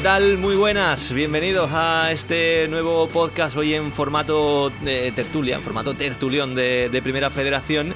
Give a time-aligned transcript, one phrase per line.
[0.00, 0.38] ¿Qué tal?
[0.38, 6.54] Muy buenas, bienvenidos a este nuevo podcast hoy en formato de tertulia, en formato tertulión
[6.54, 7.94] de, de Primera Federación.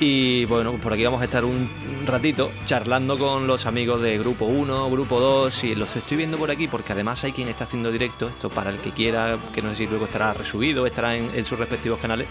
[0.00, 1.68] Y bueno, por aquí vamos a estar un
[2.06, 6.50] ratito charlando con los amigos de Grupo 1, Grupo 2 y los estoy viendo por
[6.50, 9.68] aquí porque además hay quien está haciendo directo, esto para el que quiera, que no
[9.70, 12.28] sé si luego estará resubido, estará en, en sus respectivos canales,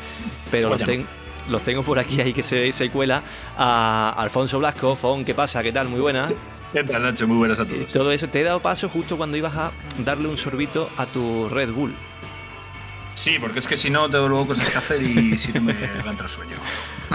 [0.50, 1.08] pero los, ten-
[1.48, 3.22] los tengo por aquí ahí que se, se cuela
[3.56, 5.62] a Alfonso Blasco, Fon, ¿qué pasa?
[5.62, 5.90] ¿Qué tal?
[5.90, 6.28] Muy buena.
[6.74, 7.28] ¿Qué tal, Nacho?
[7.28, 7.94] Muy buenas a Y todos.
[7.94, 11.50] todo eso, te he dado paso justo cuando ibas a darle un sorbito a tu
[11.50, 11.94] Red Bull.
[13.14, 15.74] Sí, porque es que si no, tengo luego cosas que hacer y si no me
[15.74, 16.56] levanta el sueño.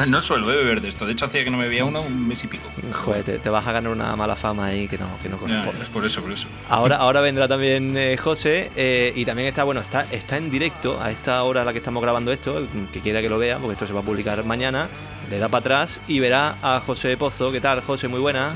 [0.07, 1.05] No suelo eh, beber de esto.
[1.07, 2.69] De hecho, hacía que no me bebía uno un mes y pico.
[2.93, 5.83] Joder, te, te vas a ganar una mala fama ahí que no, que no corresponde.
[5.83, 6.47] es por eso, por eso.
[6.69, 11.01] Ahora, ahora vendrá también eh, José eh, y también está, bueno, está, está en directo
[11.03, 13.59] a esta hora a la que estamos grabando esto, el que quiera que lo vea,
[13.59, 14.89] porque esto se va a publicar mañana,
[15.29, 17.51] le da para atrás y verá a José Pozo.
[17.51, 18.07] ¿Qué tal, José?
[18.07, 18.53] Muy buena.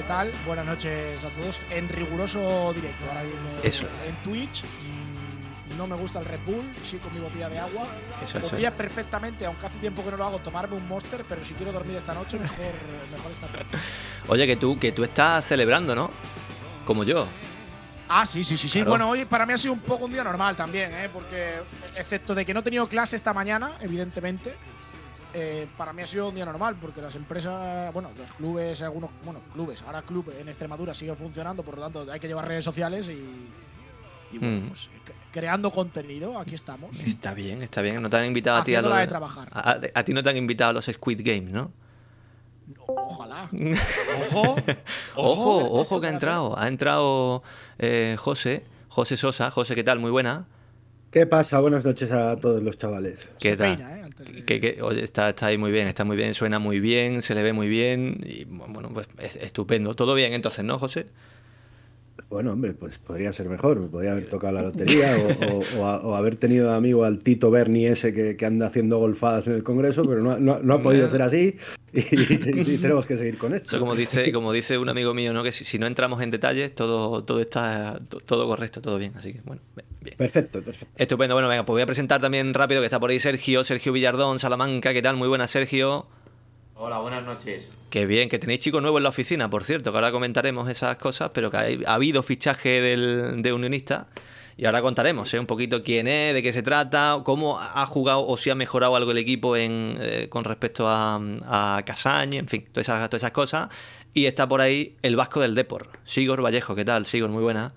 [0.00, 0.32] ¿Qué tal?
[0.46, 1.60] Buenas noches a todos.
[1.68, 3.84] En riguroso directo ahora mismo Eso.
[4.08, 4.64] en Twitch.
[4.64, 7.86] Mm, No me gusta el Red Bull, sí con mi botella de agua.
[8.24, 8.48] Eso, eso.
[8.48, 11.70] Podría perfectamente, aunque hace tiempo que no lo hago, tomarme un Monster, pero si quiero
[11.70, 12.56] dormir esta noche, mejor,
[13.12, 13.66] mejor esta tarde.
[14.28, 16.10] Oye, que tú, que tú estás celebrando, ¿no?
[16.86, 17.26] Como yo.
[18.08, 18.78] Ah, sí, sí, sí, sí.
[18.78, 18.92] Claro.
[18.92, 21.10] Bueno, hoy para mí ha sido un poco un día normal también, ¿eh?
[21.12, 21.56] porque
[21.94, 24.56] excepto de que no he tenido clase esta mañana, evidentemente,
[25.34, 29.10] eh, para mí ha sido un día normal, porque las empresas, bueno, los clubes, algunos,
[29.24, 32.64] bueno, clubes, ahora club en Extremadura siguen funcionando, por lo tanto hay que llevar redes
[32.64, 33.48] sociales y,
[34.32, 34.68] y bueno, Mm.
[34.68, 34.88] pues
[35.32, 36.98] creando contenido, aquí estamos.
[37.00, 38.00] Está bien, está bien.
[38.02, 38.96] No te han invitado a ti a los.
[38.96, 39.48] de trabajar.
[39.52, 41.72] A, a- a ti no te han invitado a los Squid Games, ¿no?
[42.86, 43.48] Ojalá.
[44.32, 44.54] Ojo.
[45.16, 46.58] Ojo, ojo que ha entrado.
[46.58, 47.42] Ha entrado
[47.78, 49.50] eh, José, José Sosa.
[49.50, 49.98] José, ¿qué tal?
[49.98, 50.46] Muy buena.
[51.10, 51.58] ¿Qué pasa?
[51.58, 53.18] Buenas noches a todos los chavales.
[53.40, 53.76] ¿Qué Se tal?
[53.76, 53.99] peina, ¿eh?
[54.46, 57.34] Que, que- oye, está, está ahí muy bien, está muy bien, suena muy bien, se
[57.34, 58.20] le ve muy bien.
[58.24, 59.94] Y bueno, pues es- estupendo.
[59.94, 61.06] Todo bien entonces, ¿no, José?
[62.28, 63.80] Bueno, hombre, pues podría ser mejor.
[63.80, 65.16] Me podría haber tocado la lotería
[65.50, 68.46] o, o- o a- o haber tenido de amigo al Tito Berni ese que, que
[68.46, 71.56] anda haciendo golfadas en el Congreso, pero no, no- no ha podido ser así
[71.94, 72.00] y,
[72.74, 73.68] y tenemos que seguir con esto.
[73.68, 75.42] Eso como dice, como dice un amigo mío, ¿no?
[75.42, 79.12] Que si, si no entramos en detalles, todo, todo está to- todo correcto, todo bien.
[79.16, 80.16] Así que, bueno, bien.
[80.16, 80.94] Perfecto, perfecto.
[80.96, 81.34] Estupendo.
[81.34, 84.38] Bueno, venga, pues voy a presentar también rápido que está por ahí Sergio, Sergio Villardón,
[84.38, 84.92] Salamanca.
[84.92, 85.16] ¿Qué tal?
[85.16, 86.06] Muy buenas, Sergio.
[86.74, 87.68] Hola, buenas noches.
[87.90, 90.96] Qué bien, que tenéis chicos nuevos en la oficina, por cierto, que ahora comentaremos esas
[90.96, 94.06] cosas, pero que hay- ha habido fichaje del, de unionista
[94.60, 95.38] y ahora contaremos ¿eh?
[95.38, 98.94] un poquito quién es, de qué se trata, cómo ha jugado o si ha mejorado
[98.94, 101.82] algo el equipo en, eh, con respecto a, a
[102.30, 103.70] en fin, todas esas, todas esas cosas.
[104.12, 107.06] Y está por ahí el Vasco del Depor, Sigor Vallejo, ¿qué tal?
[107.06, 107.72] Sigor, muy buena.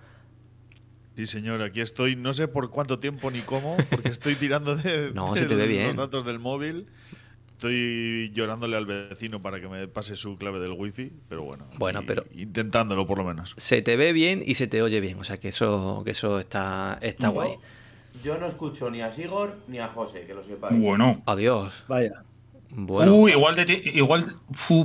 [1.16, 2.18] Sí, señor, aquí estoy.
[2.18, 5.56] No sé por cuánto tiempo ni cómo, porque estoy tirando de, No, de se te
[5.56, 5.96] ve los bien.
[5.96, 6.88] datos del móvil.
[7.54, 11.66] Estoy llorándole al vecino para que me pase su clave del wifi, pero bueno.
[11.78, 13.54] Bueno, y- pero- Intentándolo, por lo menos.
[13.58, 16.40] Se te ve bien y se te oye bien, o sea que eso, que eso
[16.40, 17.52] está, está guay.
[18.24, 20.78] Yo no escucho ni a Sigor ni a José, que lo sepáis.
[20.80, 21.22] Bueno.
[21.26, 21.84] Adiós.
[21.88, 22.24] Vaya.
[22.76, 23.16] Bueno.
[23.16, 24.36] Uh, igual, de ti- igual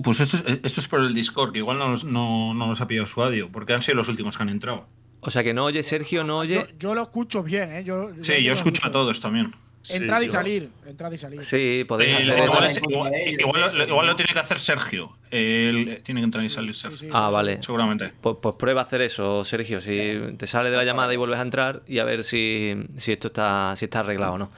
[0.04, 2.80] pues esto es, esto es por el Discord, que igual no nos, no, no nos
[2.80, 4.86] ha pillado su audio, porque han sido los últimos que han entrado.
[5.20, 6.54] O sea que no oye Sergio, no oye.
[6.54, 7.84] Yo, yo lo escucho bien, ¿eh?
[7.84, 9.52] Yo, Sí, yo lo escucho a todos también.
[9.90, 11.44] Entrada y salir, entrada y salir.
[11.44, 12.80] Sí, podéis Eh, hacer igual, eso.
[12.88, 15.16] igual- de ellos, igual lo- igual tiene que hacer Sergio.
[15.30, 16.98] Él tiene que entrar y salir Sí, Sergio.
[16.98, 17.62] sí, Ah, sí, vale.
[17.62, 18.12] Seguramente.
[18.20, 19.80] Pues, pues prueba a hacer eso, Sergio.
[19.80, 23.12] Si te sale de la llamada y vuelves a entrar y a ver si, si
[23.12, 24.52] esto está, si está arreglado o no.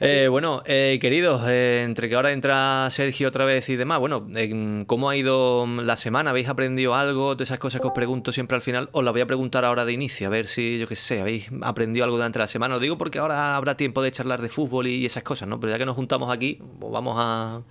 [0.00, 4.26] Eh, bueno, eh, queridos, eh, entre que ahora entra Sergio otra vez y demás, bueno,
[4.34, 6.30] eh, ¿cómo ha ido la semana?
[6.30, 7.34] ¿Habéis aprendido algo?
[7.36, 9.84] De esas cosas que os pregunto siempre al final, os las voy a preguntar ahora
[9.84, 12.74] de inicio, a ver si, yo qué sé, habéis aprendido algo durante la semana.
[12.74, 15.60] Os digo porque ahora habrá tiempo de charlar de fútbol y esas cosas, ¿no?
[15.60, 17.62] Pero ya que nos juntamos aquí, pues vamos a,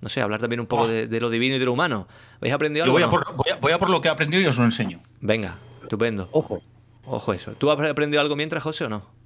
[0.00, 2.06] no sé, hablar también un poco de, de lo divino y de lo humano.
[2.40, 2.94] ¿Habéis aprendido Yo algo?
[2.94, 3.10] voy a, no?
[3.10, 5.00] por, voy, a, voy a por lo que he aprendido y os lo enseño.
[5.20, 6.28] Venga, estupendo.
[6.32, 6.62] Ojo.
[7.06, 7.52] Ojo eso.
[7.52, 9.23] ¿Tú has aprendido algo mientras, José, o no?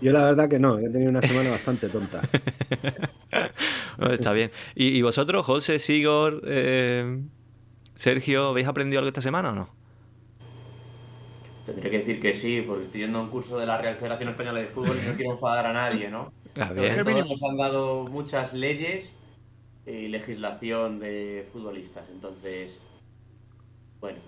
[0.00, 2.20] Yo la verdad que no, he tenido una semana bastante tonta.
[3.98, 4.50] No, está bien.
[4.74, 7.22] ¿Y, y vosotros, José, Sigor, eh,
[7.94, 9.70] Sergio, ¿habéis aprendido algo esta semana o no?
[11.64, 14.28] Tendré que decir que sí, porque estoy yendo a un curso de la Real Federación
[14.28, 16.32] Española de Fútbol y no quiero enfadar a nadie, ¿no?
[16.60, 17.02] Ah, bien.
[17.02, 19.14] todos nos han dado muchas leyes
[19.86, 22.80] y legislación de futbolistas, entonces,
[24.00, 24.18] bueno,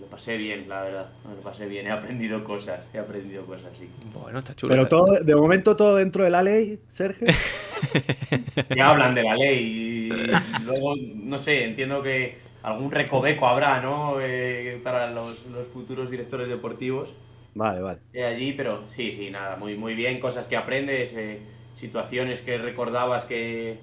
[0.00, 3.76] lo pasé bien, la verdad, me lo pasé bien, he aprendido cosas, he aprendido cosas,
[3.76, 3.88] sí.
[4.12, 4.74] Bueno, está chulo.
[4.74, 7.32] Pero está- todo, de momento todo dentro de la ley, Sergio.
[8.70, 9.58] Ya hablan de la ley
[10.58, 14.20] y luego, no sé, entiendo que algún recoveco habrá, ¿no?
[14.20, 17.14] Eh, para los, los futuros directores deportivos.
[17.54, 18.02] Vale, vale.
[18.12, 21.40] de allí, pero sí, sí, nada, muy, muy bien, cosas que aprendes, eh,
[21.74, 23.78] situaciones que recordabas que,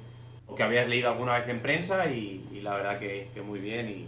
[0.47, 3.59] o que habías leído alguna vez en prensa y, y la verdad que, que muy
[3.59, 4.07] bien y,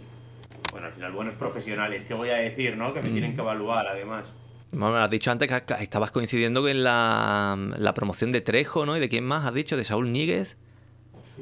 [0.78, 2.94] bueno, al final buenos profesionales, ¿qué voy a decir, no?
[2.94, 4.32] Que me tienen que evaluar, además.
[4.70, 8.96] Bueno, me has dicho antes que estabas coincidiendo en la, la promoción de Trejo, ¿no?
[8.96, 9.76] ¿Y de quién más has dicho?
[9.76, 10.56] ¿De Saúl Níguez?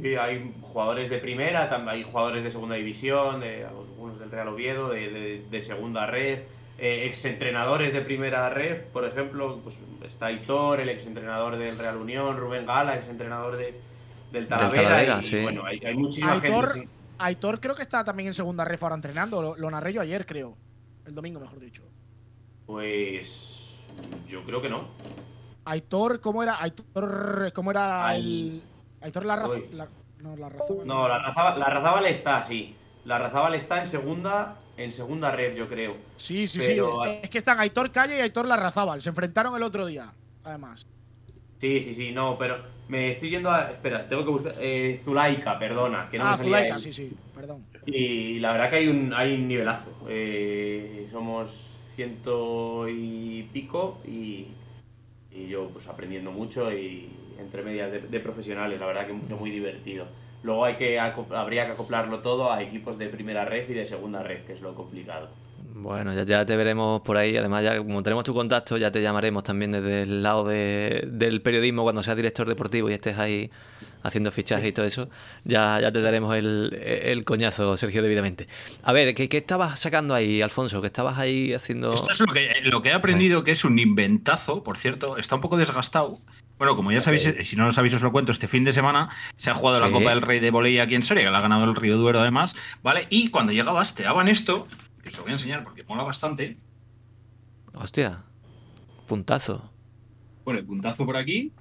[0.01, 4.89] Sí, hay jugadores de primera, hay jugadores de segunda división, de algunos del Real Oviedo,
[4.91, 6.41] de, de- de segunda red,
[6.79, 12.37] eh, exentrenadores de primera red, por ejemplo, pues está Aitor, el exentrenador del Real Unión,
[12.37, 13.75] Rubén Gala, exentrenador de,
[14.33, 15.43] del Talavera, Talavera, y, sí.
[15.43, 16.89] bueno, hay, hay muchísima Aitor, gente.
[17.19, 19.41] Aitor creo que está también en segunda ref ahora entrenando.
[19.43, 20.57] Lo, lo narré yo ayer, creo.
[21.07, 21.83] El domingo, mejor dicho.
[22.67, 23.87] Pues
[24.29, 24.89] yo creo que no.
[25.65, 26.61] Aitor, ¿cómo era?
[26.63, 28.21] Aitor, ¿cómo era Ay.
[28.21, 28.63] el.
[29.07, 29.55] Aitor la raza.
[29.73, 29.89] La-
[30.21, 30.65] no, la raza.
[30.85, 31.19] No, la
[31.59, 32.75] la Razábal está, sí.
[33.05, 35.97] La Razábal está en segunda, en segunda red, yo creo.
[36.17, 37.11] Sí, sí, Pero- sí.
[37.23, 39.01] Es que están Aitor Calle y Aitor Larrazábal.
[39.03, 40.13] Se enfrentaron el otro día,
[40.43, 40.87] además.
[41.61, 43.71] Sí, sí, sí, no, pero me estoy yendo a.
[43.71, 44.55] Espera, tengo que buscar.
[44.61, 47.11] Eh, Zulaika, perdona, que no ah, me salía Zulaika, el- sí, sí.
[47.35, 47.65] Perdón.
[47.87, 49.91] Y la verdad que hay un, hay un nivelazo.
[50.09, 54.49] Eh, somos ciento y pico y,
[55.31, 59.35] y yo pues aprendiendo mucho y entre medias de, de profesionales, la verdad que, que
[59.35, 60.07] muy divertido.
[60.43, 64.23] Luego hay que habría que acoplarlo todo a equipos de primera red y de segunda
[64.23, 65.29] red, que es lo complicado.
[65.79, 67.37] Bueno, ya, ya te veremos por ahí.
[67.37, 71.43] Además, ya como tenemos tu contacto, ya te llamaremos también desde el lado de- del
[71.43, 73.51] periodismo cuando seas director deportivo y estés ahí
[74.03, 75.11] haciendo fichajes y todo eso.
[75.45, 78.49] Ya, ya te daremos el, el coñazo, Sergio, debidamente.
[78.85, 80.81] A ver, ¿qué, qué estabas sacando ahí, Alfonso?
[80.81, 81.93] ¿Qué estabas ahí haciendo?
[81.93, 85.35] Esto es lo que, lo que he aprendido, que es un inventazo, por cierto, está
[85.35, 86.19] un poco desgastado.
[86.57, 88.73] Bueno, como ya sabéis, eh, si no lo sabéis os lo cuento, este fin de
[88.73, 89.91] semana se ha jugado la.
[89.91, 92.21] Copa del Rey de Voley aquí en Soria, que la ha ganado el Río Duero
[92.21, 93.07] además, ¿vale?
[93.11, 94.67] Y cuando llegabas te daban esto,
[95.07, 96.57] que os lo voy a enseñar porque mola bastante,
[97.75, 98.25] Hostia,
[99.07, 99.71] puntazo.
[100.43, 101.53] pone puntazo por aquí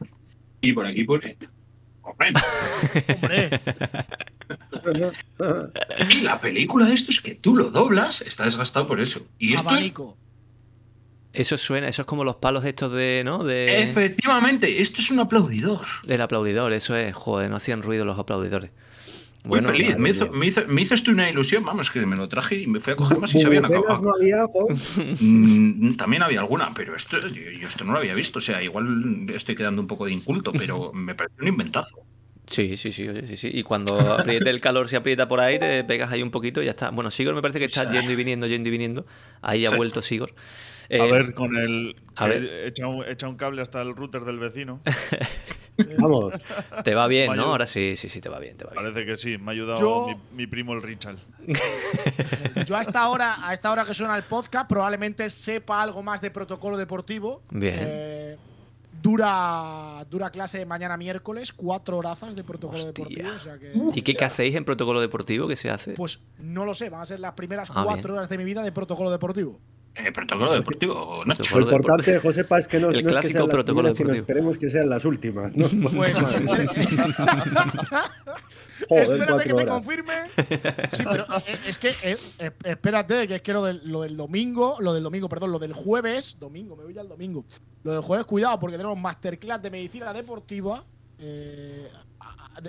[0.62, 1.38] y por aquí pone...
[2.02, 2.32] ¡Hombre!
[3.22, 3.62] Hombre,
[6.10, 9.28] Y la película de esto es que tú lo doblas, está desgastado por eso.
[9.40, 10.18] Y esto, abanico.
[11.34, 13.44] Eso suena, eso es como los palos estos de, ¿no?
[13.44, 15.86] De, efectivamente, esto es un aplaudidor.
[16.06, 18.72] del aplaudidor, eso es, joder, no hacían ruido los aplaudidores.
[19.46, 22.16] Muy Bueno, feliz, me hizo, me, hizo, me hizo esto una ilusión, vamos, que me
[22.16, 24.02] lo traje y me fui a coger más y se habían acabado.
[24.02, 24.46] no había.
[25.22, 28.40] Mm, También había alguna, pero esto yo, yo esto no lo había visto.
[28.40, 32.06] O sea, igual estoy quedando un poco de inculto, pero me pareció un inventazo.
[32.48, 33.50] Sí, sí, sí, sí, sí.
[33.52, 36.66] Y cuando apriete el calor, se aprieta por ahí, te pegas ahí un poquito y
[36.66, 36.92] ya está.
[36.92, 39.06] Bueno, Sigor me parece que está O sea, yendo y viniendo, yendo y viniendo.
[39.42, 39.76] Ahí ha sí.
[39.76, 40.34] vuelto Sigor.
[41.00, 41.96] A Eh, ver, con el.
[42.16, 42.46] a ver.
[42.68, 44.82] Echa, un, echa un cable hasta el router del vecino.
[45.98, 46.34] Vamos.
[46.84, 47.36] Te va bien.
[47.36, 47.44] ¿no?
[47.46, 48.84] Ahora sí, sí, sí, te va bien, te va bien.
[48.84, 51.18] Parece que sí, me ha ayudado Yo- mi, mi primo el Richard.
[52.66, 56.22] Yo a esta hora, a esta hora que suena el podcast, probablemente sepa algo más
[56.22, 57.42] de protocolo deportivo.
[57.52, 57.76] Bien.
[57.80, 58.38] Eh,
[59.02, 62.92] dura, dura clase mañana miércoles, cuatro horazas de protocolo Hostia.
[62.94, 63.30] deportivo.
[63.36, 65.48] O sea que, ¿Y qué, qué hacéis en protocolo deportivo?
[65.48, 65.92] ¿Qué se hace?
[65.94, 68.18] pues no lo sé, van a ser las primeras Ah, cuatro bien.
[68.18, 69.60] horas de mi vida de protocolo deportivo.
[69.96, 71.44] Eh, protocolo deportivo, Nacho.
[71.58, 72.34] Lo importante, deportivo.
[72.34, 74.90] Josepa, es que no, El no es que clásico las protocolo sino esperemos que sean
[74.90, 75.56] las últimas.
[75.56, 75.66] ¿no?
[78.90, 79.74] Espérate Joder, que cuatro te horas.
[79.76, 80.14] confirme.
[80.92, 84.18] Sí, pero eh, es que eh, eh, espérate, que es que lo del, lo del
[84.18, 87.46] domingo, lo del domingo, perdón, lo del jueves, domingo, me voy ya al domingo.
[87.84, 90.84] Lo del jueves, cuidado, porque tenemos masterclass de medicina deportiva
[91.20, 91.90] eh,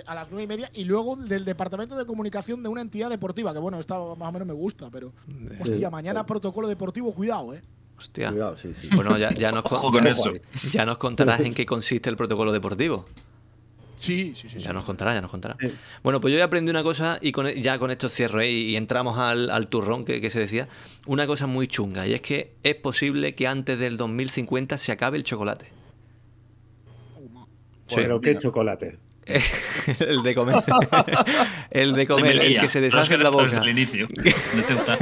[0.05, 3.53] a, las nueve y media y luego del departamento de comunicación de una entidad deportiva,
[3.53, 5.13] que bueno, esta más o menos me gusta, pero
[5.59, 7.61] hostia, mañana protocolo deportivo, cuidado, eh.
[7.97, 8.29] Hostia.
[8.29, 8.89] Cuidado, sí, sí.
[8.93, 10.31] Bueno, ya, ya nos, Ojo con ya- eso.
[10.71, 13.05] ya nos contarás en qué consiste el protocolo deportivo.
[13.99, 14.59] Sí, sí, sí.
[14.59, 15.57] Ya nos contará, ya nos contará.
[15.59, 15.73] Sí.
[16.03, 18.51] Bueno, pues yo ya aprendí una cosa y con, ya con esto cierro ¿eh?
[18.51, 20.67] y, y entramos al, al turrón que, que se decía.
[21.07, 25.17] Una cosa muy chunga y es que es posible que antes del 2050 se acabe
[25.17, 25.71] el chocolate.
[27.87, 27.95] Sí.
[27.95, 28.99] Pero qué chocolate.
[29.99, 30.55] el de comer.
[31.71, 33.69] el de comer, el que se deshace en la esto Desde boca.
[33.69, 34.05] el inicio.
[34.55, 34.97] No te gusta.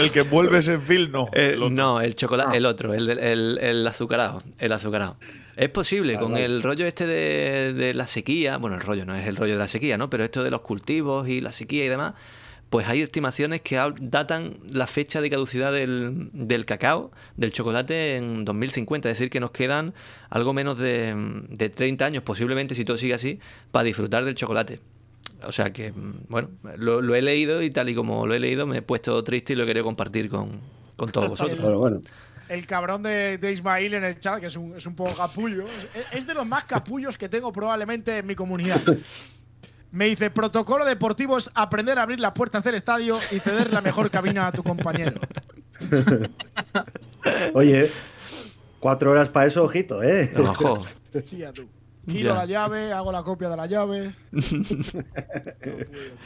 [0.00, 1.28] el que envuelves en film, no.
[1.32, 5.16] Eh, el no, el chocolate, el otro, el, del- el, el azucarado, el azucarado.
[5.56, 9.26] Es posible, con el rollo este de, de la sequía, bueno, el rollo no es
[9.26, 10.10] el rollo de la sequía, ¿no?
[10.10, 12.12] Pero esto de los cultivos y la sequía y demás,
[12.70, 18.44] pues hay estimaciones que datan la fecha de caducidad del, del cacao, del chocolate en
[18.44, 19.94] 2050, es decir, que nos quedan
[20.30, 21.14] algo menos de,
[21.48, 23.38] de 30 años, posiblemente si todo sigue así,
[23.70, 24.80] para disfrutar del chocolate.
[25.44, 28.40] O sea que, mm, bueno, lo, lo he leído y tal y como lo he
[28.40, 30.60] leído me he puesto triste y lo he querido compartir con,
[30.96, 31.58] con todos vosotros.
[31.60, 32.00] Pero bueno.
[32.48, 35.64] El cabrón de, de Ismail en el chat, que es un, es un poco capullo.
[35.94, 38.80] Es, es de los más capullos que tengo probablemente en mi comunidad.
[39.96, 43.80] Me dice, protocolo deportivo es aprender a abrir las puertas del estadio y ceder la
[43.80, 45.18] mejor cabina a tu compañero.
[47.54, 47.90] Oye,
[48.78, 50.30] cuatro horas para eso, ojito, ¿eh?
[50.38, 50.78] Ojo.
[51.28, 51.66] Tía, tú.
[52.06, 52.34] Giro Ya.
[52.36, 54.14] la llave, hago la copia de la llave.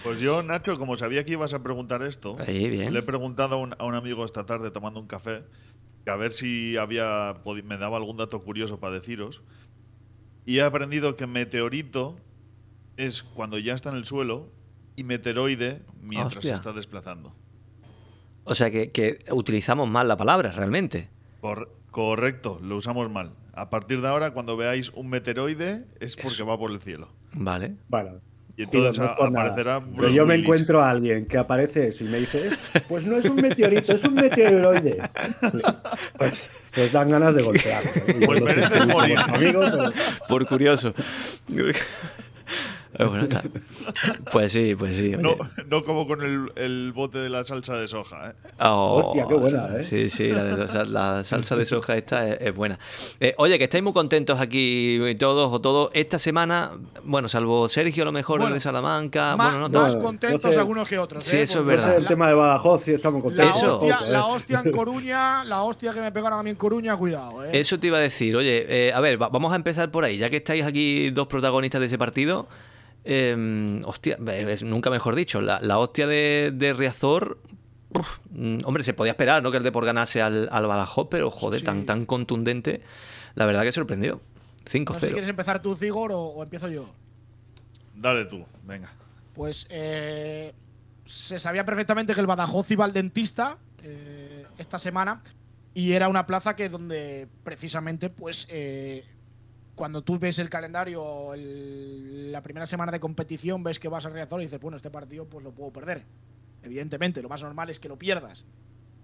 [0.02, 2.92] Pues yo, Nacho, como sabía que ibas a preguntar esto, Ahí, bien.
[2.92, 5.44] le he preguntado a un, a un amigo esta tarde tomando un café
[6.06, 9.42] a ver si había me daba algún dato curioso para deciros.
[10.44, 12.16] Y he aprendido que meteorito
[13.06, 14.50] es cuando ya está en el suelo
[14.96, 16.50] y meteoroide mientras Hostia.
[16.50, 17.34] se está desplazando.
[18.44, 21.08] O sea que, que utilizamos mal la palabra, realmente.
[21.40, 23.32] Cor- correcto, lo usamos mal.
[23.52, 27.08] A partir de ahora, cuando veáis un meteoroide, es porque va por el cielo.
[27.32, 27.76] Vale.
[27.88, 28.20] Bueno,
[28.56, 30.44] Y entonces no aparecerá Pero yo me Willis.
[30.44, 33.92] encuentro a alguien que aparece eso y me dice, "Es- pues no es un meteorito,
[33.92, 34.98] es un meteoroide.
[36.18, 37.82] Pues, pues dan ganas de golpear.
[38.26, 39.18] Pues mereces morir.
[39.18, 39.90] Amigo, pero-
[40.28, 40.92] Por curioso.
[43.02, 43.42] Eh, bueno, está.
[44.32, 45.14] Pues sí, pues sí.
[45.18, 45.36] No,
[45.68, 48.32] no como con el, el bote de la salsa de soja, ¿eh?
[48.60, 49.82] Oh, Hostia, qué buena, ¿eh?
[49.82, 50.84] Sí, sí, la, de- la-
[51.18, 52.78] la salsa de soja esta es, es buena.
[53.20, 55.90] Eh, oye, que estáis muy contentos aquí todos o todos.
[55.94, 56.70] Esta semana,
[57.04, 59.36] bueno, salvo Sergio a lo mejor Bueno, de Salamanca.
[59.36, 60.58] Ma- bueno, no más contentos no sé.
[60.58, 61.24] algunos que otros.
[61.24, 61.42] Sí, ¿eh?
[61.42, 61.96] eso es verdad.
[61.96, 63.56] el tema de Badajoz si estamos La, contentos.
[63.62, 63.76] Eso.
[63.80, 64.10] hostia, ¿eh?
[64.10, 67.50] la hostia en Coruña, la hostia que me pegaron a mí en Coruña, cuidado, ¿eh?
[67.52, 68.36] Eso te iba a decir.
[68.36, 70.18] Oye, eh, a ver, va- vamos a empezar por ahí.
[70.18, 72.48] Ya que estáis aquí dos protagonistas de ese partido.
[73.04, 75.40] Eh, hostia, es- nunca mejor dicho.
[75.40, 77.38] La, la hostia de, de Riazor.
[77.90, 79.50] uf, mm, hombre, se podía esperar, ¿no?
[79.50, 81.64] Que el Depor ganase al, al Badajoz, pero joder, Sí.
[81.66, 82.82] tan, tan contundente.
[83.34, 84.20] La verdad que sorprendió.
[84.64, 84.92] 5-0.
[84.92, 86.88] No sé si quieres empezar tú, Cigor, o, o empiezo yo.
[87.94, 88.92] Dale tú, venga.
[89.34, 90.52] Pues eh,
[91.06, 95.22] se sabía perfectamente que el Badajoz iba al dentista eh, esta semana
[95.74, 99.04] y era una plaza que donde precisamente pues eh,
[99.74, 104.10] cuando tú ves el calendario el- la primera semana de competición ves que vas a
[104.10, 106.04] Riazor y dices bueno este partido pues lo puedo perder
[106.62, 108.44] evidentemente lo más normal es que lo pierdas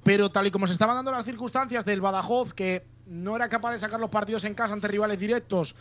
[0.05, 3.73] pero tal y como se estaban dando las circunstancias del Badajoz que no era capaz
[3.73, 5.75] de sacar los partidos en casa ante rivales directos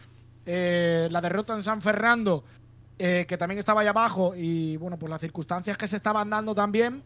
[0.45, 2.43] eh, la derrota en San Fernando
[2.97, 6.55] eh, que también estaba ahí abajo y bueno, pues las circunstancias que se estaban dando
[6.55, 7.03] también,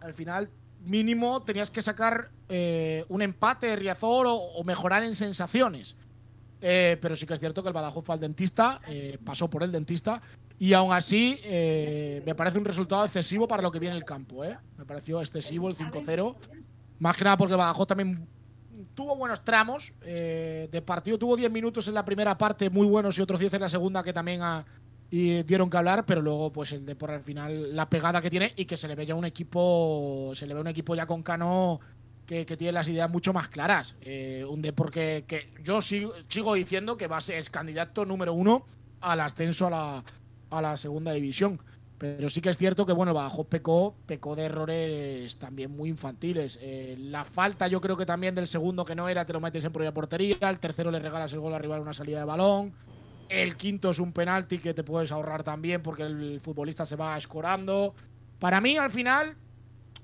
[0.00, 0.48] al final
[0.84, 5.96] mínimo tenías que sacar eh, un empate de Riazor o, o mejorar en sensaciones.
[6.60, 9.62] Eh, pero sí que es cierto que el Badajoz fue al dentista, eh, pasó por
[9.62, 10.20] el dentista
[10.58, 14.44] y aún así eh, me parece un resultado excesivo para lo que viene el campo.
[14.44, 14.56] ¿eh?
[14.76, 16.34] Me pareció excesivo el 5-0,
[16.98, 18.26] más que nada porque el Badajoz también
[18.94, 23.22] tuvo buenos tramos de partido, tuvo 10 minutos en la primera parte muy buenos y
[23.22, 24.64] otros 10 en la segunda que también ha-
[25.10, 28.52] y dieron que hablar, pero luego pues el Depor al final la pegada que tiene
[28.56, 31.22] y que se le ve ya un equipo, se le ve un equipo ya con
[31.22, 31.80] Cano
[32.28, 33.96] que, tiene las ideas mucho más claras.
[34.02, 38.66] Eh, un que, yo sigo, sigo diciendo que va a ser candidato número uno
[39.00, 40.04] al ascenso a la,
[40.50, 41.58] a la segunda división.
[41.96, 46.58] Pero sí que es cierto que, bueno, Badajoz pecó, pecó de errores también muy infantiles.
[46.60, 49.64] Eh, la falta, yo creo que también del segundo que no era, te lo metes
[49.64, 50.36] en propia portería.
[50.42, 52.72] El tercero le regalas el gol al rival una salida de balón.
[53.28, 57.16] El quinto es un penalti que te puedes ahorrar también porque el futbolista se va
[57.16, 57.94] escorando.
[58.38, 59.34] Para mí, al final,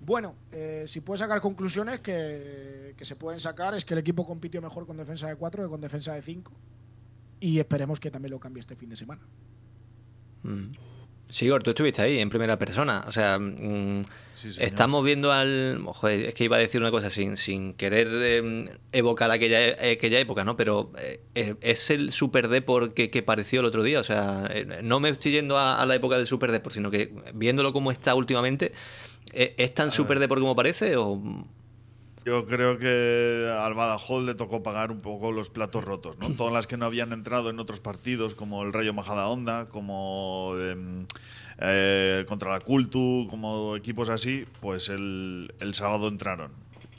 [0.05, 4.27] bueno, eh, si puedes sacar conclusiones que, que se pueden sacar, es que el equipo
[4.27, 6.53] compitió mejor con defensa de 4 que con defensa de 5.
[7.41, 9.23] Y esperemos que también lo cambie este fin de semana.
[10.43, 10.73] Mm.
[11.29, 13.05] Sigor, tú estuviste ahí en primera persona.
[13.07, 15.81] O sea, mm, Sí, estamos viendo al.
[15.87, 19.93] Joder, es que iba a decir una cosa sin, sin querer eh, evocar aquella, eh,
[19.93, 20.57] aquella época, ¿no?
[20.57, 24.01] Pero eh, eh, es el Super Deport que, que pareció el otro día.
[24.01, 26.91] O sea, eh, no me estoy yendo a, a la época del Super Deport, sino
[26.91, 28.73] que viéndolo como está últimamente,
[29.35, 30.97] ¿es tan Super Deport como parece?
[30.97, 31.21] O...
[32.25, 36.31] Yo creo que al Badajoz le tocó pagar un poco los platos rotos, ¿no?
[36.31, 41.07] Todas las que no habían entrado en otros partidos, como el Rayo Majadahonda, como em,
[41.59, 46.53] eh, contra la Cultu, como equipos así, pues el, el sábado entraron.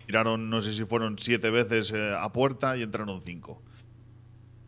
[0.05, 3.59] Tiraron, no sé si fueron siete veces eh, a puerta y entraron cinco.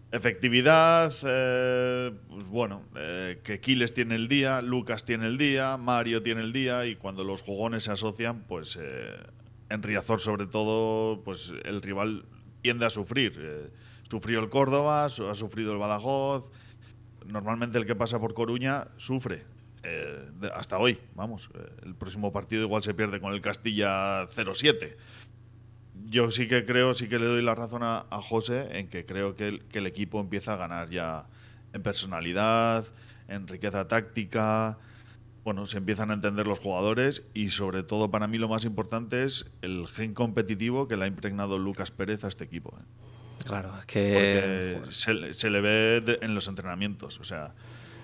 [0.10, 6.24] Efectividad, eh, pues bueno, eh, que Quiles tiene el día, Lucas tiene el día, Mario
[6.24, 9.18] tiene el día y cuando los jugones se asocian, pues eh,
[9.70, 12.24] en Riazor sobre todo, pues el rival
[12.62, 13.34] tiende a sufrir.
[13.38, 13.70] Eh,
[14.10, 16.54] sufrió el Córdoba, ha sufrido el Badajoz.
[17.26, 19.44] Normalmente el que pasa por Coruña sufre.
[20.54, 21.50] hasta hoy, vamos.
[21.84, 24.96] el próximo partido igual se pierde con el Castilla 0-7
[26.10, 29.06] yo sí que creo, sí que le doy la razón a, a José en que
[29.06, 31.26] creo que el, que el equipo empieza a ganar ya
[31.74, 32.86] en personalidad,
[33.28, 34.78] en riqueza táctica.
[35.44, 39.24] Bueno, se empiezan a entender los jugadores y sobre todo para mí lo más importante
[39.24, 42.78] es el gen competitivo que le ha impregnado Lucas Pérez a este equipo.
[42.80, 42.84] ¿eh?
[43.46, 44.92] Claro, es Porque que.
[44.92, 47.20] se, le- se le ve de- en los entrenamientos.
[47.20, 47.54] O sea,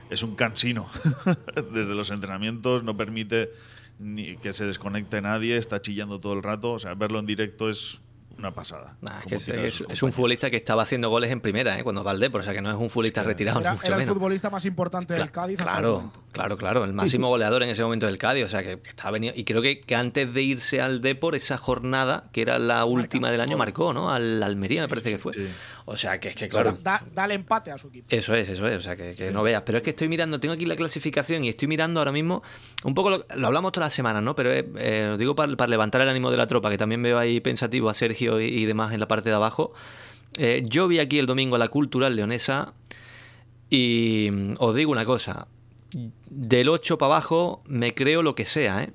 [0.09, 0.87] es un cansino.
[1.73, 3.51] Desde los entrenamientos no permite
[3.99, 6.71] ni que se desconecte nadie, está chillando todo el rato.
[6.73, 7.99] O sea, verlo en directo es
[8.37, 8.97] una pasada.
[9.01, 11.83] Nah, es que un futbolista que estaba haciendo goles en primera, ¿eh?
[11.83, 13.99] cuando Valdés, o sea que no es un futbolista retirado, ni Era, mucho era el
[14.01, 14.15] menos.
[14.15, 15.57] futbolista más importante del Cádiz.
[15.57, 16.83] Claro, claro, claro.
[16.83, 18.45] El máximo goleador en ese momento del Cádiz.
[18.45, 19.33] O sea, que, que estaba venido.
[19.37, 23.29] Y creo que, que antes de irse al Depor, esa jornada, que era la última
[23.31, 24.09] del año, marcó, ¿no?
[24.11, 25.33] Al Almería, me parece que fue.
[25.33, 25.47] sí.
[25.85, 26.77] O sea, que es que, claro.
[26.81, 28.07] Da, da el empate a su equipo.
[28.09, 29.63] Eso es, eso es, o sea, que, que no veas.
[29.63, 32.41] Pero es que estoy mirando, tengo aquí la clasificación y estoy mirando ahora mismo,
[32.85, 34.35] un poco lo, lo hablamos todas las semanas, ¿no?
[34.35, 37.03] Pero eh, eh, lo digo para, para levantar el ánimo de la tropa, que también
[37.03, 39.73] veo ahí pensativo a Sergio y, y demás en la parte de abajo.
[40.37, 42.73] Eh, yo vi aquí el domingo a la Cultural Leonesa
[43.69, 45.47] y os digo una cosa,
[46.29, 48.93] del 8 para abajo me creo lo que sea, ¿eh?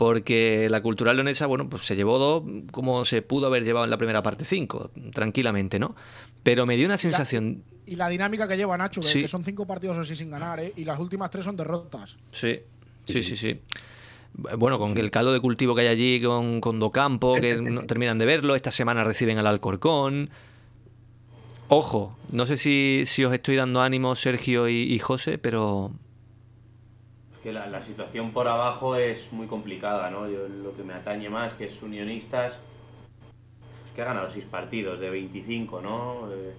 [0.00, 2.42] Porque la Cultural Leonesa, bueno, pues se llevó dos
[2.72, 5.94] como se pudo haber llevado en la primera parte cinco, tranquilamente, ¿no?
[6.42, 7.64] Pero me dio una sensación...
[7.84, 9.20] Y la dinámica que lleva Nacho, que, Sí.
[9.20, 10.72] que son cinco partidos así sin ganar, ¿eh?
[10.74, 12.16] y las últimas tres son derrotas.
[12.32, 12.60] Sí,
[13.04, 13.60] sí, sí, sí.
[14.56, 18.16] Bueno, con el caldo de cultivo que hay allí con, con Docampo, que no terminan
[18.18, 20.30] de verlo, esta semana reciben al Alcorcón.
[21.68, 25.92] Ojo, no sé si, si os estoy dando ánimo Sergio y, y José, pero
[27.42, 30.28] que la, situación por abajo es muy complicada, ¿no?
[30.28, 32.58] Yo lo que me atañe más, que es Unionistas,
[33.84, 36.30] es que ha ganado 6 partidos de 25, ¿no?
[36.32, 36.54] Eh,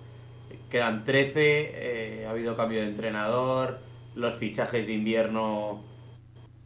[0.69, 3.79] quedan 13, eh, ha habido cambio de entrenador,
[4.15, 5.83] los fichajes de invierno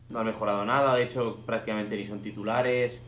[0.09, 3.01] no han mejorado nada, de hecho prácticamente ni son titulares.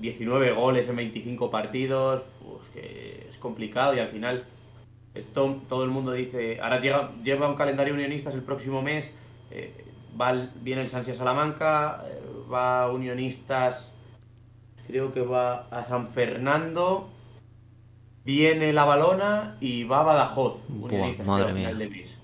[0.00, 4.44] 19 goles en 25 partidos, pues que es complicado y al final
[5.14, 9.14] esto, todo el mundo dice, ahora llega, lleva un calendario unionistas el próximo mes,
[9.50, 9.84] eh,
[10.20, 12.20] va el- viene el Sansia Salamanca, eh,
[12.52, 13.94] va Unionistas,
[14.86, 17.08] creo que va a San Fernando,
[18.24, 22.18] viene la Balona y va a Badajoz, Buah, Unionistas, madre a final de mes.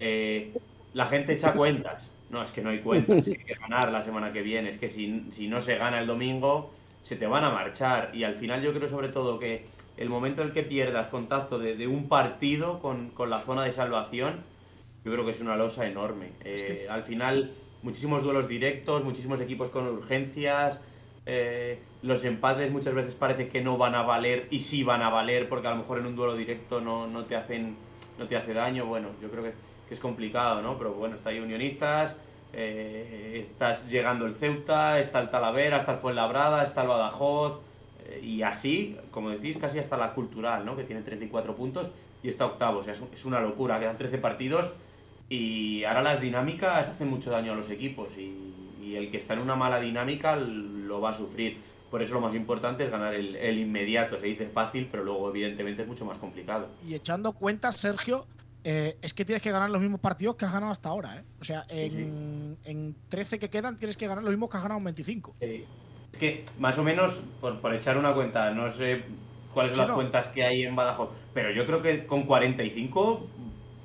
[0.00, 0.52] Eh,
[0.94, 2.10] la gente echa cuentas.
[2.30, 4.68] No, es que no hay cuentas, es que hay que ganar la semana que viene.
[4.68, 6.70] Es que si, si no se gana el domingo,
[7.02, 8.10] se te van a marchar.
[8.12, 9.64] Y al final yo creo sobre todo que
[9.96, 13.62] el momento en el que pierdas contacto de, de un partido con, con la zona
[13.62, 14.42] de salvación,
[15.04, 16.32] yo creo que es una losa enorme.
[16.44, 17.50] Eh, Al final,
[17.82, 20.80] muchísimos duelos directos, muchísimos equipos con urgencias.
[21.26, 25.10] eh, los empates muchas veces parece que no van a valer y sí van a
[25.10, 27.76] valer porque a lo mejor en un duelo directo no, no te hacen
[28.18, 28.86] no te hace daño.
[28.86, 29.52] Bueno, yo creo que,
[29.88, 30.78] que es complicado, ¿no?
[30.78, 32.16] Pero bueno, está ahí Unionistas,
[32.52, 37.60] eh, estás llegando el Ceuta, está el Talavera, está el Fuenlabrada, está el Badajoz,
[38.06, 40.76] eh, y así, como decís, casi hasta la Cultural, ¿no?
[40.76, 41.88] Que tiene 34 puntos
[42.22, 42.78] y está octavo.
[42.78, 44.74] O sea, es, es una locura, quedan 13 partidos
[45.28, 48.34] y ahora las dinámicas hacen mucho daño a los equipos y,
[48.82, 51.58] y el que está en una mala dinámica lo va a sufrir.
[51.90, 54.16] Por eso lo más importante es ganar el, el inmediato.
[54.18, 56.68] Se dice fácil, pero luego evidentemente es mucho más complicado.
[56.86, 58.26] Y echando cuentas, Sergio,
[58.64, 61.16] eh, es que tienes que ganar los mismos partidos que has ganado hasta ahora.
[61.16, 61.22] ¿eh?
[61.40, 64.78] O sea, en, en 13 que quedan tienes que ganar los mismos que has ganado
[64.78, 65.36] en 25.
[65.40, 65.64] Eh,
[66.12, 69.04] es que más o menos, por, por echar una cuenta, no sé
[69.54, 69.94] cuáles son Sí, las no.
[69.94, 73.26] cuentas que hay en Badajoz, pero yo creo que con 45,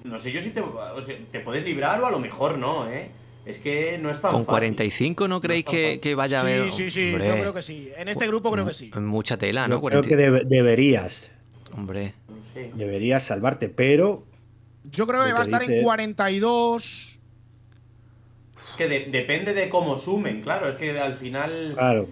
[0.03, 2.89] no sé yo si te, o sea, te puedes librar o a lo mejor no,
[2.89, 3.09] ¿eh?
[3.45, 4.51] Es que no es tan con fácil.
[4.75, 6.71] 45 no creéis está que, que vaya a sí, haber.
[6.71, 7.89] sí, sí, Hombre, yo creo que sí.
[7.97, 8.89] En este grupo creo que sí.
[8.95, 9.75] Mucha tela, ¿no?
[9.75, 11.29] Yo creo 40 que debe- deberías,
[11.75, 12.13] Hombre.
[12.55, 14.23] No deberías salvarte, pero
[14.91, 17.19] Yo creo que va a estar en dice- 42.
[18.55, 22.07] Es que de- depende de cómo sumen, claro, es que al final claro,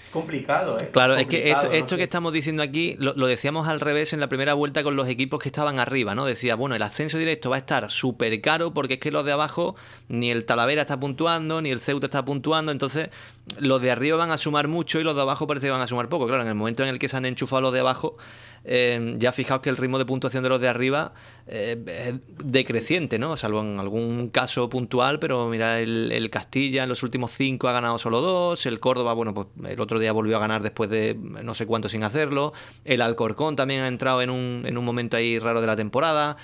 [0.00, 0.88] es complicado, ¿eh?
[0.92, 4.12] Claro, es que esto, no esto que estamos diciendo aquí lo, lo decíamos al revés
[4.12, 6.24] en la primera vuelta con los equipos que estaban arriba, ¿no?
[6.24, 9.32] Decía, bueno, el ascenso directo va a estar súper caro porque es que los de
[9.32, 9.76] abajo,
[10.08, 13.10] ni el Talavera está puntuando, ni el Ceuta está puntuando, entonces
[13.58, 15.86] los de arriba van a sumar mucho y los de abajo parece que van a
[15.86, 16.26] sumar poco.
[16.26, 18.16] Claro, en el momento en el que se han enchufado los de abajo,
[18.64, 21.12] eh, ya fijaos que el ritmo de puntuación de los de arriba
[21.46, 23.36] eh, es decreciente, ¿no?
[23.36, 27.72] Salvo en algún caso puntual, pero mira, el, el Castilla en los últimos cinco ha
[27.72, 31.16] ganado solo dos, el Córdoba, bueno, pues el otro día volvió a ganar después de
[31.42, 32.52] no sé cuánto sin hacerlo,
[32.84, 36.36] el Alcorcón también ha entrado en un, en un momento ahí raro de la temporada.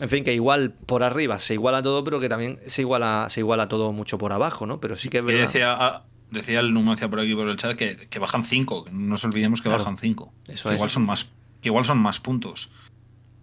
[0.00, 3.40] En fin, que igual por arriba se iguala todo, pero que también se iguala, se
[3.40, 4.80] iguala todo mucho por abajo, ¿no?
[4.80, 5.42] Pero sí que es Y verdad.
[5.42, 8.90] decía, ah, decía el Numancia por aquí por el chat que, que bajan 5, que
[8.90, 9.78] no nos olvidemos que Claro.
[9.84, 10.32] bajan 5.
[10.48, 10.92] Eso igual es.
[10.92, 11.30] son más
[11.62, 12.70] que igual son más puntos.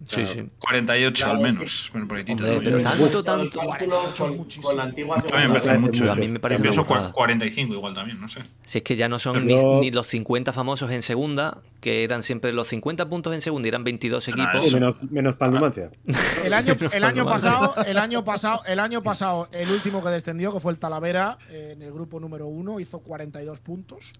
[0.08, 0.48] Sí, sí.
[0.58, 1.88] 48 Claro, al menos.
[1.92, 3.60] Bueno, por ahí, Tito, Hombre, pero tanto, tanto.
[4.18, 6.10] con, con la antigua me mucho.
[6.10, 8.40] A mí me parece cua- 45 igual también, no sé.
[8.64, 12.04] Si es que ya no son Pero- ni, ni los 50 famosos en segunda, que
[12.04, 14.66] eran siempre los 50 puntos en segunda y eran 22 Ah, equipos.
[14.68, 15.90] sí, menos, menos para Numancia.
[16.44, 20.52] El año, el año pasado, el año pasado, el año pasado, el último que descendió,
[20.52, 24.12] que fue el Talavera, eh, en el grupo número uno, hizo 42 puntos.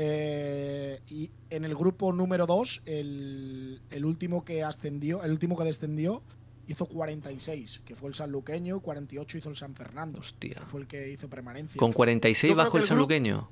[0.00, 5.64] Eh, y en el grupo número 2, el, el último que ascendió, el último que
[5.64, 6.22] descendió,
[6.68, 10.54] hizo 46, que fue el sanluqueño, 48 hizo el San Fernando, Hostia.
[10.54, 11.80] que fue el que hizo permanencia.
[11.80, 13.48] Con 46 Yo creo bajo el el sanluqueño.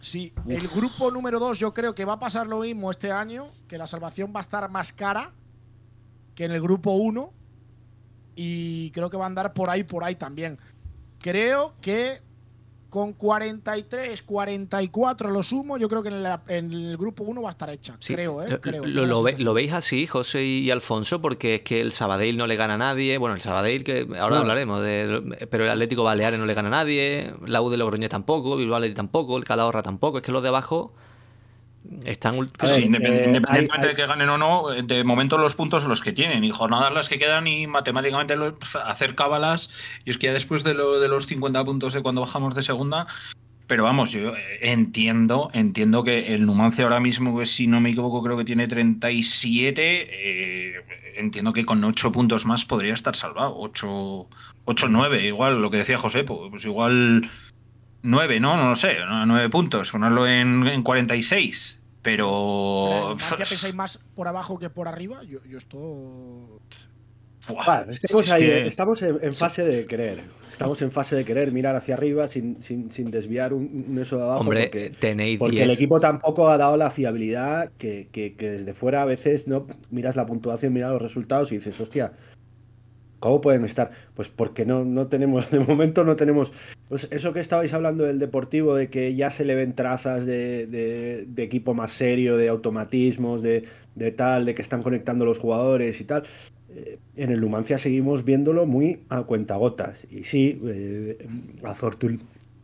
[0.00, 3.46] Sí, el grupo número 2 yo creo que va a pasar lo mismo este año,
[3.68, 5.32] que la salvación va a estar más cara
[6.34, 7.32] que en el grupo 1
[8.34, 10.58] y creo que va a andar por ahí, por ahí también.
[11.20, 12.20] Creo que
[12.88, 17.48] con 43, 44 lo sumo, yo creo que en, la- en el grupo 1 va
[17.48, 17.96] a estar hecha.
[18.00, 18.48] Sí, Creo, ¿eh?
[18.50, 18.84] lo- Creo.
[18.86, 21.20] Lo, ve- lo veis así, José y Alfonso?
[21.20, 23.18] Porque es que el Sabadell no le gana a nadie.
[23.18, 24.42] Bueno, el Sabadell, que ahora No.
[24.42, 27.32] hablaremos, de, pero el Atlético Baleares no le gana a nadie.
[27.46, 30.18] La U de Logroñés tampoco, Bilbao Athletic tampoco, el Calahorra tampoco.
[30.18, 30.92] Es que los de abajo
[32.04, 32.34] están.
[32.34, 35.82] Sí, independ- eh, independientemente hay- hay- de que ganen o no, de momento los puntos
[35.82, 39.70] son los que tienen y jornadas las que quedan y matemáticamente lo- hacer cábalas.
[40.04, 42.62] Y es que ya después de, lo, de los 50 puntos de cuando bajamos de
[42.62, 43.06] segunda.
[43.66, 47.90] Pero vamos, yo eh, entiendo, entiendo que el Numancia ahora mismo, que si no me
[47.90, 50.08] equivoco, creo que tiene 37.
[50.10, 50.72] eh,
[51.16, 53.54] entiendo que con 8 puntos más podría estar salvado.
[53.58, 54.26] 8,
[54.64, 57.28] 8 9, igual lo que decía José, pues igual
[58.08, 58.56] 9, ¿no?
[58.56, 61.80] No lo sé, 9 puntos, ponerlo en, en 46.
[62.02, 63.14] Pero.
[63.18, 65.22] Pero en pensáis más por abajo que por arriba?
[65.24, 66.60] Yo, yo esto.
[67.48, 70.20] Buah, Vale, estamos, es ahí, que- estamos en, en fase de querer.
[70.50, 74.16] Estamos en fase de querer mirar hacia arriba sin, sin, sin desviar un, un eso
[74.18, 74.40] de abajo.
[74.40, 75.64] Hombre, porque, tenéis porque 10.
[75.64, 79.66] el equipo tampoco ha dado la fiabilidad que, que- que desde fuera a veces no
[79.90, 82.12] miras la puntuación, miras los resultados y dices, hostia,
[83.20, 83.90] ¿cómo pueden estar?
[84.14, 86.52] Pues porque no, no tenemos, de momento no tenemos.
[86.88, 91.26] Pues eso que estabais hablando del deportivo, de que ya se le ven trazas de,
[91.36, 93.64] equipo más serio, de automatismos, de,
[94.16, 96.24] tal, de que están conectando los jugadores y tal.
[96.74, 100.06] Eh, En el Numancia seguimos viéndolo muy a cuentagotas.
[100.10, 101.26] Y sí, eh,
[101.62, 102.20] afortun-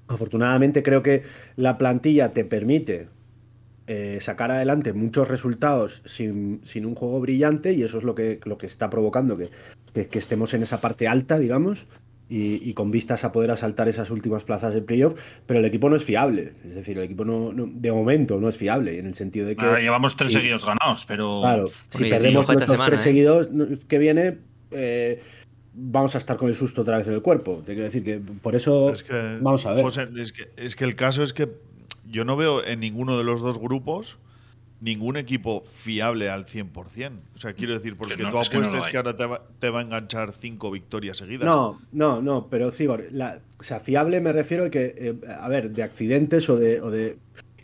[0.08, 1.22] afortunadamente creo que
[1.56, 3.08] la plantilla te permite
[3.86, 8.40] eh, sacar adelante muchos resultados sin, sin un juego brillante y eso es lo que,
[8.44, 9.50] lo que está provocando que,
[9.94, 11.86] que- que estemos en esa parte alta, digamos,
[12.28, 15.88] y, y con vistas a poder asaltar esas últimas plazas de playoff, pero el equipo
[15.90, 19.06] no es fiable, es decir, el equipo no, no- de momento no es fiable, en
[19.06, 19.64] el sentido de que...
[19.64, 21.40] ahora llevamos tres sí, seguidos ganados, pero.
[21.42, 23.04] Claro, si perdemos nuestros semana, tres ¿eh?
[23.04, 23.48] seguidos
[23.86, 24.38] que viene,
[24.70, 25.22] eh,
[25.74, 27.58] vamos a estar con el susto otra vez en el cuerpo.
[27.64, 29.82] Te quiero decir que por eso Es que, vamos a ver.
[29.84, 31.48] José, es que, es que el caso es que
[32.10, 34.18] yo no veo en ninguno de los dos grupos
[34.80, 37.12] ningún equipo fiable al 100%.
[37.34, 39.70] O sea, quiero decir, porque Que no, tú es que no ahora te va, te
[39.70, 41.46] va a enganchar cinco victorias seguidas.
[41.46, 45.48] No, no, no, pero Cigor, la, o sea, fiable me refiero a que, eh, a
[45.48, 47.16] ver, de accidentes o de, o de-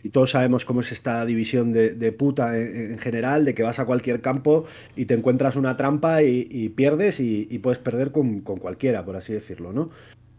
[0.03, 3.61] Y todos sabemos cómo es esta división de, de puta en, en general, de que
[3.61, 7.77] vas a cualquier campo y te encuentras una trampa y, y pierdes y, y puedes
[7.77, 9.91] perder con, con cualquiera, por así decirlo, ¿no?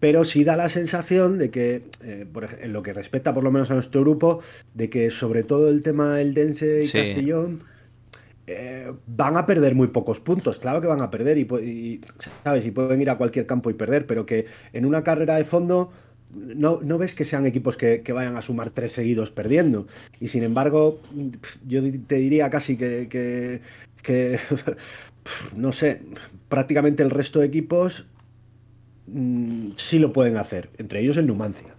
[0.03, 3.53] Pero sí da la sensación de que, eh, por en lo que respecta por lo
[3.53, 4.41] menos a nuestro grupo,
[4.75, 6.99] de que sobre todo el tema del Dense y Sí.
[6.99, 7.61] Castellón
[8.49, 12.01] eh, van a perder muy pocos puntos, claro que van a perder y,
[12.43, 15.45] sabes y pueden ir a cualquier campo y perder, pero que en una carrera de
[15.45, 15.93] fondo
[16.35, 19.87] no, no ves que sean equipos que, que vayan a sumar tres seguidos perdiendo.
[20.19, 20.99] Y sin embargo,
[21.69, 23.61] yo te diría casi que,
[24.03, 24.41] que-
[25.57, 26.01] no sé,
[26.49, 28.07] prácticamente el resto de equipos
[29.07, 31.77] mm, sí lo pueden hacer, entre ellos el Numancia.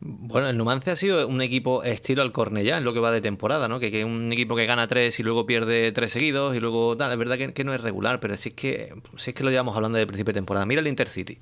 [0.00, 3.20] Bueno, el Numancia ha sido un equipo estilo al Cornellá en lo que va de
[3.20, 3.80] temporada, ¿no?
[3.80, 7.12] Que, un equipo que gana tres y luego pierde tres seguidos y luego tal.
[7.12, 9.50] Es verdad que, que no es regular, pero si es que si es que lo
[9.50, 10.66] llevamos hablando el principio de temporada.
[10.66, 11.38] Mira el Intercity.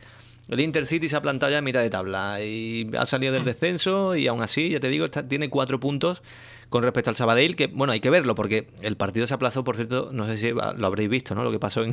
[0.48, 4.26] El Intercity se ha plantado ya mitad de tabla y ha salido del descenso y
[4.26, 6.22] aún así, ya te digo, está- tiene cuatro puntos
[6.68, 9.76] con respecto al Sabadell, que bueno, hay que verlo porque el partido se aplazó, por
[9.76, 11.44] cierto, no sé si lo habréis visto, ¿no?
[11.44, 11.92] Lo que pasó en,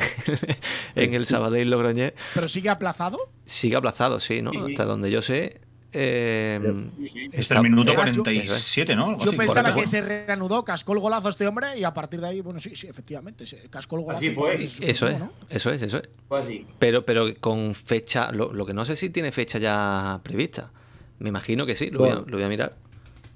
[0.96, 2.14] en el Sabadell Logroñés.
[2.34, 3.18] ¿Pero sigue aplazado?
[3.46, 4.52] Sigue aplazado, sí, ¿no?
[4.52, 4.58] Sí.
[4.70, 5.62] Hasta donde yo sé.
[5.94, 6.60] Eh,
[7.00, 7.30] Sí, sí.
[7.32, 9.10] Está- el minuto Eh, yo- 47, ¿no?
[9.10, 9.38] Algo Yo así.
[9.38, 9.82] pensaba correcto.
[9.82, 12.76] que se reanudó, cascó el golazo este hombre y a partir de ahí, bueno, sí,
[12.76, 14.18] sí, efectivamente, cascó el golazo.
[14.26, 14.64] Así fue.
[14.82, 15.32] Eso es, ¿no?
[15.50, 16.10] eso es, eso es.
[16.28, 16.66] Fue así.
[16.80, 20.72] Pero, pero con fecha, lo, lo que no sé si tiene fecha ya prevista.
[21.20, 22.28] Me imagino que sí, lo, voy, a, Bueno.
[22.30, 22.76] lo voy a mirar.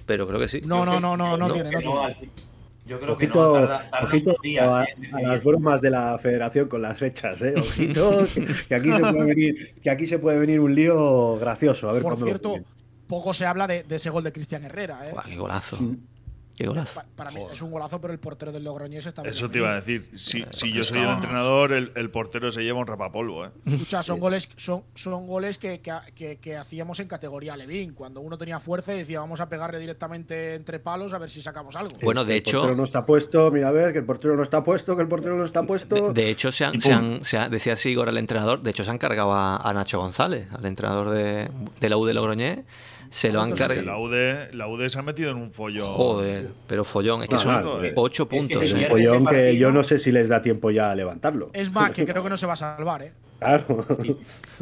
[0.06, 0.62] Pero creo que sí.
[0.66, 2.30] No, no, no, no, no Yo tiene, no tiene.
[2.86, 4.72] Yo creo que Ojito, no, tarda, tarda ojito unos días.
[4.72, 7.56] a, eh, a las bromas de la federación con las fechas, ¿eh?
[7.58, 11.90] Ojito, que, que aquí se puede venir, que aquí se puede venir un lío gracioso.
[11.90, 12.56] A ver Por cierto,
[13.08, 15.16] poco se habla de, de ese gol de Cristian Herrera, ¿eh?
[15.26, 15.78] Qué golazo.
[15.82, 15.98] Mm.
[16.56, 16.94] Qué golazo.
[16.96, 17.54] Pa- Para mí Joder.
[17.54, 20.10] es un golazo, pero el portero del Logroñés está Eso te iba a decir.
[20.16, 23.46] Si, Eh, si yo soy el entrenador, el, el portero se lleva un rapapolvo.
[23.46, 23.50] ¿eh?
[23.66, 27.94] Escucha, son goles, son, son goles que, que, que- que hacíamos en categoría Levin.
[27.94, 31.42] Cuando uno tenía fuerza y decía vamos a pegarle directamente entre palos a ver si
[31.42, 31.98] sacamos algo.
[32.02, 34.44] Bueno, de el hecho, portero no está puesto, mira a ver, que el portero no
[34.44, 36.14] está puesto, que el portero no está puesto.
[36.14, 38.72] de, de hecho se han, se han- se ha- decía así Igor, el entrenador, de
[38.72, 41.50] hecho se han cargado a, a Nacho González, al entrenador de,
[41.82, 42.60] de la U de Logroñés.
[43.10, 43.82] Se lo han Es cargado.
[43.84, 45.86] la UD, la UD se ha metido en un follón.
[45.88, 47.24] Joder, pero follón.
[47.24, 48.60] Es que son no, 8 es que puntos.
[48.60, 48.78] se ¿eh?
[48.78, 51.50] pierde Follón que yo no sé si les da tiempo ya a levantarlo.
[51.54, 53.14] Es más, que creo que no se va a salvar, ¿eh?
[53.40, 53.86] Claro.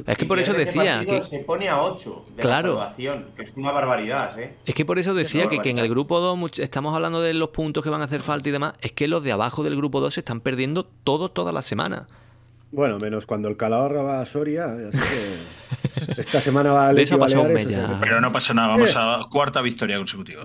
[0.07, 2.69] Es que por eso decía partido, que, se pone a 8 de Claro.
[2.73, 4.55] la salvación, que es una barbaridad, ¿eh?
[4.65, 7.49] Es que por eso decía que, que en el grupo 2 estamos hablando de los
[7.49, 8.73] puntos que van a hacer falta y demás.
[8.81, 12.07] Es que los de abajo del grupo 2 se están perdiendo todo, toda la semana.
[12.73, 14.65] Bueno, menos cuando el Calahorra va a Soria.
[14.65, 17.97] así que esta semana va a De eso ha pasado un mes ya.
[18.01, 20.43] Pero no pasa nada, vamos a cuarta victoria consecutiva.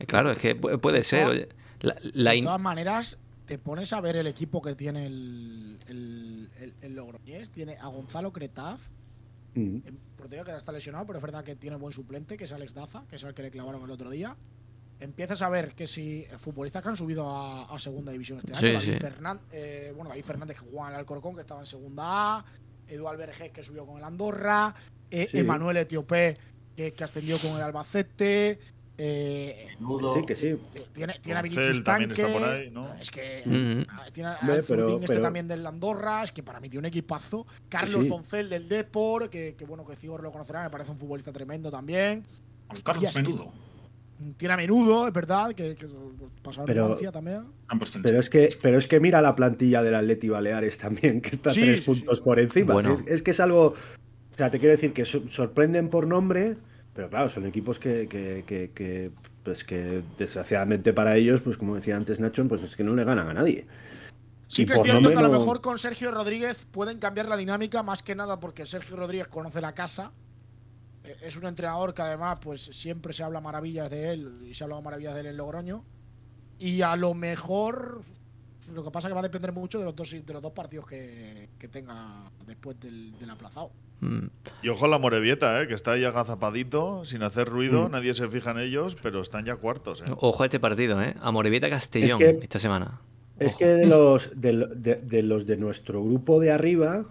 [0.00, 1.26] Eh, Claro, es que pu- puede ser.
[1.26, 1.48] oye.
[1.82, 6.48] La, la De todas maneras, te pones a ver el equipo que tiene el, el,
[6.60, 7.50] el- el Logroñés.
[7.50, 8.80] Tiene a Gonzalo Cretaz,
[9.54, 9.80] Mm.
[9.86, 12.74] en portería que está lesionado, pero es verdad que tiene buen suplente, que es Alex
[12.74, 14.36] Daza, que es el que le clavaron el otro día.
[14.98, 18.52] Empiezas a ver que si eh, futbolistas que han subido a, a segunda división este
[18.52, 19.06] año, Sí, David, sí.
[19.06, 22.02] Fernan- eh, bueno, David Fernández que jugaba en el Alcorcón, que estaba en segunda
[22.38, 22.44] A,
[22.88, 24.74] Eduard Vergés que subió con el Andorra,
[25.10, 25.38] eh, Sí.
[25.38, 26.38] Emanuel Etiopé
[26.74, 28.58] que, que ascendió con el Albacete,
[28.98, 30.14] eh, Nudo.
[30.14, 30.56] Sí, que sí.
[30.94, 32.12] tiene, tiene a Vinicius Tanque.
[32.22, 32.94] está por ahí, ¿no?
[32.94, 33.86] Es que Ujú.
[33.90, 36.22] ah, tiene a pero- este pero- también del Andorra.
[36.24, 37.46] Es que para mí tiene un equipazo.
[37.68, 38.08] Carlos sí.
[38.08, 41.70] Doncel del Depor, que, que bueno, que Cigor lo conocerá, me parece un futbolista tremendo
[41.70, 42.24] también.
[42.82, 43.52] Carlos que Menudo.
[44.38, 45.86] Tiene a menudo, es verdad, que, que
[46.42, 47.44] pasó en Pero- también.
[48.02, 51.50] Pero es que, pero es que mira la plantilla del Atleti Baleares también, que está
[51.50, 52.24] Sí, tres sí, puntos sí.
[52.24, 52.72] por encima.
[52.72, 52.92] Bueno.
[52.94, 53.66] Es, es que es algo.
[53.68, 56.56] O sea, te quiero decir que so- sorprenden por nombre,
[56.94, 59.10] pero claro, son equipos que, que, que- que,
[59.42, 63.04] pues que desgraciadamente para ellos, pues como decía antes Nacho, pues es que no le
[63.04, 63.66] ganan a nadie.
[64.48, 67.36] Sí Y que es cierto que a lo mejor con Sergio Rodríguez pueden cambiar la
[67.36, 70.12] dinámica, más que nada porque Sergio Rodríguez conoce la casa.
[71.22, 74.66] Es un entrenador que además pues siempre se habla maravillas de él y se ha
[74.66, 75.84] hablado maravillas de él en Logroño.
[76.58, 78.02] Y a lo mejor
[78.74, 80.52] lo que pasa es que va a depender mucho de los dos, de los dos
[80.52, 83.70] partidos que, que tenga después del, del aplazado.
[84.00, 84.26] Mm.
[84.62, 85.68] Y ojo a la Morevieta, ¿eh?
[85.68, 87.92] que está ahí agazapadito, sin hacer ruido, Mm.
[87.92, 90.02] nadie se fija en ellos, pero están ya cuartos.
[90.02, 90.04] ¿eh?
[90.18, 91.14] Ojo a este partido, ¿eh?
[91.22, 93.00] A Morevieta Castellón Es que- esta semana.
[93.38, 97.04] Es que de los de, lo- de- de los de nuestro grupo de arriba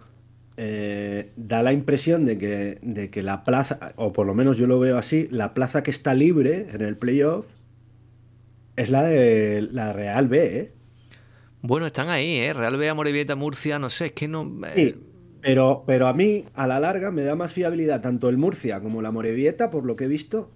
[0.57, 4.67] eh, da la impresión de que, de que la plaza, o por lo menos yo
[4.67, 7.47] lo veo así, la plaza que está libre en el playoff
[8.75, 10.71] es la de la Real B, ¿eh?
[11.61, 12.53] Bueno, están ahí, ¿eh?
[12.53, 14.43] Real Bea, Morevieta, Murcia, no sé, es que no.
[14.67, 15.03] eh, Sí,
[15.41, 19.01] pero, pero a mí, a la larga, me da más fiabilidad tanto el Murcia como
[19.01, 20.51] la Morevieta, por lo que he visto,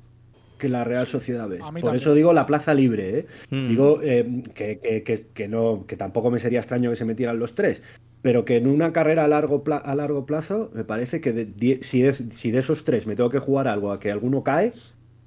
[0.59, 1.57] que la Real Sociedad B.
[1.57, 1.95] Por también.
[1.95, 3.25] eso digo la plaza libre, ¿eh?
[3.49, 3.67] Mm.
[3.69, 7.39] Digo eh, que, que- que- que no, que tampoco me sería extraño que se metieran
[7.39, 7.81] los tres,
[8.21, 11.45] pero que en una carrera a largo, pla- a largo plazo, me parece que de
[11.45, 14.43] die- si, es- si de esos tres me tengo que jugar algo a que alguno
[14.43, 14.73] cae,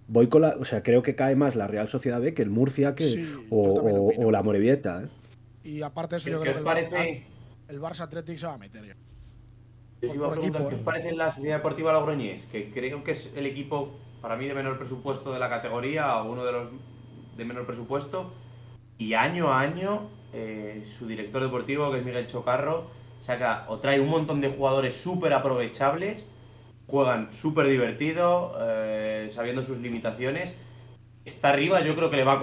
[0.07, 0.51] voy con la.
[0.61, 3.23] O sea, creo que cae más la Real Sociedad B que el Murcia que, Sí,
[3.51, 5.09] yo o, la Morevieta, ¿eh?
[5.64, 7.23] Y aparte de eso, ¿Qué, yo creo os que el, parece?
[7.68, 8.85] el Barça Athletic se va a meter.
[8.85, 8.97] ya.
[10.03, 10.85] Yo os iba a preguntar equipo, qué os eh.
[10.85, 13.92] parece la Sociedad Deportiva Logroñés, que creo que es el equipo
[14.23, 16.69] para mí de menor presupuesto de la categoría, uno de los
[17.37, 18.33] de menor presupuesto,
[18.97, 22.87] y año a año eh, su director deportivo, que es Miguel Chocarro,
[23.21, 26.25] saca o trae un montón de jugadores súper aprovechables,
[26.87, 30.55] juegan súper divertido, eh, sabiendo sus limitaciones.
[31.25, 32.41] Está arriba, yo creo que le va a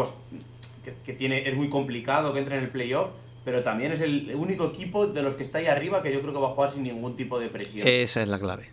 [1.05, 3.09] que tiene, es muy complicado que entre en el playoff,
[3.45, 6.33] pero también es el único equipo de los que está ahí arriba que yo creo
[6.33, 7.87] que va a jugar sin ningún tipo de presión.
[7.87, 8.71] Esa es la clave.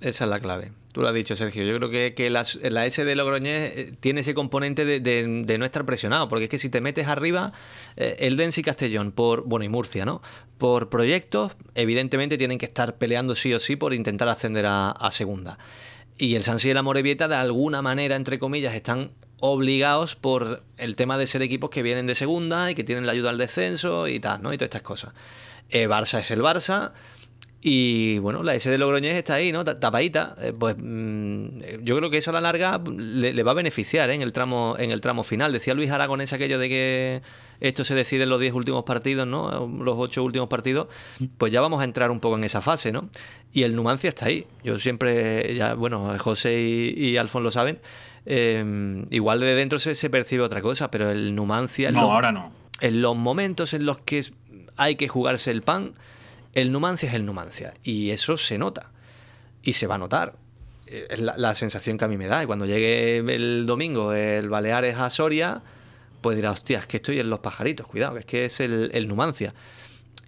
[0.00, 0.72] Esa es la clave.
[0.92, 1.64] Tú lo has dicho, Sergio.
[1.64, 5.58] Yo creo que, que la, la S de Logroñés eh, tiene ese componente de, de-
[5.58, 7.52] no estar presionado, porque es que si te metes arriba,
[7.96, 10.20] eh, el Dense y Castellón, por, bueno, y Murcia, ¿no?
[10.58, 15.10] Por proyectos, evidentemente tienen que estar peleando sí o sí por intentar ascender a, a
[15.12, 15.58] segunda.
[16.18, 20.94] Y el Sansi y la Morevieta, de alguna manera, entre comillas, están obligados por el
[20.94, 24.08] tema de ser equipos que vienen de segunda y que tienen la ayuda al descenso
[24.08, 24.52] y tal, ¿no?
[24.52, 25.14] Y todas estas cosas.
[25.70, 26.92] Eh, Barça es el Barça.
[27.64, 29.64] Y bueno, la S de Logroñés está ahí, ¿no?
[29.64, 30.34] Ta- Tapadita.
[30.42, 34.10] Eh, pues mm, yo creo que eso a la larga le, le va a beneficiar
[34.10, 34.14] ¿eh?
[34.16, 35.52] en, el tramo, en el tramo final.
[35.52, 37.22] Decía Luis Aragonés aquello de que
[37.60, 39.68] esto se decide en los 10 últimos partidos, ¿no?
[39.80, 40.88] Los 8 últimos partidos.
[41.38, 43.08] Pues ya vamos a entrar un poco en esa fase, ¿no?
[43.52, 44.44] Y el Numancia está ahí.
[44.64, 47.78] Yo siempre, ya, bueno, José y, y Alfon lo saben.
[48.26, 51.92] eh, igual de dentro se, se percibe otra cosa, pero el Numancia.
[51.92, 52.50] No, los- ahora no.
[52.80, 54.24] en los momentos en los que
[54.76, 55.92] hay que jugarse el pan,
[56.54, 57.74] el Numancia es el Numancia.
[57.82, 58.90] Y eso se nota.
[59.62, 60.34] Y se va a notar.
[60.86, 62.42] Eh, Es la, la sensación que a mí me da.
[62.42, 65.62] Y cuando llegue el domingo el Baleares a Soria,
[66.20, 68.90] pues dirá, hostia, es que estoy en los pajaritos, cuidado, que es que es el,
[68.94, 69.54] el Numancia.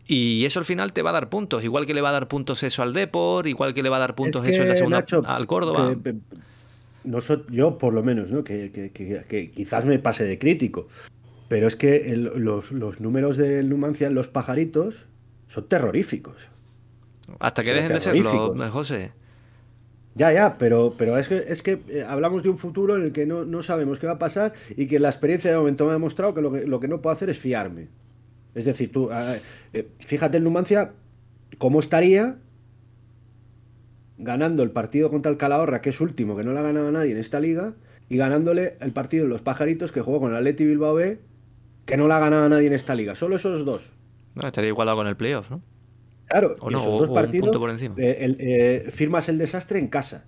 [0.06, 2.28] Y eso al final te va a dar puntos, igual que le va a dar
[2.28, 4.76] puntos eso al Depor, igual que le va a dar puntos Es eso en la
[4.76, 5.94] segunda Nacho, al Córdoba.
[6.04, 6.18] que- que-
[7.04, 8.44] noso- yo, por lo menos, ¿no?
[8.44, 10.88] que, quizás me pase de crítico,
[11.48, 15.06] pero es que el- los, los números del Numancia los pajaritos
[15.48, 16.37] son terroríficos.
[17.38, 18.54] Hasta que dejen de serlo.
[18.70, 19.12] José.
[20.14, 23.12] Ya, ya, pero, pero es que, es que eh, hablamos de un futuro en el
[23.12, 25.90] que no, no sabemos qué va a pasar y que la experiencia de momento me
[25.90, 27.88] ha demostrado que lo que, lo que no puedo hacer es fiarme.
[28.54, 29.11] Es decir, tú,
[29.72, 30.92] eh, fíjate en Numancia
[31.59, 32.37] cómo estaría
[34.18, 37.11] ganando el partido contra el Calahorra, que es último, que no la ha ganado nadie
[37.11, 37.74] en esta liga,
[38.09, 41.18] y ganándole el partido de los pajaritos que jugó con el Atleti Bilbao B,
[41.87, 43.16] que no la ha ganado nadie en esta liga.
[43.16, 43.90] Solo esos dos.
[44.35, 45.61] Bueno, estaría igualado con el playoff, ¿no?
[46.27, 47.94] Claro, O no, esos o- dos un partidos punto por encima.
[47.99, 50.25] eh, el- eh, firmas el desastre en casa.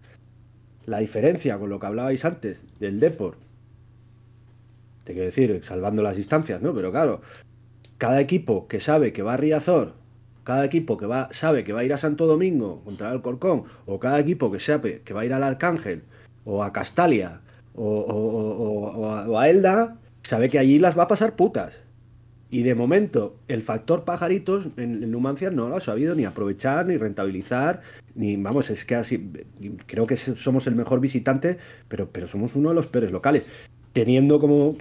[0.84, 3.38] La diferencia con lo que hablabais antes del Deport,
[5.04, 6.74] te quiero decir, salvando las distancias, ¿no?
[6.74, 7.20] Pero claro,
[7.98, 9.94] cada equipo que sabe que va a Riazor,
[10.44, 13.64] cada equipo que va, sabe que va a ir a Santo Domingo contra el Alcorcón,
[13.86, 16.02] o cada equipo que sabe que va a ir al Arcángel,
[16.44, 17.40] o a Castalia,
[17.74, 21.80] o a Elda, sabe que allí las va a pasar putas.
[22.56, 26.86] Y de momento, el factor pajaritos en, en Numancia no lo ha sabido ni aprovechar,
[26.86, 27.82] ni rentabilizar,
[28.14, 29.30] ni vamos, es que así,
[29.84, 33.44] creo que somos el mejor visitante, pero, pero somos uno de los peores locales.
[33.92, 34.74] Teniendo como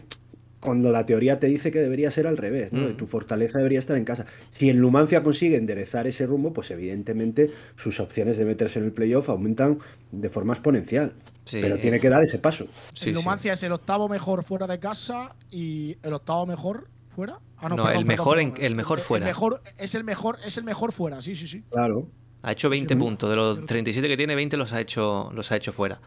[0.62, 2.88] cuando la teoría te dice que debería ser al revés, ¿no?
[2.88, 2.94] Mm.
[2.96, 4.26] Tu fortaleza debería estar en casa.
[4.52, 8.94] Si el Numancia consigue enderezar ese rumbo, pues evidentemente sus opciones de meterse en el
[8.94, 9.80] playoff aumentan
[10.14, 11.12] de forma exponencial.
[11.44, 11.60] Sí.
[11.62, 12.68] Pero tiene que dar ese paso.
[12.94, 13.50] Sí, el sí.
[13.50, 17.40] Es el octavo mejor fuera de casa y el octavo mejor fuera.
[17.58, 19.26] Ah, No, el mejor en- el mejor fuera.
[19.26, 21.64] mejor, es el mejor, es el mejor fuera, sí, sí, sí.
[21.72, 22.08] Claro.
[22.44, 23.30] Ha hecho 20 Sí, puntos.
[23.30, 26.00] De los 37 que tiene, 20 los ha hecho, los ha hecho fuera.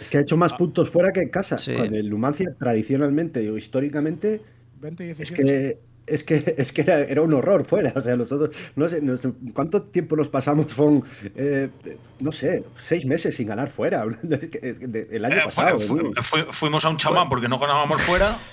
[0.00, 1.56] Es que ha hecho más puntos fuera que en casa.
[1.58, 1.74] Sí.
[1.74, 4.40] Cuando el Numancia, tradicionalmente o históricamente,
[4.80, 5.42] 20 y es 17.
[5.44, 7.92] que es que es que era, era un horror fuera.
[7.94, 11.04] O sea, nosotros, no sé, no sé, ¿cuánto tiempo nos pasamos con,
[11.36, 11.70] eh,
[12.18, 14.04] no sé, seis meses sin ganar fuera?
[14.42, 15.78] Es que- es que de- el año Eh, pasado.
[15.78, 18.36] fue- fuimos a un chamán porque no ganábamos fuera.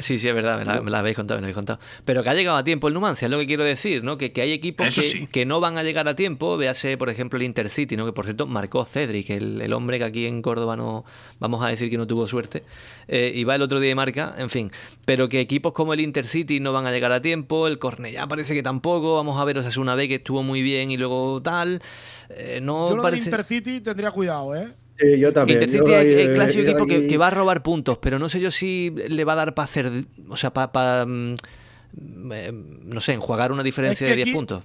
[0.00, 1.80] Sí, sí, es verdad, me la, me la habéis contado, me la habéis contado.
[2.04, 4.18] Pero que ha llegado a tiempo el Numancia, es lo que quiero decir, ¿no?
[4.18, 5.26] Que, que hay equipos que, sí.
[5.26, 6.56] que no van a llegar a tiempo.
[6.56, 8.06] Véase, por ejemplo, el Intercity, ¿no?
[8.06, 11.04] Que por cierto marcó Cedric, el, el hombre que aquí en Córdoba no
[11.38, 12.64] vamos a decir que no tuvo suerte.
[13.08, 14.70] Eh, y va el otro día y marca, en fin.
[15.04, 18.54] Pero que equipos como el Intercity no van a llegar a tiempo, el Cornellá parece
[18.54, 19.16] que tampoco.
[19.16, 21.82] Vamos a ver Osasuna B que estuvo muy bien y luego tal.
[22.30, 23.24] Eh, no Yo lo parece.
[23.24, 24.72] del Intercity tendría cuidado, ¿eh?
[25.00, 25.58] Sí, yo también.
[25.62, 28.38] Intercity Yo es el clásico eh, equipo que, va a robar puntos, pero no sé
[28.40, 29.90] yo si le va a dar para hacer,
[30.28, 34.62] o sea, para, no sé, enjuagar una diferencia Es que de 10 aquí- puntos.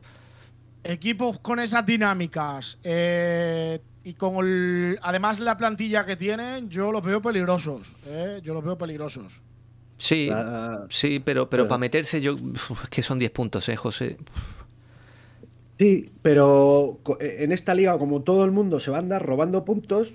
[0.83, 7.01] Equipos con esas dinámicas eh, y con el- además la plantilla que tienen, yo los
[7.01, 7.93] veo peligrosos.
[8.05, 8.39] ¿eh?
[8.43, 9.41] Yo los veo peligrosos.
[9.97, 12.35] Sí, Ah, sí, pero, pero pero- para meterse yo,
[12.83, 14.17] es que son 10 puntos, ¿eh, José?
[15.77, 19.65] Sí, pero eh, en esta liga, como todo el mundo se va a andar robando
[19.65, 20.13] puntos,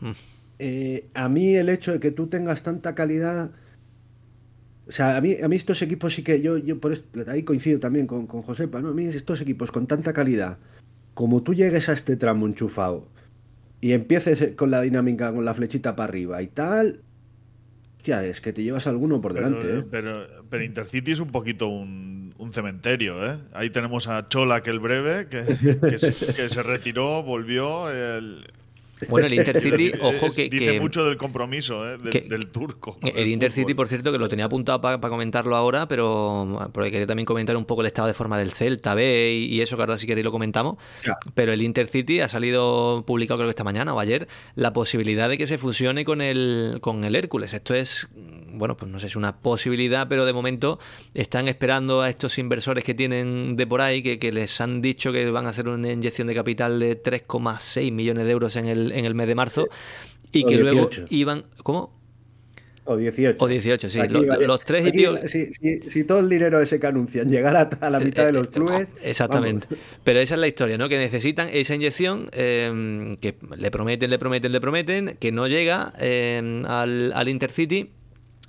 [0.00, 0.10] Mm.
[0.58, 3.52] eh, a mí el hecho de que tú tengas tanta calidad.
[4.88, 7.44] O sea, a mí, a mí estos equipos sí que yo, yo por esto, ahí
[7.44, 8.88] coincido también con, con Josepa, ¿no?
[8.88, 10.58] A mí estos equipos con tanta calidad,
[11.14, 13.06] como tú llegues a este tramo enchufado
[13.80, 17.00] y empieces con la dinámica, con la flechita para arriba y tal,
[18.06, 19.84] es que te llevas alguno por delante, pero, ¿eh?
[19.90, 23.38] pero, pero Intercity es un poquito un, un cementerio, ¿eh?
[23.52, 25.44] Ahí tenemos a Chola, que el breve, que,
[25.88, 27.90] que se, que se retiró, volvió.
[27.90, 28.46] el-
[29.08, 30.48] Bueno, el Intercity, ojo que...
[30.48, 31.98] Dice que- mucho del compromiso, ¿eh?
[31.98, 32.98] Del, que- del turco.
[33.02, 33.76] El Intercity, fútbol.
[33.76, 37.64] por cierto, que lo tenía apuntado para comentarlo ahora, pero porque quería también comentar un
[37.64, 40.24] poco el estado de forma del Celta B y, y eso, que ahora si queréis
[40.24, 40.76] lo comentamos.
[41.06, 41.16] Ya.
[41.34, 45.38] Pero el Intercity ha salido publicado creo que esta mañana o ayer la posibilidad de
[45.38, 47.52] que se fusione con el, con el Hércules.
[47.54, 48.08] Esto es,
[48.52, 50.78] bueno, pues no sé si es una posibilidad, pero de momento
[51.14, 55.12] están esperando a estos inversores que tienen de por ahí, que, que les han dicho
[55.12, 58.92] que van a hacer una inyección de capital de 3,6 millones de euros en el,
[58.92, 59.68] en el mes de marzo
[60.32, 61.04] y O que luego 18.
[61.10, 61.44] iban...
[61.62, 62.00] ¿Cómo?
[62.84, 63.36] O 18.
[63.38, 64.00] O 18, sí.
[64.00, 64.44] Aquí, Los, vale.
[64.44, 67.70] los tres y Aquí, pico- Si, si- si todo el dinero ese que anuncian llegara
[67.80, 68.94] a la mitad de los Eh, eh, clubes.
[69.04, 69.68] Exactamente.
[69.70, 69.84] vamos.
[70.02, 70.88] Pero esa es la historia, ¿no?
[70.88, 75.92] Que necesitan esa inyección eh, que le prometen, le prometen, le prometen, que no llega
[76.00, 77.90] eh, al, al Intercity.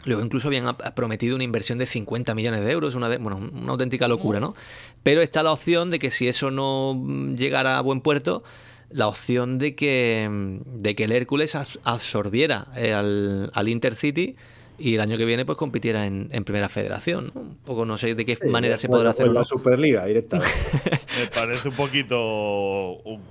[0.06, 4.08] Luego incluso habían prometido una inversión de 50 millones de euros, una bueno, una auténtica
[4.08, 4.56] locura, ¿no?
[5.02, 8.44] Pero está la opción de que si eso no mm, llegara a buen puerto,
[8.90, 14.36] la opción de que, mm, de que el Hércules absorbiera eh, al, al Intercity
[14.80, 17.42] y el año que viene pues compitiera en, en primera federación, ¿no?
[17.42, 20.52] Un poco no sé de qué Sí, manera se podrá hacer en la Superliga directamente.
[21.20, 23.22] Me parece un poquito un,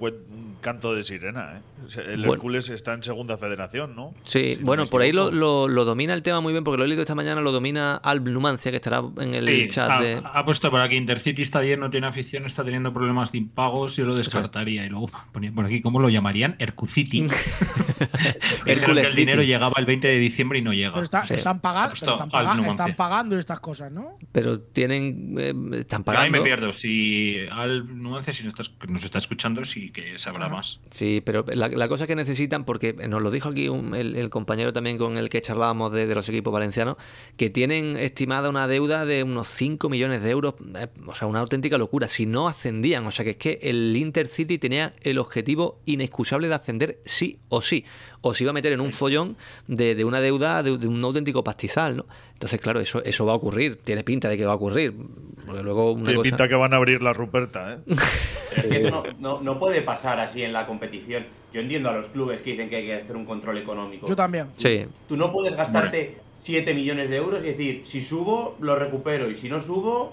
[0.60, 2.00] canto de sirena, ¿eh?
[2.06, 2.34] El Bueno.
[2.34, 4.14] Hércules está en segunda federación, ¿no?
[4.22, 6.84] Sí, Si bueno, por ahí lo, lo- lo domina el tema muy bien, porque lo
[6.84, 10.00] he leído esta mañana, lo domina Alb Numancia, que estará en el Sí, chat ha,
[10.00, 10.22] de...
[10.22, 13.96] ha puesto por aquí Intercity está bien, no tiene afición, está teniendo problemas de impagos,
[13.96, 14.86] yo lo descartaría.
[14.86, 16.54] Y luego ponía por aquí, ¿cómo lo llamarían?
[16.60, 17.26] Ercucity.
[17.26, 20.92] Dijeron que Hércules el dinero llegaba el 20 de diciembre y no llega.
[20.92, 24.18] Pero está, Están, pagando, están, paga- están pagando estas cosas, ¿no?
[24.32, 25.34] Pero tienen.
[25.38, 26.38] eh, están Pero ahí pagando.
[26.38, 26.72] me pierdo.
[26.72, 30.80] Si al nuance, si nos, estás- nos está escuchando, sí que sabrá más.
[30.90, 34.30] Sí, pero la, la cosa que necesitan, porque nos lo dijo aquí un- el, el
[34.30, 36.96] compañero también con el que charlábamos de, de los equipos valencianos,
[37.36, 41.40] que tienen estimada una deuda de unos 5 millones de euros, eh, o sea, una
[41.40, 43.06] auténtica locura, si no ascendían.
[43.06, 47.62] O sea, que es que el Intercity tenía el objetivo inexcusable de ascender sí o
[47.62, 47.84] sí,
[48.22, 51.02] o se iba a meter en un follón de, de una deuda de, de un
[51.04, 52.06] auténtico pastizal, ¿no?
[52.34, 54.94] Entonces, claro, eso, eso va a ocurrir, tiene pinta de que va a ocurrir,
[55.46, 56.28] porque luego una Tiene cosa...
[56.30, 57.78] pinta que van a abrir la Ruperta, ¿eh?
[58.56, 61.24] Es que eso no, no- no puede pasar así en la competición.
[61.52, 64.06] Yo entiendo a los clubes que dicen que hay que hacer un control económico.
[64.06, 64.48] Yo también.
[64.56, 69.30] Sí, Tú no puedes gastarte 7 millones de euros y decir, si subo, lo recupero,
[69.30, 70.12] y si no subo.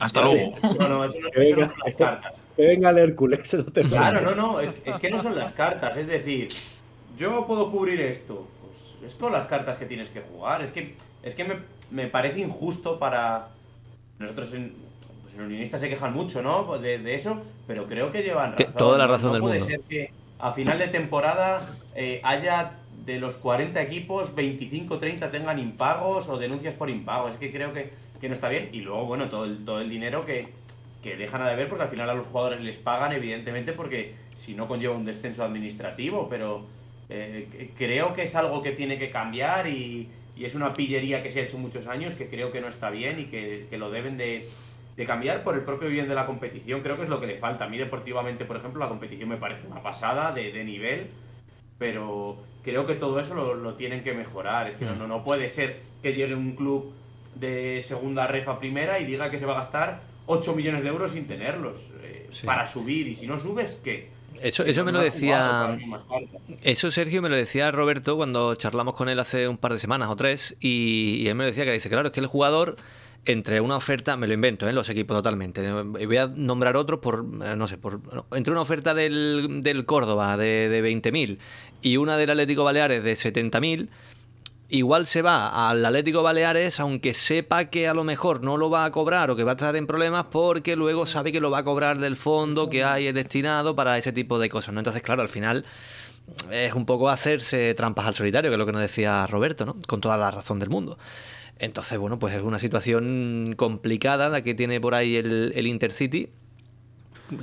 [0.00, 0.54] Hasta luego.
[0.78, 2.34] No, no, eso no, eso son las cartas.
[2.56, 3.54] Que venga el Hércules.
[3.54, 5.96] no te Claro, no, no, es, es que no son las cartas.
[5.96, 6.48] Es decir,
[7.18, 8.46] yo puedo cubrir esto.
[8.62, 10.62] Pues es con las cartas que tienes que jugar.
[10.62, 11.56] Es que, es que me,
[11.90, 13.48] me parece injusto para.
[14.18, 14.74] Nosotros en.
[15.22, 16.78] Pues en Unionistas se quejan mucho, ¿no?
[16.78, 18.74] De, de eso, pero creo que llevan razón.
[18.76, 19.74] toda la razón no del puede mundo.
[19.74, 25.58] ser que a final de temporada eh, haya de los 40 equipos, 25 30 tengan
[25.58, 27.32] impagos o denuncias por impagos.
[27.32, 28.70] Es que creo que, que no está bien.
[28.72, 30.48] Y luego, bueno, todo el, todo el dinero que,
[31.02, 34.54] que dejan a deber porque al final a los jugadores les pagan, evidentemente, porque si
[34.54, 36.64] no conlleva un descenso administrativo, pero
[37.10, 41.30] eh, creo que es algo que tiene que cambiar y, y es una pillería que
[41.30, 43.90] se ha hecho muchos años que creo que no está bien y que, que lo
[43.90, 44.48] deben de,
[44.96, 46.82] de cambiar por el propio bien de la competición.
[46.82, 47.64] Creo que es lo que le falta.
[47.64, 51.06] A mí deportivamente, por ejemplo, la competición me parece una pasada de, de nivel,
[51.78, 54.68] pero creo que todo eso lo, lo tienen que mejorar.
[54.68, 56.92] Es que no, no, puede ser que llegue un club
[57.34, 60.88] de segunda ref a primera y diga que se va a gastar 8 millones de
[60.88, 62.44] euros sin tenerlos eh, Sí.
[62.44, 63.08] para subir.
[63.08, 64.08] Y si no subes, ¿qué?
[64.42, 65.78] Eso, eso me lo decía...
[66.62, 70.08] Eso, Sergio, me lo decía Roberto cuando charlamos con él hace un par de semanas
[70.08, 72.76] o tres, y, y él me lo decía que dice, claro, es que el jugador,
[73.24, 74.72] entre una oferta, me lo invento, ¿eh?
[74.72, 75.62] los equipos totalmente,
[76.00, 78.00] y voy a nombrar otros por, eh, no sé, por,
[78.32, 81.38] entre una oferta del, del Córdoba de, de 20.000
[81.82, 83.88] y una del Atlético Baleares de 70.000,
[84.68, 88.84] igual se va al Atlético Baleares, aunque sepa que a lo mejor no lo va
[88.84, 91.58] a cobrar o que va a estar en problemas, porque luego sabe que lo va
[91.58, 94.80] a cobrar del fondo que hay destinado para ese tipo de cosas, ¿no?
[94.80, 95.64] Entonces, claro, al final
[96.50, 99.76] es un poco hacerse trampas al solitario, que es lo que nos decía Roberto, ¿no?
[99.86, 100.98] Con toda la razón del mundo.
[101.58, 106.30] Entonces, bueno, pues es una situación complicada la que tiene por ahí el, el Intercity.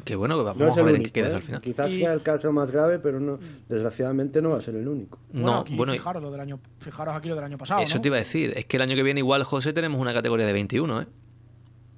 [0.04, 1.30] Que bueno, que vamos No a ver en qué queda ¿eh?
[1.30, 1.62] eso al final.
[1.62, 4.88] Quizás Y- sea el caso más grave, pero no, desgraciadamente no va a ser el
[4.88, 5.20] único.
[5.32, 7.82] Bueno, No, aquí bueno, fijaros lo del año, fijaros aquí lo del año pasado.
[7.82, 8.02] eso ¿no?
[8.02, 8.54] te iba a decir.
[8.56, 11.08] Es que el año que viene, igual, José, tenemos una categoría de 21, ¿eh?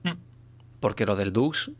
[0.03, 0.11] Mm.
[0.79, 1.71] Porque los del Dux,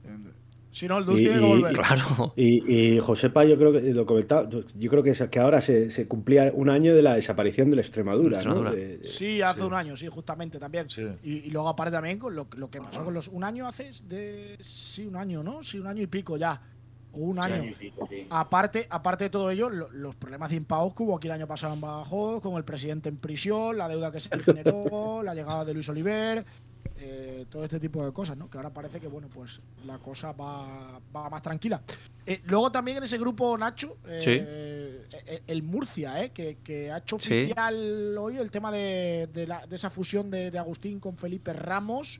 [0.77, 1.73] Si no, el Dux Y- tiene que y- volver.
[1.73, 2.33] claro.
[2.35, 5.89] Y, y Josepa, yo creo que lo comentaba, yo creo que, es- que ahora se,
[5.89, 8.29] se cumplía un año de la desaparición de la Extremadura.
[8.29, 8.35] ¿no?
[8.35, 8.71] Extremadura.
[8.71, 10.89] De- de- Sí, hace un año, sí, justamente también.
[10.89, 11.01] Sí.
[11.23, 13.89] Y, y luego aparte también con lo, lo que pasó con los un año hace
[14.07, 15.63] de sí un año, ¿no?
[15.63, 16.61] Sí, un año y pico ya.
[17.13, 17.55] O un año.
[17.55, 18.27] año y pico, sí.
[18.29, 21.47] Aparte, aparte de todo ello, lo- los problemas de impagos que hubo aquí el año
[21.47, 25.65] pasado en Badajoz, con el presidente en prisión, la deuda que se generó, la llegada
[25.65, 26.45] de Luis Oliver,
[26.99, 28.49] eh, todo este tipo de cosas, ¿no?
[28.49, 31.81] Que ahora parece que, bueno, pues la cosa va, va más tranquila.
[32.25, 36.31] Eh, luego también en ese grupo, Nacho, eh, eh, el Murcia, ¿eh?
[36.31, 37.43] Que, que ha hecho Sí.
[37.45, 41.53] oficial hoy el tema de, de la- de esa fusión de, de Agustín con Felipe
[41.53, 42.19] Ramos.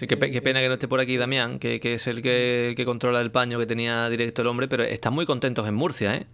[0.00, 2.22] Sí, qué, pe- qué pena que no esté por aquí Damián, que, que es el
[2.22, 5.68] que, el que controla el paño que tenía directo el hombre, pero están muy contentos
[5.68, 6.26] en Murcia, ¿eh?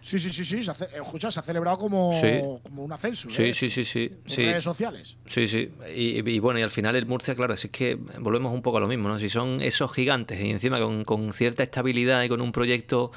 [0.00, 0.64] Sí, sí, sí, sí.
[0.64, 2.40] Se ha, ce- escucha, se ha celebrado como, Sí.
[2.64, 3.30] como un ascenso.
[3.30, 3.54] Sí, ¿eh?
[3.54, 4.10] sí, sí, sí.
[4.24, 4.44] En sí.
[4.46, 5.16] redes sociales.
[5.28, 5.70] Sí, sí.
[5.94, 8.78] Y, y bueno, y al final el Murcia, claro, si es que volvemos un poco
[8.78, 9.20] a lo mismo, ¿no?
[9.20, 13.12] Si son esos gigantes y encima con, con cierta estabilidad y con un proyecto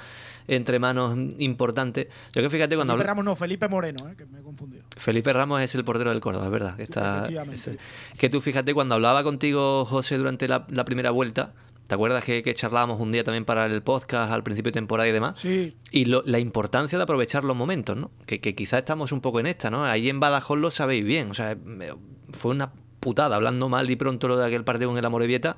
[0.47, 2.09] entre manos importante.
[2.33, 4.15] Yo que fíjate cuando Felipe Ramos no, Felipe Moreno, ¿eh?
[4.17, 4.83] que me he confundido.
[4.97, 6.75] Felipe Ramos es el portero del Córdoba, es verdad.
[6.75, 7.55] Que, está, Efectivamente.
[7.55, 7.77] ese-
[8.17, 11.53] que tú fíjate, cuando hablaba contigo, José, durante la, la primera vuelta,
[11.87, 15.07] ¿te acuerdas que, que charlábamos un día también para el podcast al principio de temporada
[15.09, 15.39] y demás?
[15.39, 18.11] Sí, Y lo- la importancia de aprovechar los momentos, ¿no?
[18.25, 19.85] Que, que quizás estamos un poco en esta, ¿no?
[19.85, 21.31] Ahí en Badajoz lo sabéis bien.
[21.31, 21.89] O sea, me-
[22.31, 25.57] fue una putada, hablando mal y pronto lo de aquel partido con el Amorebieta.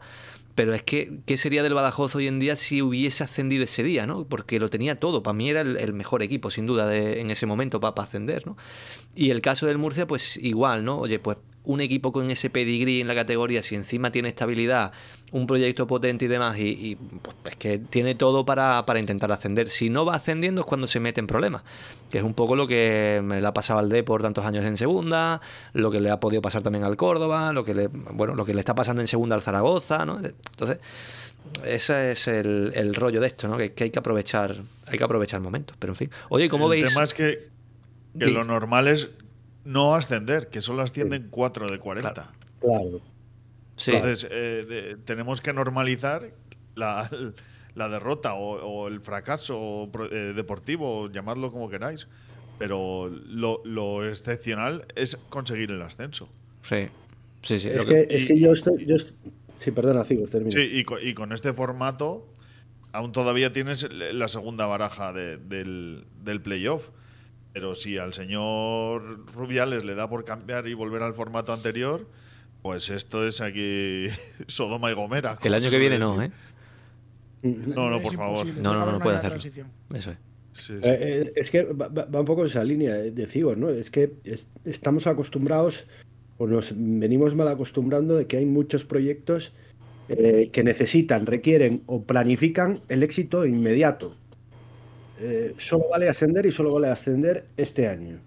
[0.58, 4.08] Pero es que, ¿qué sería del Badajoz hoy en día si hubiese ascendido ese día,
[4.08, 4.28] ¿no?
[4.28, 5.22] Porque lo tenía todo.
[5.22, 8.58] Para mí era el, mejor equipo, sin duda, de- en ese momento para, ascender, ¿no?
[9.14, 10.98] Y el caso del Murcia, pues igual, ¿no?
[10.98, 14.94] Oye, pues un equipo con ese pedigrí en la categoría, si encima tiene estabilidad,
[15.32, 19.32] un proyecto potente y demás, y, y, pues es que tiene todo para, para intentar
[19.32, 19.70] ascender.
[19.70, 21.64] Si no va ascendiendo es cuando se mete en problemas,
[22.10, 24.64] que es un poco lo que me le ha pasado al D por tantos años
[24.64, 25.42] en segunda,
[25.74, 28.54] lo que le ha podido pasar también al Córdoba, lo que le, bueno, lo que
[28.54, 30.20] le está pasando en segunda al Zaragoza, ¿no?
[30.24, 30.80] Entonces,
[31.66, 33.58] ese es el, el rollo de esto, ¿no?
[33.58, 34.56] Que, que hay que aprovechar,
[34.86, 35.76] hay que aprovechar momentos.
[35.78, 36.12] Pero en fin.
[36.30, 36.94] Oye, ¿cómo el veis?
[36.94, 37.50] tema es que,
[38.14, 39.10] lo normal es
[39.66, 42.32] no ascender, que solo ascienden 4 de 40.
[42.62, 43.02] Claro.
[43.78, 43.92] Sí.
[43.92, 46.32] Entonces, eh, de- tenemos que normalizar
[46.76, 47.10] la,
[47.76, 52.08] la derrota o, o el fracaso pro- eh, deportivo, llamadlo como queráis.
[52.60, 56.28] Pero lo, lo excepcional es conseguir el ascenso.
[56.64, 56.88] Sí.
[57.44, 57.70] Sí, sí.
[57.70, 58.86] Es que- que, es y- que yo estoy.
[58.86, 58.96] Yo
[59.60, 60.52] Sí, perdona, Cigo, termina.
[60.52, 62.28] Sí, y, co- y con este formato,
[62.92, 66.90] aún todavía tienes la segunda baraja de- del, del playoff.
[67.54, 72.08] Pero si al señor Rubiales le da por cambiar y volver al formato anterior,
[72.62, 74.08] pues esto es aquí
[74.48, 75.38] Sodoma y Gomera.
[75.44, 76.22] el año que viene no.
[76.22, 76.32] ¿eh?
[77.44, 78.46] No, no, por favor.
[78.62, 79.38] No, no, no, no puede hacerlo.
[79.38, 80.18] Eso es.
[80.54, 80.74] Sí, sí.
[80.82, 81.88] Eh, eh, es que va,
[82.20, 83.70] un poco en esa línea eh, de Cigor, ¿no?
[83.70, 85.86] Es que es- estamos acostumbrados,
[86.40, 89.52] o nos venimos mal acostumbrando de que hay muchos proyectos
[90.10, 94.16] eh, que necesitan, requieren o planifican el éxito inmediato.
[95.20, 98.18] Eh, solo vale ascender y solo vale ascender este año.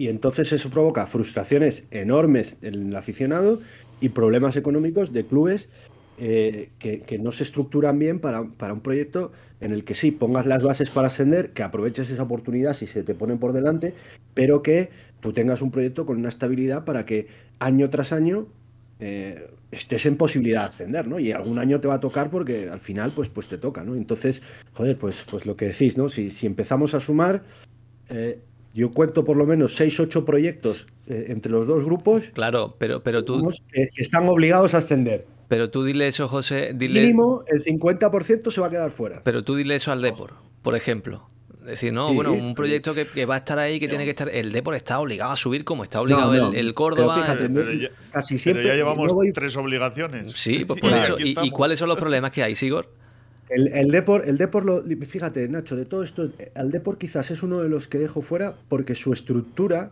[0.00, 3.60] Y entonces eso provoca frustraciones enormes en el aficionado
[4.00, 5.68] y problemas económicos de clubes
[6.16, 9.30] eh, que, que no se estructuran bien para, para un proyecto
[9.60, 13.02] en el que sí pongas las bases para ascender, que aproveches esa oportunidad si se
[13.02, 13.92] te ponen por delante,
[14.32, 14.88] pero que
[15.20, 17.26] tú tengas un proyecto con una estabilidad para que
[17.58, 18.46] año tras año
[19.00, 21.20] eh, estés en posibilidad de ascender, ¿no?
[21.20, 23.94] Y algún año te va a tocar porque al final pues, pues te toca, ¿no?
[23.96, 24.42] Entonces,
[24.72, 26.08] joder, pues, pues lo que decís, ¿no?
[26.08, 27.42] Si, si empezamos a sumar,
[28.08, 28.38] eh,
[28.74, 33.02] yo cuento por lo menos 6, 8 proyectos eh, entre los dos grupos Claro, pero,
[33.02, 35.26] pero tú, que, están obligados a ascender.
[35.48, 39.22] pero tú dile eso, José, dile, Mínimo, el 50% se va a quedar fuera.
[39.24, 41.26] pero tú dile eso al Depor, por ejemplo.
[41.64, 44.04] Decir, no, Sí, bueno, pero- un proyecto que, que va a estar ahí, que tiene
[44.04, 44.30] que estar.
[44.30, 47.16] El Depor está obligado a subir como está obligado No, no, el, el pero Córdoba.
[47.16, 48.66] fíjate, el- Pero ya- Casi Pero siempre.
[48.66, 50.32] ya llevamos voy- tres obligaciones.
[50.34, 51.18] Sí, pues por Y eso.
[51.18, 52.88] ¿Y, y cuáles son los problemas que hay, Sigor?
[53.50, 57.42] El, el Depor, el Depor lo- fíjate, Nacho, de todo esto, al Depor quizás es
[57.42, 59.90] uno de los que dejo fuera porque su estructura,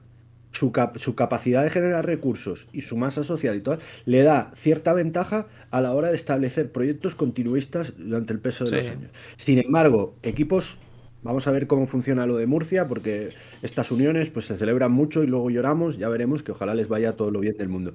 [0.52, 4.52] su, cap- su capacidad de generar recursos y su masa social y todo, le da
[4.56, 9.10] cierta ventaja a la hora de establecer proyectos continuistas durante el peso de los años.
[9.36, 10.78] Sin embargo, equipos,
[11.24, 13.30] vamos a ver cómo funciona lo de Murcia, porque
[13.62, 17.14] estas uniones pues se celebran mucho y luego lloramos, ya veremos que ojalá les vaya
[17.16, 17.92] todo lo bien del mundo.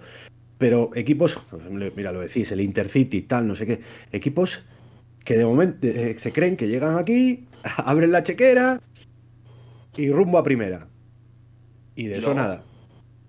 [0.58, 1.64] Pero equipos, pues,
[1.96, 3.80] mira, lo decís, el Intercity, tal, no sé qué,
[4.12, 4.64] equipos
[5.24, 7.48] que de momento eh, se creen que llegan aquí,
[7.78, 8.82] abren la chequera
[9.96, 10.88] y rumbo a primera.
[11.96, 12.64] Y de Y eso luego- nada.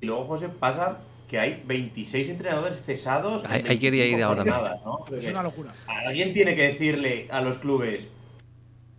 [0.00, 3.44] Y luego, José, pasa que hay 26 entrenadores cesados.
[3.46, 5.16] ahí quería ir 25 ahora jornadas, ¿no?
[5.16, 5.72] Es una locura.
[5.86, 8.08] Alguien tiene que decirle a los clubes,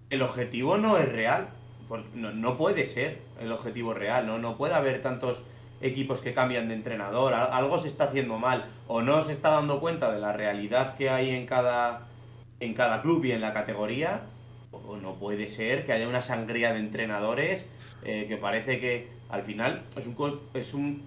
[0.10, 1.50] el objetivo no es real.
[1.88, 4.39] porque no, no puede ser el objetivo real, ¿no?
[4.39, 5.43] No puede haber tantos
[5.82, 7.34] equipos que cambian de entrenador.
[7.36, 8.66] Al- Algo se está haciendo mal.
[8.88, 12.08] O no se está dando cuenta de la realidad que hay en cada,
[12.60, 14.22] en cada club y en la categoría.
[15.01, 17.66] No puede ser que haya una sangría de entrenadores
[18.03, 21.01] eh, que parece que al final es un es un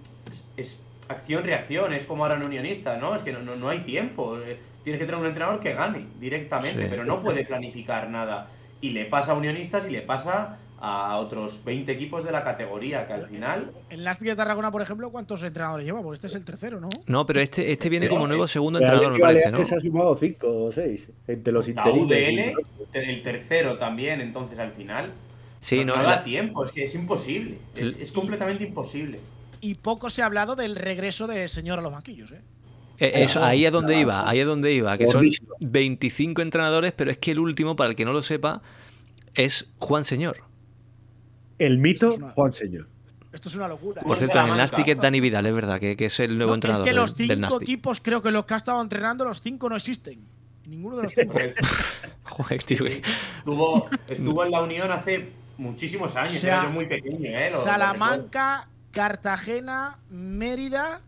[0.57, 3.15] es, acción-reacción, es como ahora en unionista, ¿no?
[3.15, 4.37] Es que no, no, no hay tiempo.
[4.39, 6.87] eh, Tienes que tener un entrenador que gane directamente, Sí.
[6.89, 8.47] pero no puede planificar nada.
[8.81, 13.05] Y le pasa a unionistas y le pasa a otros 20 equipos de la categoría,
[13.05, 16.01] que al final En Nastic de Tarragona, por ejemplo, ¿cuántos entrenadores lleva?
[16.01, 16.89] Porque este es el tercero, ¿no?
[17.05, 19.57] No, pero este, este viene Pero, como nuevo segundo entrenador, me parece, ¿no?
[19.59, 21.85] Baleares ha sumado cinco o seis entre los la.
[21.85, 22.53] UDL,
[22.93, 25.11] el tercero también, entonces al final
[25.59, 29.19] Sí, no, no, la- da tiempo, es que es imposible, es, es completamente imposible.
[29.61, 32.41] Y poco se ha hablado del regreso de señor a los banquillos, ¿eh?
[32.99, 35.55] Eh, eso, ahí es donde iba, ahí es donde iba, que son Gordísimo.
[35.61, 38.61] 25 entrenadores, pero es que el último, para el que no lo sepa,
[39.35, 40.48] es Juan Señor.
[41.59, 42.87] El mito, Es una- Juan Señor.
[43.31, 44.01] Esto es una locura.
[44.01, 44.57] Por Pues cierto, en el.
[44.57, 46.93] Nastic es Dani Vidal, es verdad, que, que es el nuevo No, es entrenador que
[46.93, 47.61] los del, del cinco Nastic.
[47.61, 50.19] equipos, creo que los que ha estado entrenando, los cinco no existen.
[50.65, 51.37] Ninguno de los cinco.
[52.23, 56.85] Joder, tío, Estuvo, estuvo en la Unión hace muchísimos años, O sea, era yo muy
[56.87, 57.31] pequeño, ¿eh?
[57.31, 57.63] Lo- lo recuerdo.
[57.63, 61.01] Salamanca, Cartagena, Mérida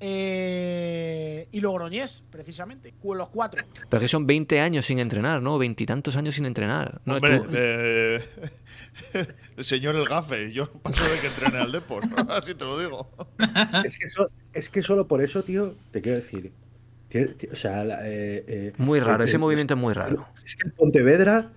[0.00, 2.92] eh, y Logroñés, precisamente.
[3.02, 3.64] Los cuatro.
[3.88, 5.58] Pero que son 20 años sin entrenar, ¿no?
[5.58, 7.00] Veintitantos años sin entrenar.
[7.04, 8.20] No, Hombre, eh,
[9.56, 13.08] el señor El Gafe, yo paso de que entrene al Depor, así te lo digo.
[13.84, 16.52] es, que so- es que solo por eso, tío, te quiero decir.
[17.52, 20.26] o sea, la- eh, eh, muy raro, el- ese el- movimiento es muy raro.
[20.44, 21.50] Es que el Pontevedra,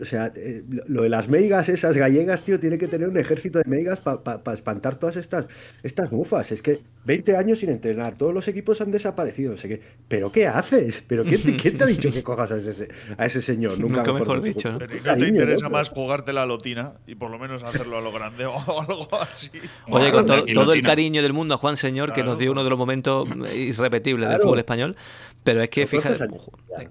[0.00, 3.58] o sea, eh, lo- de las meigas esas gallegas, tío, tiene que tener un ejército
[3.60, 5.46] de meigas para espantar todas estas,
[5.82, 6.50] estas mufas.
[6.52, 9.80] Es que 20 años sin entrenar, todos los equipos han desaparecido, no sé qué.
[10.08, 11.02] ¿Pero qué haces?
[11.06, 13.78] ¿Pero quién te, quién te ha dicho que cojas a ese, a ese señor?
[13.78, 14.78] Nunca mejor dicho, ¿no?
[14.78, 15.70] Pero ¿y ¿no te interesa ¿no?
[15.70, 19.50] más jugarte la lotina y por lo menos hacerlo a lo grande o algo así?
[19.88, 22.30] Oye, con to- todo el cariño del mundo a Juan Señor, que Claro.
[22.30, 24.96] nos dio uno de los momentos irrepetibles del fútbol español.
[25.44, 26.90] Pero es que, ¿Con cuántos fíjate,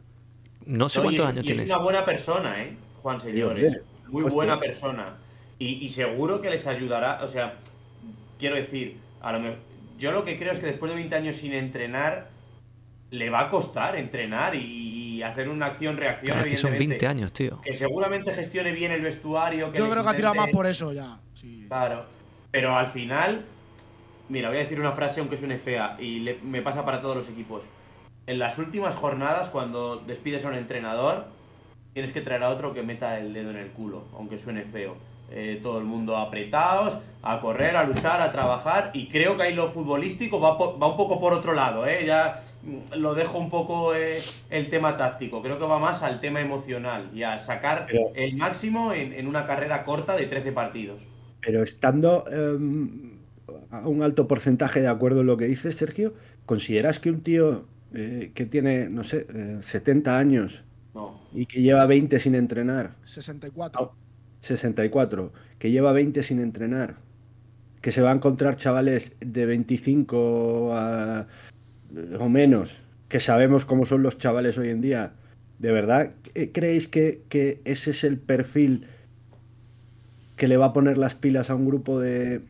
[0.66, 1.70] no sé No, y cuántos años y es tienes.
[1.74, 2.74] una buena persona, ¿eh?
[3.04, 3.82] Juan Señores.
[4.08, 5.18] Muy buena persona.
[5.60, 7.56] Y, y seguro que les ayudará, o sea,
[8.40, 9.56] quiero decir, a lo me-
[10.00, 12.30] yo lo que creo es que después de 20 años sin entrenar,
[13.12, 14.60] le va a costar entrenar y,
[15.18, 16.34] y hacer una acción-reacción.
[16.34, 17.06] Claro, es que son evidentemente.
[17.06, 17.62] 20 años, tío.
[17.62, 19.72] Que seguramente gestione bien el vestuario.
[19.72, 21.20] Que Yo creo que ha tirado más por eso ya.
[21.34, 21.66] Sí.
[21.68, 22.06] Claro.
[22.52, 23.46] Pero al final,
[24.30, 27.16] mira, voy a decir una frase aunque suene fea y le- me pasa para todos
[27.16, 27.64] los equipos.
[28.26, 31.28] En las últimas jornadas, cuando despides a un entrenador,
[31.94, 34.96] tienes que traer a otro que meta el dedo en el culo, aunque suene feo.
[35.32, 39.56] Eh, todo el mundo apretados, a correr, a luchar, a trabajar, y creo que ahí
[39.56, 42.04] lo futbolístico va, un poco por otro lado, ¿eh?
[42.06, 44.20] ya mm, lo dejo un poco eh,
[44.52, 48.36] el tema táctico, creo que va más al tema emocional y a sacar Pero- el
[48.36, 51.02] máximo en, en una carrera corta de 13 partidos.
[51.42, 53.14] Pero estando em,
[53.72, 56.14] a un alto porcentaje de acuerdo en lo que dices, Sergio,
[56.46, 57.66] ¿consideras que un tío
[57.96, 60.64] eh, que tiene, no sé, eh, 70 años
[61.34, 63.94] y que lleva 20 sin entrenar, 64.
[64.40, 66.96] 64, que lleva 20 sin entrenar,
[67.82, 71.28] que se va a encontrar chavales de 25 a-
[72.20, 75.14] o menos, que sabemos cómo son los chavales hoy en día,
[75.60, 78.88] ¿de verdad eh, creéis que, que ese es el perfil
[80.36, 82.42] que le va a poner las pilas a un grupo de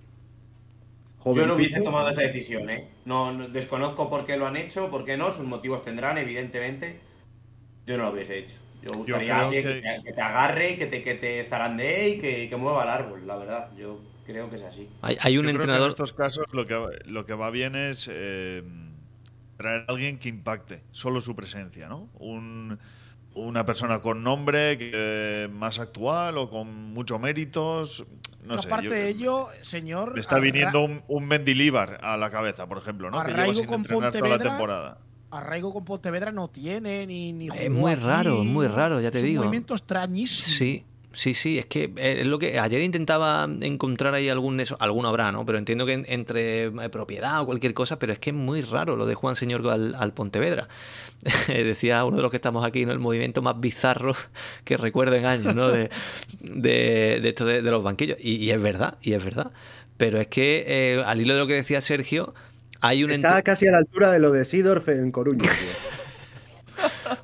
[1.25, 2.87] Yo no hubiese tomado esa decisión, ¿eh?
[3.05, 6.99] No, no- desconozco por qué lo han hecho, por qué no, sus motivos tendrán, evidentemente.
[7.85, 8.55] Yo no lo hubiese hecho.
[8.85, 9.81] Yo buscaría a creo alguien que- que...
[9.81, 13.25] te, que te agarre, que te, que te zarandee y que, que mueva el árbol,
[13.27, 13.69] la verdad.
[13.77, 14.89] Yo creo que es así.
[15.01, 15.87] Hay, hay un Yo creo que entrenador.
[15.87, 18.63] en estos casos lo que, lo que va bien es eh,
[19.57, 22.09] traer a alguien que impacte, solo su presencia, ¿no?
[22.19, 22.79] Un-
[23.35, 28.05] una persona con nombre que, más actual o con muchos méritos.
[28.43, 28.67] No Pero sé.
[28.67, 30.13] aparte yo- de ello, señor.
[30.13, 33.23] me está viniendo un, un Mendilíbar a la cabeza, por ejemplo, ¿no?
[33.23, 34.97] Que lleva sin con entrenar toda la temporada.
[35.37, 37.33] Arraigo con Pontevedra no tiene ni.
[37.33, 39.43] ni Es muy raro, muy raro, ya te Es un digo.
[39.43, 40.47] movimiento extrañísimo.
[40.47, 44.77] Sí, sí, sí, es que eh, es lo que ayer intentaba encontrar ahí algún eso,
[44.79, 45.45] alguno habrá, ¿no?
[45.45, 48.61] Pero entiendo que en- entre eh, propiedad o cualquier cosa, pero es que es muy
[48.61, 50.67] raro lo de Juan Señor al, al Pontevedra.
[51.47, 52.91] Decía uno de los que estamos aquí, ¿no?
[52.91, 54.15] El movimiento más bizarro
[54.65, 55.69] que recuerdo en años, ¿no?
[55.69, 55.89] De,
[56.41, 58.17] de, de esto de, de los banquillos.
[58.19, 59.51] Y, y es verdad, y es verdad.
[59.97, 62.33] Pero es que eh, al hilo de lo que decía Sergio,
[62.83, 65.49] hay un Está entre- casi a la altura de lo de Sidorf en Coruña.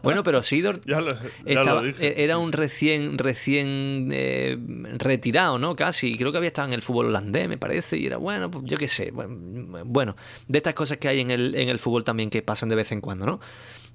[0.03, 2.07] Bueno, pero Sidor Ya lo, ya Estaba- lo dije.
[2.21, 4.57] e- era sí, un recién recién eh,
[4.97, 5.75] retirado, ¿no?
[5.75, 6.15] Casi.
[6.17, 8.77] Creo que había estado en el fútbol holandés, me parece, y era bueno, pues yo
[8.77, 9.11] qué sé.
[9.11, 10.15] buen- Bueno,
[10.47, 12.91] de estas cosas que hay en el, en el fútbol también que pasan de vez
[12.91, 13.39] en cuando, ¿no?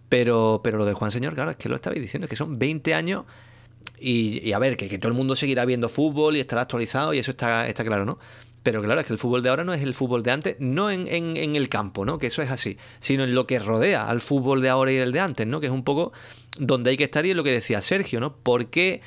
[0.08, 2.58] Pero, pero lo de Juan Señor, claro, es que lo estabais diciendo, es que son
[2.58, 3.24] 20 años
[3.98, 7.14] y, y a ver, que, que todo el mundo seguirá viendo fútbol y estará actualizado
[7.14, 8.18] y eso está, está claro, ¿no?
[8.64, 10.90] Pero claro, es que el fútbol de ahora no es el fútbol de antes, no
[10.90, 12.18] en, en- en el campo, ¿no?
[12.18, 15.12] Que eso es así, sino en lo que rodea al fútbol de ahora y el
[15.12, 15.60] de antes, ¿no?
[15.60, 16.12] Que es un poco
[16.58, 18.34] donde hay que estar y es lo que decía Sergio, ¿no?
[18.36, 19.00] ¿Por qué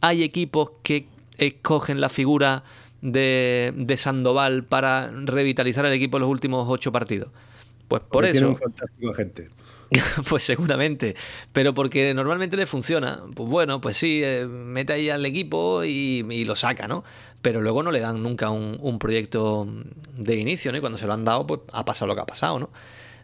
[0.00, 1.08] hay equipos que
[1.38, 2.64] escogen la figura
[3.02, 7.28] de, de Sandoval para revitalizar el equipo en los últimos ocho partidos?
[7.88, 8.48] Pues por Porque tiene eso.
[8.48, 9.48] un fantástico agente.
[10.28, 11.16] Pues seguramente.
[11.52, 13.22] Pero porque normalmente le funciona.
[13.34, 17.02] Pues bueno, pues sí, eh, mete ahí al equipo y, y lo saca, ¿no?
[17.42, 19.66] Pero luego no le dan nunca un, un proyecto
[20.16, 20.78] de inicio, ¿no?
[20.78, 22.70] Y cuando se lo han dado, pues ha pasado lo que ha pasado, ¿no?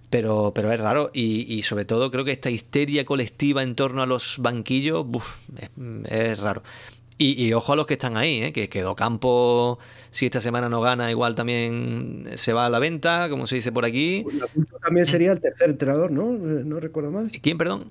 [0.08, 4.02] Pero, pero es raro y, y sobre todo creo que esta histeria colectiva en torno
[4.02, 5.26] a los banquillos buf,
[5.58, 5.70] es,
[6.10, 6.62] es raro.
[7.18, 8.52] Y, y ojo a los que están ahí, ¿eh?
[8.52, 9.78] que quedó campo,
[10.10, 13.72] si esta semana no gana, igual también se va a la venta, como se dice
[13.72, 14.22] por aquí.
[14.22, 16.34] Cultura también sería el tercer entrenador, ¿no?
[16.34, 17.30] Eh, No recuerdo mal.
[17.42, 17.90] ¿Quién, perdón?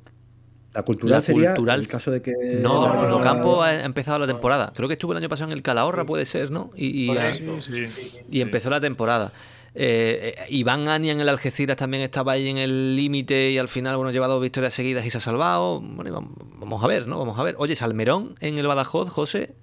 [0.76, 2.34] La cultural La sería Cultural- el caso de que.
[2.61, 3.61] No, no, no, no, Docampo no.
[3.63, 4.73] ha empezado la temporada.
[4.76, 6.69] Creo que estuvo el año pasado en el Calahorra, puede ser, ¿no?
[6.76, 7.61] Y, y, Correcto.
[7.61, 7.88] Sí,
[8.30, 9.32] y empezó la temporada.
[9.73, 13.67] Eh, eh, Iván Ania en el Algeciras también estaba ahí en el límite y al
[13.67, 15.80] final, bueno, lleva dos victorias seguidas y se ha salvado.
[15.82, 17.19] Bueno, vamos a ver, ¿no?
[17.19, 17.55] Vamos a ver.
[17.57, 19.55] Oye, Salmerón en el Badajoz, José.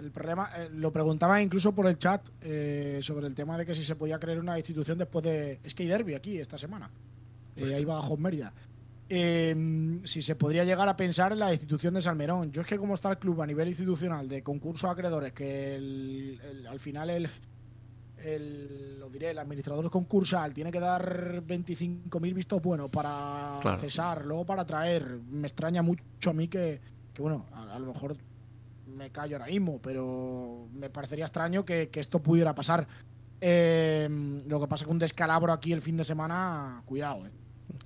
[0.00, 3.74] El problema, eh, lo preguntaba incluso por el chat eh, sobre el tema de que
[3.74, 5.58] si se podía crear una institución después de.
[5.64, 6.90] Es que hay derby aquí esta semana.
[7.56, 8.52] Eh, ahí Badajoz Mérida.
[9.10, 12.52] Eh, si se podría llegar a pensar en la institución de Salmerón.
[12.52, 16.40] Yo es que como está el club a nivel institucional de concurso acreedores, que el-
[16.44, 17.28] el- al final el,
[18.18, 23.78] el, lo diré, el administrador concursal tiene que dar 25.000 vistos buenos para Claro.
[23.78, 25.20] cesar, luego para traer.
[25.30, 26.80] Me extraña mucho a mí que,
[27.14, 28.16] que, bueno, a, a lo mejor
[28.86, 32.86] me callo ahora mismo, pero me parecería extraño que, que esto pudiera pasar.
[33.40, 34.08] Eh,
[34.46, 37.30] lo que pasa es que un descalabro aquí el fin de semana, cuidado, eh.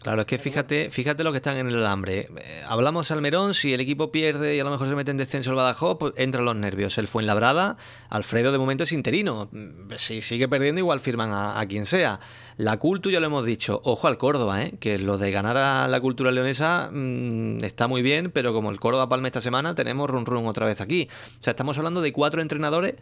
[0.03, 2.29] Claro, es que fíjate, fíjate lo que están en el alambre.
[2.37, 5.51] Eh, hablamos Salmerón, si el equipo pierde y a lo mejor se mete en descenso
[5.51, 6.99] el Badajoz, pues entran los nervios.
[6.99, 7.77] El Fuenlabrada,
[8.09, 9.49] Alfredo de momento es interino.
[9.53, 12.19] Mm, Si sigue perdiendo, igual firman a, a quien sea.
[12.57, 14.75] La Cultu, ya lo hemos dicho, ojo al Córdoba, ¿eh?
[14.81, 18.81] que lo de ganar a la cultura leonesa mm, está muy bien, pero como el
[18.81, 21.09] Córdoba palme esta semana, tenemos run run otra vez aquí.
[21.39, 22.95] O sea, estamos hablando de cuatro entrenadores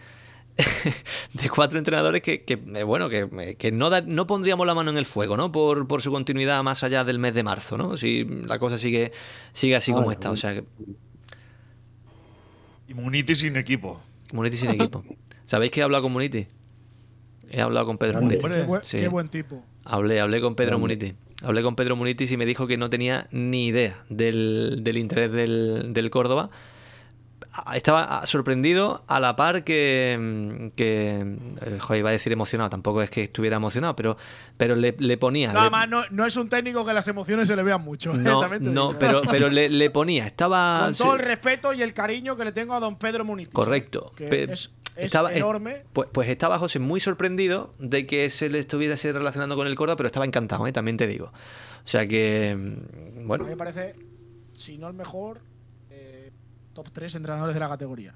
[1.35, 4.91] de cuatro entrenadores que, que, eh, bueno, que, que no, da- no pondríamos la mano
[4.91, 5.51] en el fuego, ¿no?
[5.53, 7.97] Por, por su continuidad más allá del mes de marzo, ¿no?
[7.97, 9.13] Si la cosa sigue,
[9.53, 10.31] sigue así como está.
[10.31, 10.65] O sea, que
[12.89, 14.01] Y Muniti sin equipo.
[14.33, 15.05] Muniti sin equipo.
[15.47, 16.47] ¿Sabéis que he hablado con Muniti?
[17.51, 18.21] He hablado con Pedro.
[18.21, 18.41] Muniti.
[18.49, 18.99] Qué, buen, Sí.
[18.99, 19.63] qué buen tipo.
[19.85, 20.79] Hablé, hablé con Pedro.
[20.79, 21.15] Muniti.
[21.43, 25.33] Hablé con Pedro Munitis y me dijo que no tenía ni idea del, del interés
[25.33, 26.51] del, del Córdoba.
[27.75, 31.21] Estaba sorprendido a la par que, mm, que
[31.63, 34.17] eh, joder, iba a decir emocionado, tampoco es que estuviera emocionado, pero,
[34.57, 35.53] pero le, le ponía.
[35.53, 38.13] Le- más, no, no es un técnico que las emociones se le vean mucho.
[38.15, 38.19] ¿eh?
[38.19, 40.27] no, no, pero, pero le, le ponía.
[40.27, 40.85] Estaba.
[40.87, 43.49] Con todo el respeto y el cariño que le tengo a don Pedro Muniz.
[43.49, 44.13] Correcto.
[44.17, 45.83] Que Pe- es, es estaba- enorme.
[45.93, 49.97] Pues, pues estaba José muy sorprendido de que se le estuviese relacionando con el Córdoba,
[49.97, 50.73] pero estaba encantado, ¿eh?
[50.73, 51.27] también te digo.
[51.85, 53.97] O sea que, mm, A bueno, mí me parece,
[54.55, 55.41] si no el mejor, eh,
[56.73, 58.15] top 3 entrenadores de la categoría.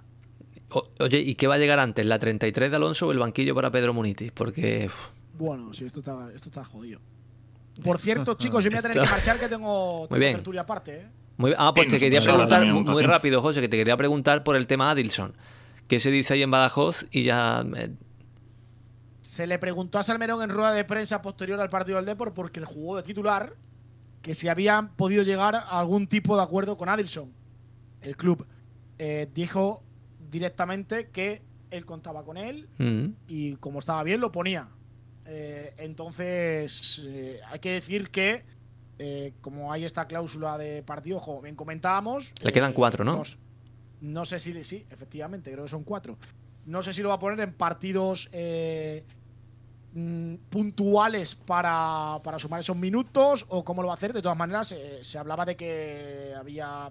[0.71, 2.07] O- oye, ¿y qué va a llegar antes?
[2.07, 4.33] ¿La 33 de Alonso o el banquillo para Pedro Munitis?
[4.33, 7.01] Porque uf, Bueno, sí, esto está, esto está jodido.
[7.85, 11.09] Por cierto, chicos, yo me voy a tener que marchar que tengo, tertulia aparte, ¿eh?
[11.37, 11.57] muy bien.
[11.61, 14.91] Ah, pues te quería preguntar muy, rápido, José, que te quería preguntar por el tema
[14.93, 15.35] Adilson.
[15.89, 17.05] ¿Qué se dice ahí en Badajoz?
[17.11, 17.65] Y ya.
[17.77, 17.91] eh,
[19.21, 22.61] Se le preguntó a Salmerón en rueda de prensa posterior al partido del Depor porque
[22.61, 23.55] él jugó de titular
[24.23, 27.33] que si habían podido llegar a algún tipo de acuerdo con Adilson.
[28.05, 28.47] El club
[28.99, 29.83] eh, dijo
[30.31, 34.69] directamente que él contaba con él mm, y como estaba bien lo ponía.
[35.27, 38.45] Eh, entonces eh, hay que decir que
[39.41, 43.17] como hay esta cláusula de partido, como bien comentábamos, Le quedan cuatro, ¿no?
[43.17, 43.39] nos-
[44.01, 46.17] no sé si sí, efectivamente, creo que son cuatro.
[46.67, 48.29] No sé si lo va a poner en partidos
[49.95, 54.13] mm, puntuales para, para sumar esos minutos o cómo lo va a hacer.
[54.13, 56.91] De todas maneras, se hablaba de que había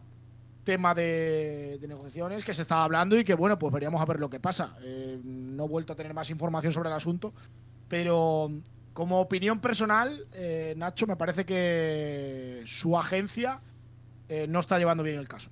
[0.63, 4.29] tema de, negociaciones que se estaba hablando y que, bueno, pues veríamos a ver lo
[4.29, 4.75] que pasa.
[4.81, 7.33] Eh, no he vuelto a tener más información sobre el asunto,
[7.87, 8.51] pero
[8.93, 13.59] como opinión personal, eh, Nacho, me parece que su agencia
[14.29, 15.49] eh, no está llevando bien el caso.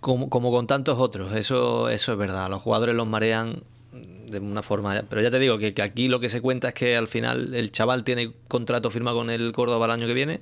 [0.00, 2.48] como, con tantos otros, eso, eso es verdad.
[2.50, 3.62] Los jugadores los marean
[3.92, 5.02] de una forma.
[5.08, 7.72] Pero ya te digo que, aquí lo que se cuenta es que al final el
[7.72, 10.40] chaval tiene contrato firmado con el Córdoba el año que viene.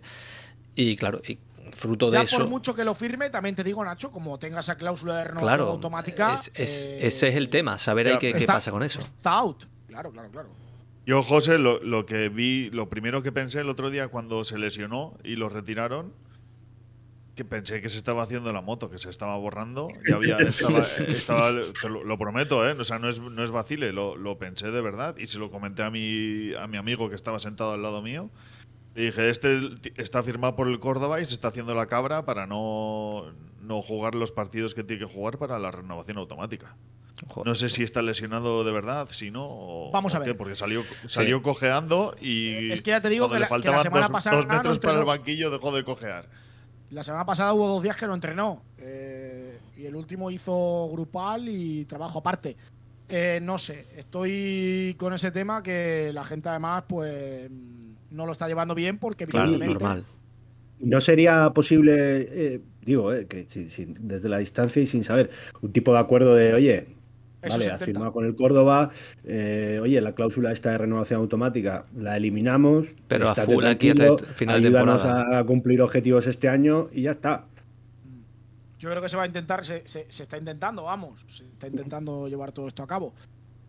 [0.75, 1.21] Y claro,
[1.75, 2.39] fruto de Ya eso.
[2.39, 5.49] por mucho que lo firme, también te digo, Nacho, como tenga esa cláusula de renovación
[5.49, 6.35] Claro, automática.
[6.35, 9.01] es- es- eh, ese es el tema, saber ahí qué, qué está- pasa con eso.
[9.01, 9.65] Está out.
[9.89, 10.49] Claro, claro, claro.
[11.07, 14.57] Yo, José, lo, lo que vi, lo primero que pensé el otro día cuando se
[14.59, 16.13] lesionó y lo retiraron,
[17.35, 19.89] que pensé que se estaba haciendo la moto, que se estaba borrando.
[20.09, 20.39] Y había,
[20.79, 21.51] estaba, estaba-
[21.81, 22.77] te lo, lo prometo, ¿eh?
[22.79, 25.17] O sea, no es, no es vacile, lo, lo pensé de verdad.
[25.19, 28.31] Y se lo comenté a mi, a mi amigo que estaba sentado al lado mío.
[28.95, 29.59] Le dije, este
[29.97, 33.25] está firmado por el Córdoba y se está haciendo la cabra para no,
[33.61, 36.77] no jugar los partidos que tiene que jugar para la renovación automática.
[37.29, 37.47] Joder.
[37.47, 39.47] No sé si está lesionado de verdad, si no.
[39.49, 40.29] o- Vamos a ver.
[40.29, 42.71] qué, porque salió, salió cojeando y.
[42.73, 44.47] Es que ya te digo que le la- que la faltaban semana dos, pasada dos
[44.47, 46.29] no metros para el banquillo, dejó de cojear.
[46.91, 48.63] La semana pasada hubo dos días que no entrenó.
[48.79, 52.57] eh, y el último hizo grupal y trabajo aparte.
[53.09, 57.51] Eh, no sé, estoy con ese tema que la gente además pues
[58.15, 60.05] no lo está llevando bien porque Claro, evidentemente normal.
[60.81, 61.95] ¿No sería posible,
[62.55, 65.31] eh, digo, eh, que sin- sin- desde la distancia y sin saber,
[65.63, 66.87] un tipo de acuerdo de, oye,
[67.43, 68.91] Eso vale, se has firmado con el Córdoba,
[69.25, 74.17] eh, oye, la cláusula esta de renovación automática la eliminamos, Pero a full aquí hasta
[74.35, 75.39] final de temporada.
[75.39, 77.47] a cumplir objetivos este año y ya está.
[78.79, 81.67] Yo creo que se va a intentar, se, se- se está intentando, vamos, se está
[81.69, 83.15] intentando llevar todo esto a cabo.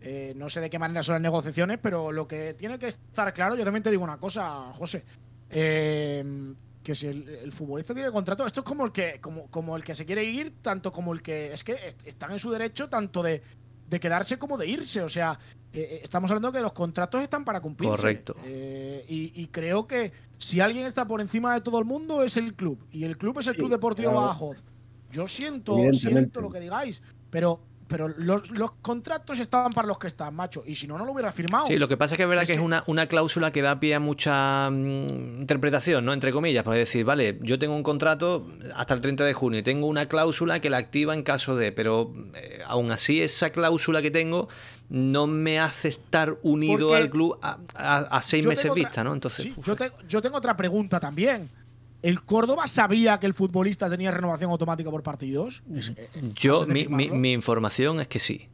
[0.08, 3.32] Eh, no sé de qué manera son las negociaciones, pero lo que tiene que estar
[3.32, 5.02] claro, yo también te digo una cosa, José,
[5.50, 9.76] eh, que si el, el futbolista tiene contrato, esto es como el que, como, como
[9.76, 12.50] el que se quiere ir, tanto como el que es que est- están en su
[12.50, 13.42] derecho tanto de,
[13.90, 15.02] de quedarse como de irse.
[15.02, 15.38] O sea,
[15.72, 17.96] eh, eh, estamos hablando que los contratos están para cumplirse.
[17.96, 18.36] Correcto.
[18.44, 22.36] Eh, y, y creo que si alguien está por encima de todo el mundo es
[22.36, 22.78] el club.
[22.92, 24.26] Y el club es el Sí, Club Deportivo claro.
[24.26, 24.62] Badajoz.
[25.10, 30.08] Yo siento, siento lo que digáis, pero, pero los, los contratos estaban para los que
[30.08, 30.62] están, macho.
[30.66, 31.66] Y si no, no lo hubiera firmado.
[31.66, 33.62] Sí, lo que pasa es que es verdad Es que, es una, una cláusula que
[33.62, 36.12] da pie a mucha mm, interpretación, ¿no?
[36.12, 39.62] Entre comillas, para decir, vale, yo tengo un contrato hasta el 30 de junio y
[39.62, 44.02] tengo una cláusula que la activa en caso de, pero eh, aún así esa cláusula
[44.02, 44.48] que tengo
[44.88, 48.84] no me hace estar unido Porque al club a, a- a seis meses tengo otra-
[48.88, 49.12] vista, ¿no?
[49.14, 51.50] Entonces, Sí, uf, yo, te- yo tengo otra pregunta también.
[52.02, 55.62] ¿El Córdoba sabía que el futbolista tenía renovación automática por partidos?
[55.74, 58.48] Eh, eh, yo, mi, mi- mi información es que sí.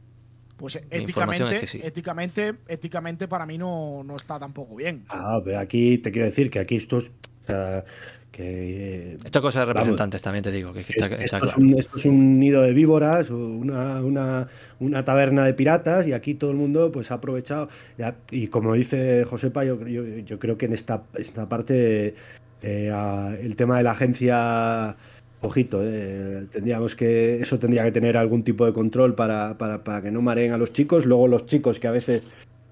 [0.57, 1.81] Pues eh, éticamente, es que sí.
[1.83, 5.03] éticamente, éticamente para mí no, no está tampoco bien.
[5.09, 7.83] Ah, pero aquí te quiero decir que aquí esto es, o sea,
[8.31, 11.25] que Esto es cosa de vamos, representantes también, te digo, que, es que está, es-
[11.25, 14.47] está esto, es un, esto es un nido de víboras, o una, una-
[14.79, 17.69] una taberna de piratas, y aquí todo el mundo pues ha aprovechado.
[17.97, 22.15] Ya- Y como dice Josepa, yo, yo, yo creo que en esta, esta parte
[22.63, 24.95] eh, a- el tema de la agencia,
[25.41, 30.01] ojito, eh, tendríamos que, eso tendría que tener algún tipo de control para, para, para
[30.01, 31.05] que no mareen a los chicos.
[31.05, 32.23] Luego los chicos que a veces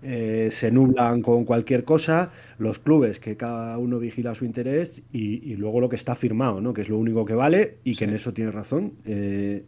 [0.04, 5.52] eh, se nublan con cualquier cosa, los clubes que cada uno vigila su interés y,
[5.52, 6.74] y luego lo que está firmado, ¿no?
[6.74, 8.94] que es lo único que vale y que en eso tiene razón.
[9.06, 9.64] Eh,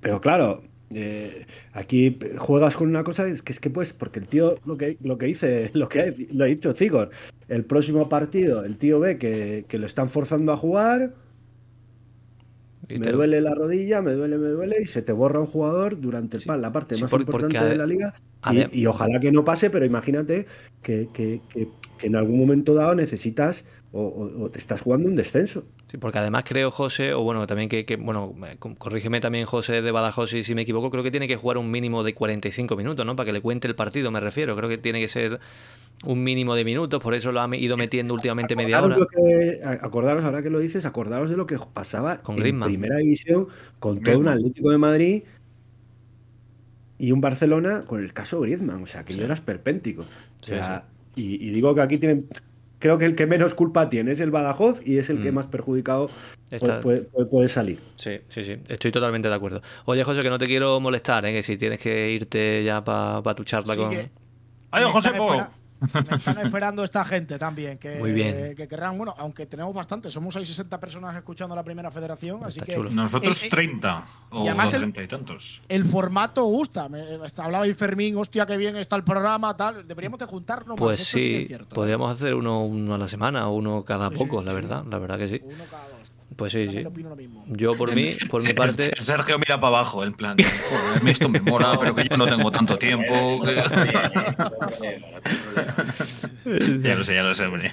[0.00, 0.62] pero claro,
[0.94, 4.76] eh, aquí juegas con una cosa, es que es que pues, porque el tío lo
[4.76, 7.10] que, lo que dice, lo que ha, lo ha dicho Zigor,
[7.48, 11.14] el próximo partido, el tío ve que, que lo están forzando a jugar,
[12.88, 15.46] Y me te- duele la rodilla, me duele, me duele, y se te borra un
[15.46, 18.14] jugador durante Sí, la parte sí, más por- importante porque de la liga.
[18.50, 20.46] Y, y ojalá que no pase, pero imagínate
[20.82, 21.68] que- que- que
[22.06, 25.64] en algún momento dado necesitas o, o- o te estás jugando un descenso.
[25.86, 29.44] Sí, porque además creo, José, o bueno, también que, que, bueno, eh, co- corrígeme también,
[29.46, 32.14] José de Badajoz, si, si me equivoco, creo que tiene que jugar un mínimo de
[32.14, 33.14] 45 minutos, ¿no?
[33.16, 34.56] Para que le cuente el partido, me refiero.
[34.56, 35.40] Creo que tiene que ser
[36.04, 38.96] un mínimo de minutos, por eso lo ha ido metiendo últimamente media hora.
[38.96, 42.68] que- acordaros, ahora que lo dices, acordaros de lo que pasaba Con en Griezmann.
[42.70, 44.28] primera división con todo un.
[44.28, 45.22] Atlético de Madrid
[46.98, 48.82] y un Barcelona con el caso Griezmann.
[48.82, 50.02] O sea, que yo era esperpéntico.
[50.02, 50.06] O
[50.40, 50.84] Sí, sea,
[51.14, 52.26] Y, y digo que aquí tienen.
[52.82, 55.34] Creo que el que menos culpa tiene es el Badajoz y es el que Mm.
[55.36, 56.10] más perjudicado
[56.50, 57.78] Está- puede, puede- puede salir.
[57.94, 59.62] Sí, sí, sí, estoy totalmente de acuerdo.
[59.84, 61.32] Oye, José, que no te quiero molestar, ¿eh?
[61.32, 63.90] que si tienes que irte ya para tu charla Sí, con...
[63.90, 64.10] que-
[64.72, 65.10] Adiós, José
[65.92, 67.78] Me están esperando esta gente también.
[67.78, 68.54] Que, Muy bien.
[68.56, 72.60] Que querrán, bueno, aunque tenemos bastante, somos hay 60 personas escuchando la primera federación, así
[72.60, 72.90] que chulo.
[72.90, 75.62] Nosotros El- el- 30 o y además el- 30 y tantos.
[75.68, 76.88] el formato gusta.
[76.88, 77.02] Me,
[77.38, 79.86] hablaba ahí Fermín, hostia, qué bien está el programa, tal.
[79.86, 81.08] Deberíamos de juntarnos Pues más.
[81.08, 81.58] sí sí, ¿eh?
[81.72, 84.54] podríamos hacer uno, uno a la semana o uno cada Sí, sí, poco, la sí.
[84.56, 85.40] verdad, la verdad que sí.
[85.44, 85.91] Uno cada.
[86.42, 86.84] Pues sí, Yo sí.
[86.84, 87.44] opino lo mismo.
[87.46, 90.36] Yo por mí, por mi parte, Sergio mira para abajo, en plan,
[90.68, 93.40] joder, esto me mola, pero que yo no tengo tanto tiempo.
[93.46, 93.54] que-
[96.82, 97.72] ya lo sé, ya lo sé, hombre.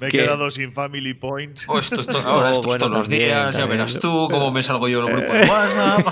[0.00, 0.18] Me he ¿Qué?
[0.20, 1.66] quedado sin family points.
[1.68, 3.78] Oh, esto, esto- ahora Oh, esto es bueno, todos los también, días, ya también.
[3.80, 6.06] verás tú cómo me salgo yo en los grupos de WhatsApp.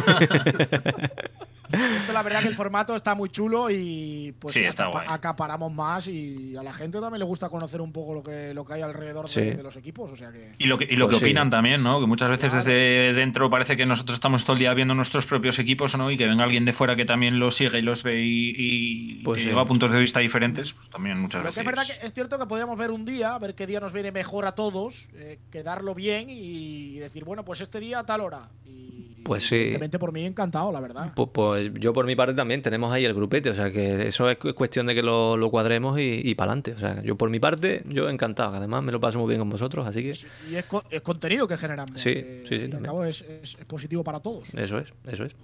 [1.73, 5.07] Esto, la verdad que el formato está muy chulo y pues Sí, está acapa- guay.
[5.11, 8.65] acaparamos más y a la gente también le gusta conocer un poco lo que, lo
[8.65, 9.41] que hay alrededor de, Sí.
[9.41, 10.11] de los equipos.
[10.11, 10.53] O sea que.
[10.59, 11.31] Y lo que, y lo Pues que sí.
[11.31, 12.01] opinan también, ¿no?
[12.01, 12.65] Que muchas veces Claro.
[12.65, 16.11] desde dentro parece que nosotros estamos todo el día viendo nuestros propios equipos, ¿no?
[16.11, 19.15] Y que venga alguien de fuera que también los sigue y los ve y, y
[19.25, 19.49] Pues que sí.
[19.51, 21.61] lleva puntos de vista diferentes, pues también muchas Pero que veces.
[21.61, 24.13] es verdad que es cierto que podríamos ver un día, ver qué día nos viene
[24.13, 28.49] mejor a todos, eh, quedarlo bien y decir, bueno, pues este día a tal hora.
[28.67, 29.55] Y Pues sí.
[29.57, 31.13] evidentemente por mí encantado, la verdad.
[31.15, 34.29] pues, pues yo por mi parte también tenemos ahí el grupete, o sea que eso
[34.31, 36.73] es cu- cuestión de que lo, lo cuadremos y, y para adelante.
[36.73, 39.51] O sea, yo por mi parte, yo encantado, además me lo paso muy bien con
[39.51, 40.13] vosotros, así que
[40.51, 42.01] Y es, co- es contenido que generamos.
[42.01, 42.85] Sí, que, sí, sí, también.
[42.85, 44.49] cabo es, es- es positivo para todos.
[44.55, 45.33] eso es, eso es.
[45.35, 45.41] Por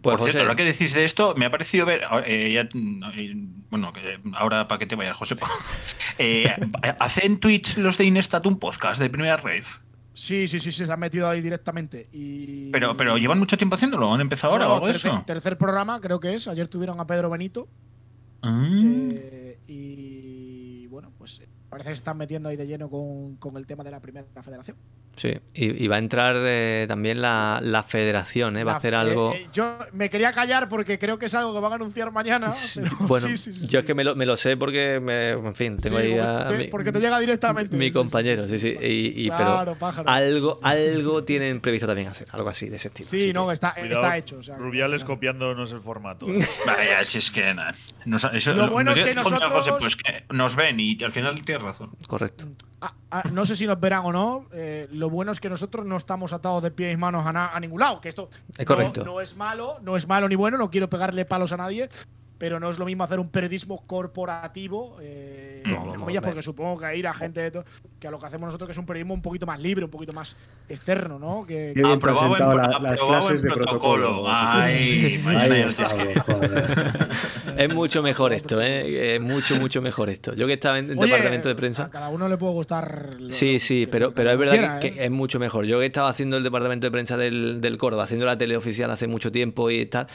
[0.00, 2.02] Pues cierto, José, ahora que decís de esto, me ha parecido ver.
[2.26, 2.68] eh, ya,
[3.16, 3.34] eh,
[3.70, 3.92] bueno,
[4.34, 5.36] ahora para que te vayas, José.
[6.20, 6.50] Eh,
[6.98, 9.62] ¿Hacen Twitch los de Inestat un podcast de primera rave?
[10.18, 12.08] Sí, sí, sí, sí, se han metido ahí directamente.
[12.12, 12.72] Y...
[12.72, 15.22] Pero, pero llevan mucho tiempo haciéndolo, ¿han empezado ahora No, o algo tercer, eso?
[15.24, 16.48] tercer programa, creo que es.
[16.48, 17.68] Ayer tuvieron a Pedro Benito.
[18.42, 18.68] Ah.
[18.68, 21.40] eh, y bueno, pues
[21.70, 24.26] parece que se están metiendo ahí de lleno con, con el tema de la primera
[24.42, 24.76] federación.
[25.18, 28.64] Sí, y, y va a entrar eh, también la, la federación, ¿eh?
[28.64, 29.34] va a hacer eh, algo...
[29.34, 32.50] eh, yo me quería callar porque creo que es algo que van a anunciar mañana.
[32.52, 35.00] Sí, pero bueno, sí, sí, sí, yo es que me lo, me lo sé porque,
[35.02, 37.76] me, en fin, tengo Sí, ahí porque, a te- mi, porque te llega directamente.
[37.76, 38.74] mi compañero, sí, sí.
[38.80, 40.08] Y, y- Claro, pero pájaro.
[40.08, 43.08] algo, algo tienen previsto también hacer, algo así de ese estilo.
[43.08, 44.38] Sí, así no, que- está, Cuidado, está hecho.
[44.38, 45.14] o sea, Rubiales claro.
[45.14, 46.26] copiándonos el formato.
[46.66, 47.52] Vaya, si es que.
[47.54, 47.72] nada,
[48.06, 50.96] nos- eso- Lo bueno es yo que digo, nosotros- José, pues que nos ven y
[51.02, 51.90] al final tienes razón.
[52.06, 52.44] Correcto.
[52.80, 54.46] Ah, ah, no sé si nos verán o no.
[54.52, 57.48] eh, lo bueno es que nosotros no estamos atados de pies y manos a, na-
[57.48, 58.00] a ningún lado.
[58.00, 59.04] Que esto Es no- correcto.
[59.04, 60.56] No, es malo, no es malo ni bueno.
[60.58, 61.88] No quiero pegarle palos a nadie.
[62.38, 66.30] Pero no es lo mismo hacer un periodismo corporativo, eh, No, entre vamos, comillas, hombre.
[66.30, 67.64] porque supongo que a ir a gente de to-
[67.98, 69.90] que a lo que hacemos nosotros que es un periodismo un poquito más libre, un
[69.90, 70.36] poquito más
[70.68, 71.44] externo, ¿no?
[71.44, 74.06] Que, Qué bien Aprobado en, presentado la- pro- las aprobado clases en de protocolo.
[74.06, 74.28] protocolo.
[74.30, 75.20] Ay,
[75.76, 77.08] que- joder.
[77.58, 79.16] Es mucho mejor esto, ¿eh?
[79.16, 80.32] Es mucho, mucho mejor esto.
[80.34, 81.88] Yo que estaba en el Oye, departamento de A prensa.
[81.90, 83.16] cada uno le puede gustar.
[83.18, 85.04] lo- Sí, sí, que- pero, que pero es verdad quiera, que, que ¿eh?
[85.06, 85.64] es mucho mejor.
[85.64, 88.90] Yo que estaba haciendo el departamento de prensa del, del Córdoba, haciendo la tele oficial
[88.92, 90.06] hace mucho tiempo y tal,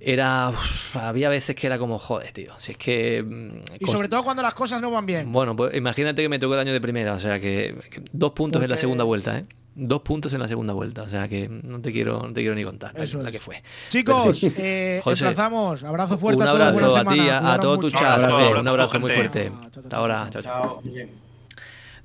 [0.00, 0.50] era.
[0.50, 2.52] uf, había veces que era como, joder, tío.
[2.58, 3.22] Si es que.
[3.22, 5.32] mm, Y sobre todo cuando las cosas no van bien.
[5.32, 8.32] Bueno, pues imagínate que me tocó el año de primera, o sea que, que dos
[8.32, 9.44] puntos en la segunda vuelta, ¿eh?
[9.80, 12.56] Dos puntos en la segunda vuelta, o sea que no te quiero, no te quiero
[12.56, 13.32] ni contar la- Eso la es.
[13.32, 13.62] que fue.
[13.90, 15.84] Chicos, eh, José, emplazamos.
[15.84, 16.60] Abrazo fuerte un a todos.
[16.82, 17.96] abrazo a ti, a, a todo tu mucho.
[17.98, 19.44] chat, Abrazo, también, abrazo, un abrazo muy fuerte.
[19.52, 20.42] Chao, chao, chao, Hasta ahora, chao.
[20.42, 21.27] chao, chao.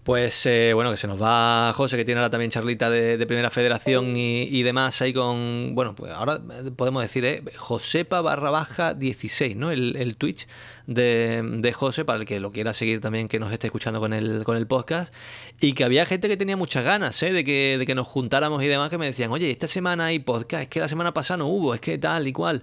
[0.03, 3.49] Pues eh, bueno, que se nos va José, que tiene ahora también charlita de, Primera
[3.49, 6.41] Federación y, demás ahí con, bueno, pues ahora
[6.75, 9.71] podemos decir, eh, Josepa barra baja 16, ¿no?
[9.71, 10.45] El, el Twitch
[10.87, 14.11] de, de José, para el que lo quiera seguir también, que nos esté escuchando con
[14.11, 15.13] el, con el podcast.
[15.61, 17.31] Y que había gente que tenía muchas ganas, ¿eh?
[17.31, 20.19] De que, de que nos juntáramos y demás, que me decían, oye, esta semana hay
[20.19, 22.61] podcast, es que la semana pasada no hubo, es que tal y cual.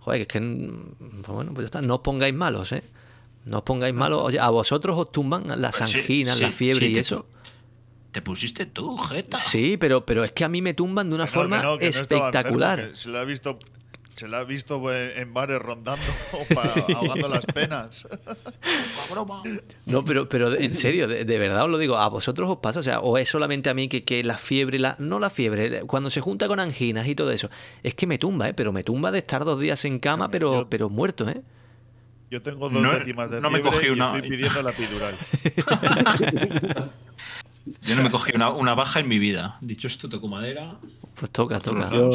[0.00, 2.82] Joder, es que, mm, pues bueno, pues ya está, no os pongáis malos, ¿eh?
[3.44, 4.20] No os pongáis malos.
[4.22, 7.26] Oye, ¿a vosotros os tumban las sí, anginas, sí, la fiebre sí, y te- eso?
[8.12, 9.36] Te pusiste tú, Jeta.
[9.38, 11.78] Sí, pero, pero es que a mí me tumban de una Que forma que no,
[11.78, 12.78] que no estaba espectacular.
[12.78, 13.58] enfermo, se la ha visto.
[14.14, 16.04] Se la ha visto en bares rondando,
[16.54, 18.08] para- ahogando las penas.
[19.86, 22.80] No, pero, pero en serio, de, de verdad os lo digo, ¿a vosotros os pasa?
[22.80, 25.82] O sea, o es solamente a mí que, que la fiebre, la, no la fiebre,
[25.82, 27.48] cuando se junta con anginas y todo eso,
[27.82, 28.54] es que me tumba, ¿eh?
[28.54, 31.40] Pero me tumba de estar dos días en cama, pero, Yo- pero muerto, ¿eh?
[32.30, 35.14] Yo tengo dos No- décimas de no me cogí y una- estoy pidiendo la epidural.
[37.82, 39.56] Yo no me cogí una, una baja en mi vida.
[39.60, 40.76] Dicho esto, toco madera.
[41.18, 41.90] Pues toca, toca.
[41.90, 42.10] Yo-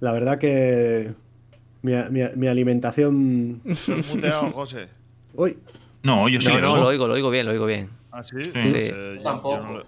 [0.00, 1.12] la verdad que
[1.82, 3.60] mi, mi- mi alimentación.
[3.64, 4.88] ¿Te has muteado, José?
[5.34, 5.58] Uy,
[6.02, 6.48] No, yo sí.
[6.48, 6.78] No, le no, oigo.
[6.82, 7.90] lo oigo, lo oigo bien, lo oigo bien.
[8.12, 8.36] ¿Ah, sí?
[8.44, 8.50] Sí.
[8.54, 9.58] Eh, yo- yo Tampoco.
[9.62, 9.86] no lo-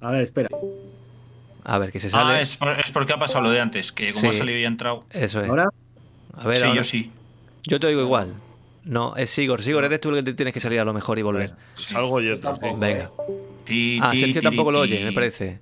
[0.00, 0.48] a ver, espera.
[1.64, 2.32] A ver, que se sale.
[2.34, 4.26] Ah, es, por- es porque ha pasado lo de antes, que como Sí.
[4.28, 5.04] ha salido y ha entrado.
[5.10, 5.48] Eso es.
[5.48, 5.68] Ahora,
[6.36, 7.10] A ver, sí, ahora- yo sí.
[7.64, 8.34] Yo te oigo igual.
[8.86, 9.60] No, es Sigor.
[9.62, 11.52] Sigor, eres tú el que te tienes que salir a lo mejor y volver.
[11.74, 12.52] Salgo y entro.
[12.52, 12.76] Tampoco.
[12.78, 13.10] Venga.
[13.64, 14.92] Ti, Ah, Sergio ti, tampoco lo ti.
[14.94, 15.60] oye, me parece.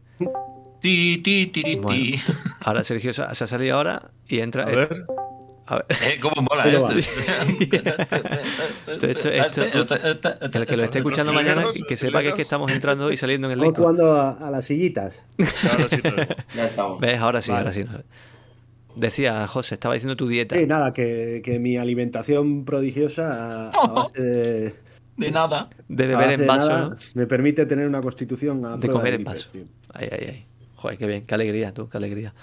[0.80, 1.88] Ti, ti, ti, ti, Bueno.
[1.98, 2.20] ti.
[2.60, 4.64] Ahora Sergio se ha salido ahora y entra.
[4.64, 5.06] A ver.
[5.66, 5.86] A ver.
[6.02, 6.92] Eh, ¿Cómo mola esto?
[6.92, 7.00] Esto-
[9.30, 13.10] esto- esto- El que lo esté escuchando mañana, que sepa que, es que estamos entrando
[13.10, 13.96] y saliendo en el vamos Discord.
[13.96, 15.22] jugando a, a las sillitas.
[15.70, 15.96] Ahora sí.
[16.54, 17.00] Ya estamos.
[17.00, 17.18] ¿Ves?
[17.18, 17.60] Ahora sí, Vale.
[17.60, 17.84] ahora sí.
[18.96, 20.56] Decía José, estaba diciendo tu dieta.
[20.56, 24.74] Sí, nada, que, que mi alimentación prodigiosa a, a base de,
[25.16, 25.68] De nada.
[25.88, 26.96] De beber en de vaso, nada, ¿no?
[27.14, 29.66] me permite tener una constitución a De comer en gripes, vaso.
[29.92, 30.46] Ay, ay, ay.
[30.84, 32.34] Joder, qué bien, qué alegría, tú, qué alegría.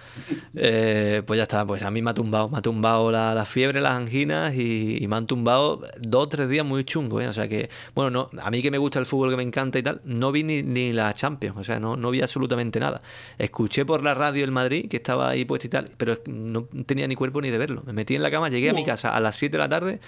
[0.55, 3.45] Eh, pues ya está, pues a mí me ha tumbado, me ha tumbado la, la
[3.45, 7.27] fiebre, las anginas y, y me han tumbado dos o tres días muy chungos, ¿eh?
[7.27, 9.77] O sea que, bueno, no, a mí que me gusta el fútbol, que me encanta
[9.77, 13.03] y tal, no vi ni, ni la Champions, o sea, no, no vi absolutamente nada.
[13.37, 17.05] Escuché por la radio el Madrid, que estaba ahí puesto y tal, pero no tenía
[17.05, 17.83] ni cuerpo ni de verlo.
[17.85, 19.99] Me metí en la cama, llegué a mi casa a las 7 de la tarde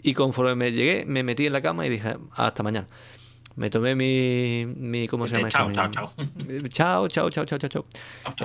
[0.00, 2.86] y conforme me llegué, me metí en la cama y dije, hasta mañana.
[3.56, 5.58] Me tomé mi, mi ¿cómo se llama eso?
[6.68, 7.30] Chao, chao, chao.
[7.30, 7.84] Chao, chao, chao, chao, chao,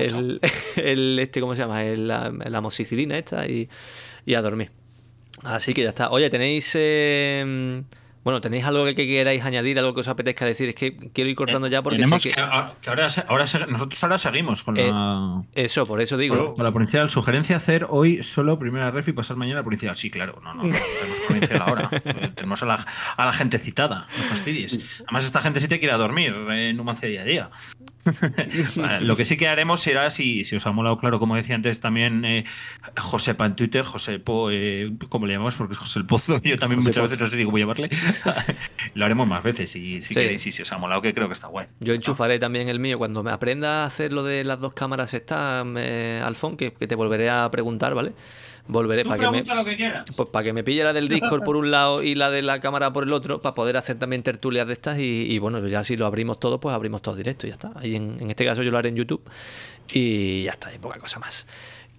[0.02, 0.42] El,
[0.76, 1.84] el, este, ¿cómo se llama?
[1.84, 3.70] El, la, la amoxicilina esta y,
[4.26, 4.72] y a dormir.
[5.44, 6.10] Así que ya está.
[6.10, 6.72] Oye, tenéis.
[6.76, 7.84] eh,
[8.26, 10.68] bueno, ¿tenéis algo que, que queráis añadir, algo que os apetezca decir?
[10.70, 14.18] Es que quiero ir cortando ya porque Eh, Tenemos que, a- ahora, ahora nosotros ahora
[14.18, 16.56] seguimos con Eh, la, Eso, por eso digo.
[16.56, 17.10] con la provincial.
[17.10, 19.96] Sugerencia hacer hoy solo primera ref y pasar mañana provincial.
[19.96, 20.42] Sí, claro.
[20.44, 21.90] No, no, no tenemos provincial ahora.
[22.04, 24.08] Eh, tenemos a la, a la gente citada.
[24.18, 24.80] No fastidies.
[25.06, 27.50] Además, esta gente sí te quiere a dormir en Numancia día a día.
[29.02, 31.80] Lo que sí que haremos será, si, si os ha molado, claro, como decía antes
[31.80, 32.46] también eh,
[33.00, 35.56] Josepa en Twitter, Josepo, eh, ¿cómo le llamamos?
[35.56, 37.10] Porque es José el Pozo, yo también José muchas Pozo.
[37.10, 37.90] veces no sé ni cómo llamarle.
[38.94, 40.14] lo haremos más veces, si, si Sí.
[40.14, 41.68] queréis, y si os ha molado, que creo que está guay.
[41.80, 42.98] Yo enchufaré también el mío.
[42.98, 46.88] Cuando me aprenda a hacer lo de las dos cámaras estas, eh, Alfón, que, que
[46.88, 48.14] te volveré a preguntar, ¿vale?
[48.68, 49.32] Volveré Tú para que me.
[49.44, 50.08] pregunta lo que quieras.
[50.16, 52.60] Pues para que me pille la del Discord por un lado y la de la
[52.60, 54.98] cámara por el otro, para poder hacer también tertulias de estas.
[54.98, 57.72] Y, y bueno, ya si lo abrimos todo, pues abrimos todo directo y ya está.
[57.76, 59.22] Ahí en, en este caso yo lo haré en YouTube
[59.94, 61.46] y ya está, y poca cosa más.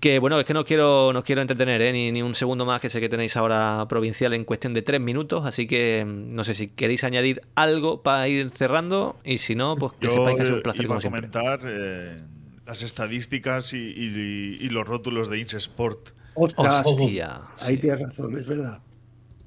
[0.00, 1.92] Que bueno, es que no quiero, no os quiero entretener, ¿eh?
[1.92, 5.00] ni, ni un segundo más, que sé que tenéis ahora provincial en cuestión de tres
[5.00, 5.46] minutos.
[5.46, 9.16] Así que mm, no sé si queréis añadir algo para ir cerrando.
[9.24, 10.98] Y si no, pues que Yo sepáis que ha sido un eh, placer iba como
[10.98, 11.20] a siempre.
[11.22, 12.20] comentar eh,
[12.66, 16.10] las estadísticas y, y- y los rótulos de Insport.
[16.34, 17.40] Ostras, Hostia.
[17.60, 17.80] ahí sí.
[17.80, 18.82] tienes razón, es verdad.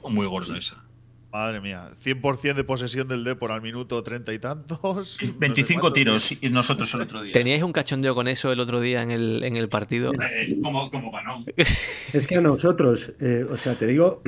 [0.10, 0.84] Muy gordo esa.
[1.32, 4.80] Madre mía, 100% de posesión del Depor al minuto treinta y tantos.
[4.84, 5.94] no sé 25 cuántos.
[5.94, 7.32] tiros y nosotros el otro día.
[7.34, 10.12] ¿Teníais un cachondeo con eso el otro día en el, en el partido?
[10.14, 11.46] Eh, como, como ganó.
[12.14, 14.24] Es que a nosotros, eh, o sea, te digo,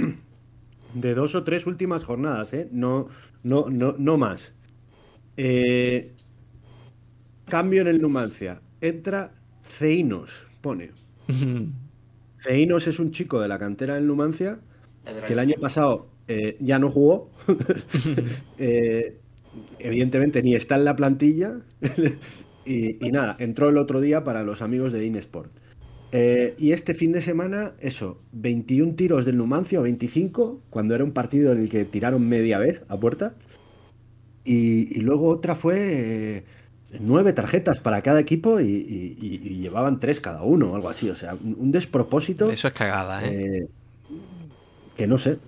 [0.93, 2.67] de dos o tres últimas jornadas, ¿eh?
[2.71, 3.07] No,
[3.41, 4.53] no, no, no más.
[5.37, 6.13] Eh,
[7.45, 8.61] cambio en el Numancia.
[8.79, 9.31] Entra
[9.63, 10.91] Ceinos, pone.
[12.39, 14.59] Ceinos es un chico de la cantera del Numancia
[15.25, 17.31] que el año pasado eh, ya no jugó.
[18.57, 19.17] Eh,
[19.79, 21.61] evidentemente ni está en la plantilla.
[22.65, 25.51] y, y nada, entró el otro día para los amigos de Inesport.
[26.13, 31.03] Eh, y este fin de semana, eso, 21 tiros del Numancia o 25, cuando era
[31.05, 33.35] un partido en el que tiraron media vez a puerta.
[34.43, 36.45] Y, y luego otra fue
[36.99, 40.89] nueve tarjetas para cada equipo y, y- y- y llevaban tres cada uno o algo
[40.89, 41.09] así.
[41.09, 43.61] O sea, un, un despropósito Eso es cagada, ¿eh?
[43.63, 43.67] eh,
[44.95, 45.39] que no sé.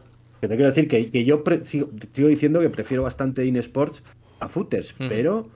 [0.44, 4.04] Que te quiero decir que, que yo pre- sigo, sigo diciendo que prefiero bastante InSports
[4.41, 5.08] a footers, Mm.
[5.08, 5.50] pero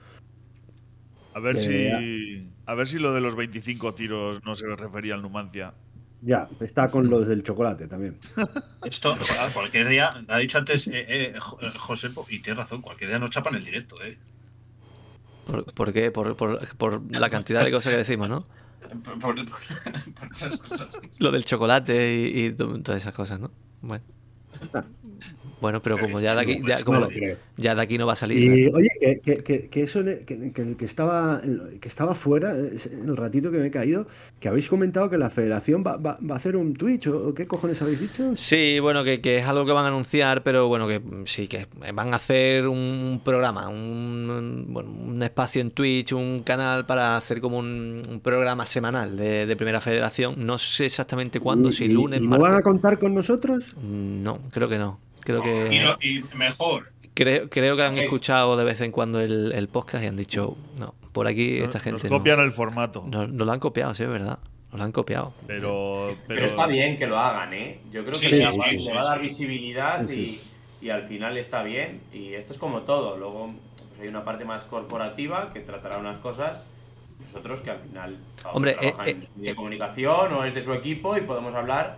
[1.34, 2.48] A ver si.
[2.64, 5.74] A ver si lo de los 25 tiros no se refería al Numancia.
[6.22, 8.16] ya, está con los del chocolate también.
[8.82, 9.14] Esto,
[9.52, 13.28] cualquier día, ha dicho antes eh, eh, eh, José, y tienes razón, cualquier día nos
[13.28, 14.16] chapan el directo, ¿eh?
[15.44, 16.10] ¿Por, por qué?
[16.10, 18.46] Por, por- por la cantidad de cosas que decimos, ¿no?
[19.04, 20.88] Por, por- por esas cosas.
[21.18, 23.50] Lo del chocolate y, y to- todas esas cosas, ¿no?
[23.82, 24.02] Bueno.
[24.60, 24.96] 嗯
[25.60, 27.36] Bueno, pero como ya de aquí, ya, como No lo creo.
[27.56, 28.38] ya de aquí no va a salir.
[28.42, 31.40] Y oye, que, que, que, que eso que, que, que estaba
[31.80, 34.06] que estaba fuera, en el ratito que me he caído,
[34.40, 37.46] que habéis comentado que la federación va, va, va a hacer un Twitch, ¿o qué
[37.46, 38.36] cojones habéis dicho?
[38.36, 41.66] Sí, bueno, que, que es algo que van a anunciar, pero bueno, que sí, que
[41.92, 47.40] van a hacer un programa, un, bueno, un espacio en Twitch, un canal para hacer
[47.40, 50.34] como un, un programa semanal de, de Primera Federación.
[50.38, 52.64] No sé exactamente cuándo, ¿Y- si lunes, y ¿No van a martes.
[52.64, 53.74] contar con nosotros?
[53.82, 54.98] No, creo que no.
[55.28, 56.90] Creo Y, que lo- y mejor.
[57.14, 60.56] creo, creo que han escuchado de vez en cuando el, el podcast y han dicho,
[60.78, 63.04] no, por aquí esta Nos gente no, copian el formato.
[63.06, 64.38] no, no lo han copiado, sí, es verdad.
[64.70, 65.32] Nos lo han copiado.
[65.46, 67.80] Pero, Pero, está bien que lo hagan, ¿eh?
[67.90, 69.24] Yo creo que Sí, le, sí, le sí, va a dar sí.
[69.26, 70.40] visibilidad Sí,
[70.82, 72.02] y, y al final está bien.
[72.12, 73.16] Y esto es como todo.
[73.16, 73.54] Luego
[73.88, 76.62] pues hay una parte más corporativa que tratará unas cosas.
[77.20, 78.18] Nosotros que al final
[78.52, 81.96] Hombre, trabaja eh, en eh, comunicación o es de su equipo y podemos hablar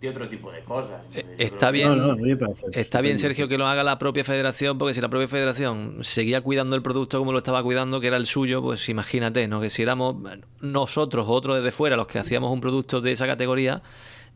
[0.00, 1.02] de otro tipo de cosas.
[1.14, 1.96] Entonces, yo está que- bien.
[1.98, 2.26] No, no,
[2.72, 3.18] Está bien.
[3.18, 6.82] Sergio, que lo haga la propia federación, porque si la propia federación seguía cuidando el
[6.82, 9.60] producto como lo estaba cuidando, que era el suyo, pues imagínate, ¿no?
[9.60, 10.16] Que si éramos
[10.60, 13.82] nosotros o otros desde fuera los que hacíamos un producto de esa categoría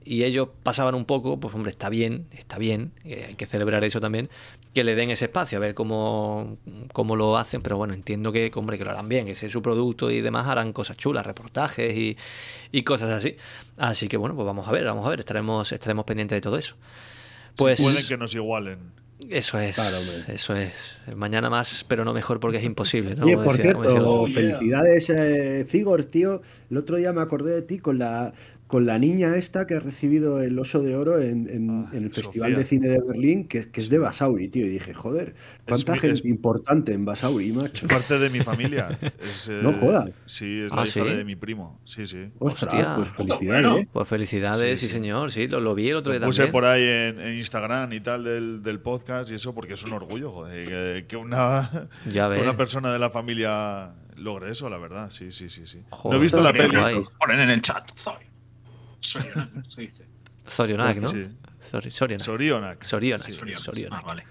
[0.04, 3.84] y ellos pasaban un poco, pues hombre, está bien, está bien, eh, hay que celebrar
[3.84, 4.28] eso también,
[4.74, 6.58] que le den ese espacio, a ver cómo,
[6.92, 9.52] cómo lo hacen, pero bueno, entiendo que, hombre, que lo harán bien, que ese es
[9.52, 12.16] su producto y demás, harán cosas chulas, reportajes y,
[12.72, 13.36] y cosas así.
[13.76, 16.58] Así que bueno, pues vamos a ver, vamos a ver, estaremos, estaremos pendientes de todo
[16.58, 16.74] eso.
[17.56, 18.78] Pues Pueden que nos igualen.
[19.30, 19.96] eso es, Claro,
[20.28, 21.00] eso es.
[21.14, 23.24] Mañana más, pero no mejor porque es imposible, ¿no?
[23.26, 26.42] Oye, Como por decía- como decía el cierto, felicidades, eh, Zigor, tío.
[26.70, 28.32] El otro día me acordé de ti con la
[28.66, 32.04] con la niña esta que ha recibido el oso de oro en, en- Ah, en
[32.04, 32.58] el Festival Sofía.
[32.58, 34.64] de Cine de Berlín, que, que es de Basauri, tío.
[34.66, 35.34] Y dije, joder,
[35.68, 37.86] cuánta gente es- importante en Basauri, macho.
[37.86, 38.88] Es parte de mi familia.
[39.20, 40.10] Es, eh, No jodas.
[40.24, 41.14] Sí, es Ah, la hija ¿sí?
[41.16, 41.78] de mi primo.
[41.84, 42.30] Sí, sí.
[42.38, 42.94] Ostras, Hostia.
[42.96, 43.78] pues felicidades, Bueno.
[43.78, 43.88] ¿eh?
[43.92, 44.94] Pues felicidades, sí, Sí, sí.
[44.94, 46.52] señor, sí, lo, lo vi el otro día puse también.
[46.52, 49.92] por ahí en, en Instagram y tal del, del podcast y eso porque es un
[49.92, 52.42] orgullo, joder, que, que una, Ya que ves.
[52.42, 55.10] una persona de la familia logre eso, la verdad.
[55.10, 55.78] Sí, sí, sí, sí.
[55.90, 56.76] no Joder, he visto la peli.
[57.20, 57.90] Ponen en el chat.
[59.04, 59.22] Soy.
[59.68, 60.06] Se dice.
[60.48, 61.08] Zorionak, ¿no?
[61.08, 61.28] Sí.
[61.70, 62.24] Sori- Sorionak.
[62.24, 62.84] Sorionak.
[62.84, 63.22] Sorionak.
[63.26, 63.32] Sí.
[63.32, 63.60] Soriano.
[63.62, 64.00] Sorionak.
[64.02, 64.24] Ah, vale.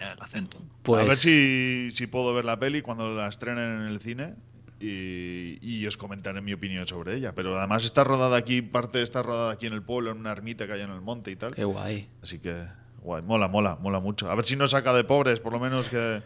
[0.00, 0.62] El acento.
[0.82, 4.34] Pues, A ver si, si puedo ver la peli cuando la estrenen en el cine
[4.80, 7.34] y, y os comentaré mi opinión sobre ella.
[7.34, 10.66] Pero además está rodada aquí, parte está rodada aquí en el pueblo, en una ermita
[10.66, 11.54] que hay en el monte y tal.
[11.54, 12.08] Qué guay.
[12.22, 12.64] Así que,
[13.02, 14.30] guay, mola, mola, mola mucho.
[14.30, 16.22] A ver si nos saca de pobres, por lo menos que.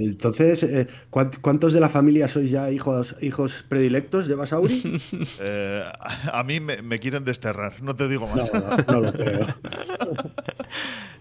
[0.00, 5.00] Entonces, eh, ¿cuánt- ¿cuántos de la familia sois ya hijos, hijos predilectos de Basauri?
[5.40, 5.82] eh,
[6.32, 8.52] a, mí me, me quieren desterrar, no te digo No, más.
[8.52, 9.46] no, no lo creo.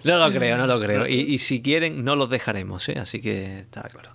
[0.04, 1.08] No lo creo, no lo creo.
[1.08, 2.98] Y, y si quieren, no los dejaremos, ¿eh?
[3.00, 4.12] Así que está claro.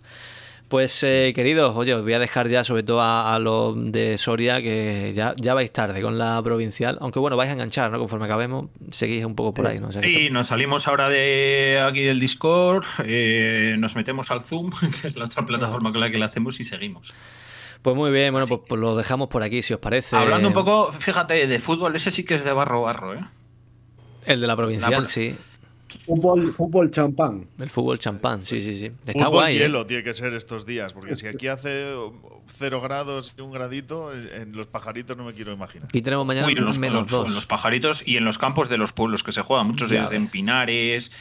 [0.73, 4.17] Pues, eh, queridos, oye, os voy a dejar ya, sobre todo a, a los de
[4.17, 6.97] Soria, que ya, ya vais tarde con la provincial.
[7.03, 7.99] Aunque bueno, vais a enganchar, ¿no?
[7.99, 9.89] Conforme acabemos, seguís un poco por ahí, ¿no?
[9.89, 14.71] O sea Y nos salimos ahora de aquí del Discord, eh, nos metemos al Zoom,
[15.03, 17.13] que es la otra plataforma con la que la hacemos, y seguimos.
[17.83, 20.17] Pues muy bien, bueno, pues, pues lo dejamos por aquí, si os parece.
[20.17, 23.21] Hablando un poco, fíjate, de fútbol, ese sí que es de barro barro, ¿eh?
[24.25, 25.37] El de la provincial, La sí.
[26.07, 27.47] Fútbol, fútbol champán.
[27.59, 28.87] El fútbol champán, sí, sí, sí.
[29.07, 29.57] Está Fútbol guay.
[29.57, 29.61] ¿eh?
[29.61, 31.95] hielo tiene que ser estos días, porque si aquí hace
[32.47, 35.87] cero grados y un gradito, en los pajaritos no me quiero imaginar.
[35.89, 37.35] Aquí tenemos mañana Uy, en los, menos en dos.
[37.35, 40.13] los pajaritos y en los campos de los pueblos que se juegan, muchos de ellos
[40.13, 40.27] en.
[40.29, 41.13] Pinares,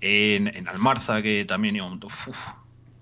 [0.00, 2.00] en, en Almarza, que también iba un.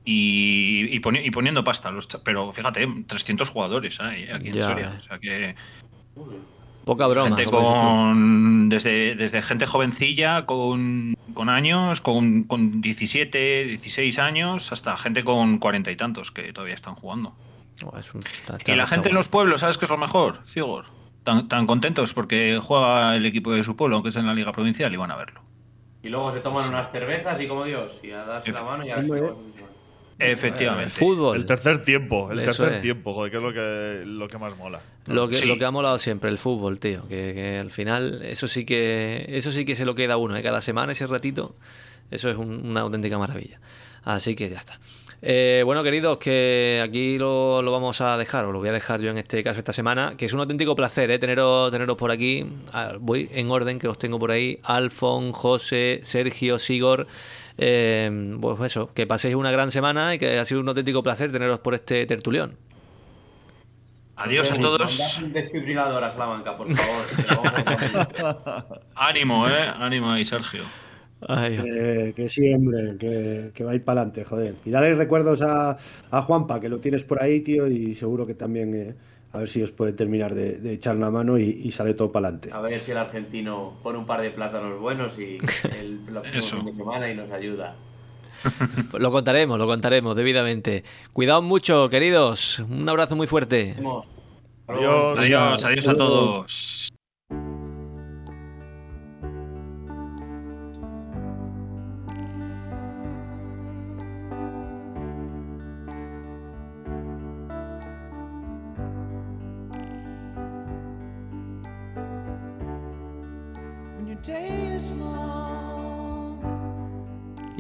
[0.07, 4.29] Y, y, poni- y poniendo pasta, los pero fíjate, 300 jugadores ¿eh?
[4.31, 4.91] aquí en Ya Soria.
[4.91, 4.99] ves.
[4.99, 5.55] O sea que
[6.85, 7.37] Poca broma.
[7.37, 14.97] gente con, desde, desde gente jovencilla con, con años, con, con 17, 16 años, hasta
[14.97, 17.35] gente con cuarenta y tantos que todavía están jugando.
[17.85, 20.41] Oh, es un- está- Y la gente en los pueblos, ¿sabes qué es lo mejor,
[20.47, 20.85] Cigor?
[21.25, 24.53] Tan, tan contentos porque juega el equipo de su pueblo, que es en la Liga
[24.53, 25.41] Provincial, y van a verlo.
[26.03, 28.91] Y luego se toman unas cervezas y como Dios, y a darse la mano y
[28.91, 29.33] a ver
[30.19, 30.85] Efectivamente.
[30.85, 31.37] El fútbol.
[31.37, 32.83] El tercer tiempo, el Eso tercer es.
[32.83, 34.79] tiempo, joder, que es lo que, lo que más mola.
[35.07, 35.47] Lo que, Sí.
[35.47, 37.03] lo que ha molado siempre, el fútbol, tío.
[37.09, 40.37] Que, que al final, eso sí que eso sí que se lo queda a uno.
[40.37, 40.43] ¿eh?
[40.43, 41.57] Cada semana, ese ratito,
[42.11, 43.61] eso es un- una auténtica maravilla.
[44.05, 44.79] Así que ya está.
[45.27, 49.01] Eh, bueno, queridos, que aquí lo, lo vamos a dejar, o lo voy a dejar
[49.01, 51.19] yo en este caso esta semana, que es un auténtico placer ¿eh?
[51.19, 52.45] teneros, teneros por aquí.
[52.75, 54.59] Ah, Voy en orden, que os tengo por ahí.
[54.63, 57.07] Alfon, José, Sergio, Sigor.
[57.57, 61.31] Eh, pues eso, que paséis una gran semana y que ha sido un auténtico placer
[61.31, 62.57] teneros por este tertulión.
[64.17, 65.19] Adiós a todos.
[65.19, 67.05] Un desfibrilador a Salamanca, por favor.
[68.95, 69.69] Ánimo, eh.
[69.77, 70.63] Ánimo ahí, Sergio.
[71.27, 74.55] Ay, Eh, que sí, hombre, que, que va a ir para adelante, joder.
[74.65, 75.79] Y dale recuerdos a,
[76.11, 78.95] a Juanpa, que lo tienes por ahí, tío, y seguro que también, eh,
[79.35, 82.13] a ver si os puede terminar de, de echar una mano y, y sale todo
[82.13, 82.51] para adelante.
[82.53, 85.39] A ver si el argentino pone un par de plátanos buenos y
[85.77, 86.01] el
[86.41, 87.75] fin de semana y nos ayuda.
[88.99, 90.85] lo contaremos, lo contaremos debidamente.
[91.13, 92.61] Cuidaos mucho, queridos.
[92.61, 93.75] Un abrazo muy fuerte.
[94.69, 96.94] Adiós, adiós a todos.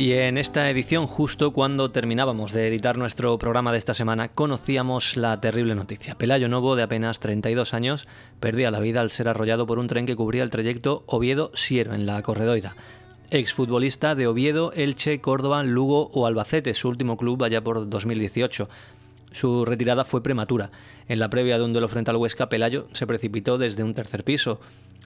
[0.05, 5.17] Y en esta edición, justo cuando terminábamos de editar nuestro programa de esta semana, conocíamos
[5.17, 6.15] la terrible noticia.
[6.15, 8.07] Pelayo Novo, de apenas 32 años,
[8.39, 12.05] perdía la vida al ser arrollado por un tren que cubría el trayecto Oviedo-Siero, en
[12.05, 12.77] la Corredoira.
[13.31, 18.69] Exfutbolista de Oviedo, Elche, Córdoba, Lugo o Albacete, su último club allá por 2018.
[19.33, 20.71] Su retirada fue prematura.
[21.09, 24.23] En la previa de un duelo frente al Huesca, Pelayo se precipitó desde un tercer
[24.23, 24.61] piso.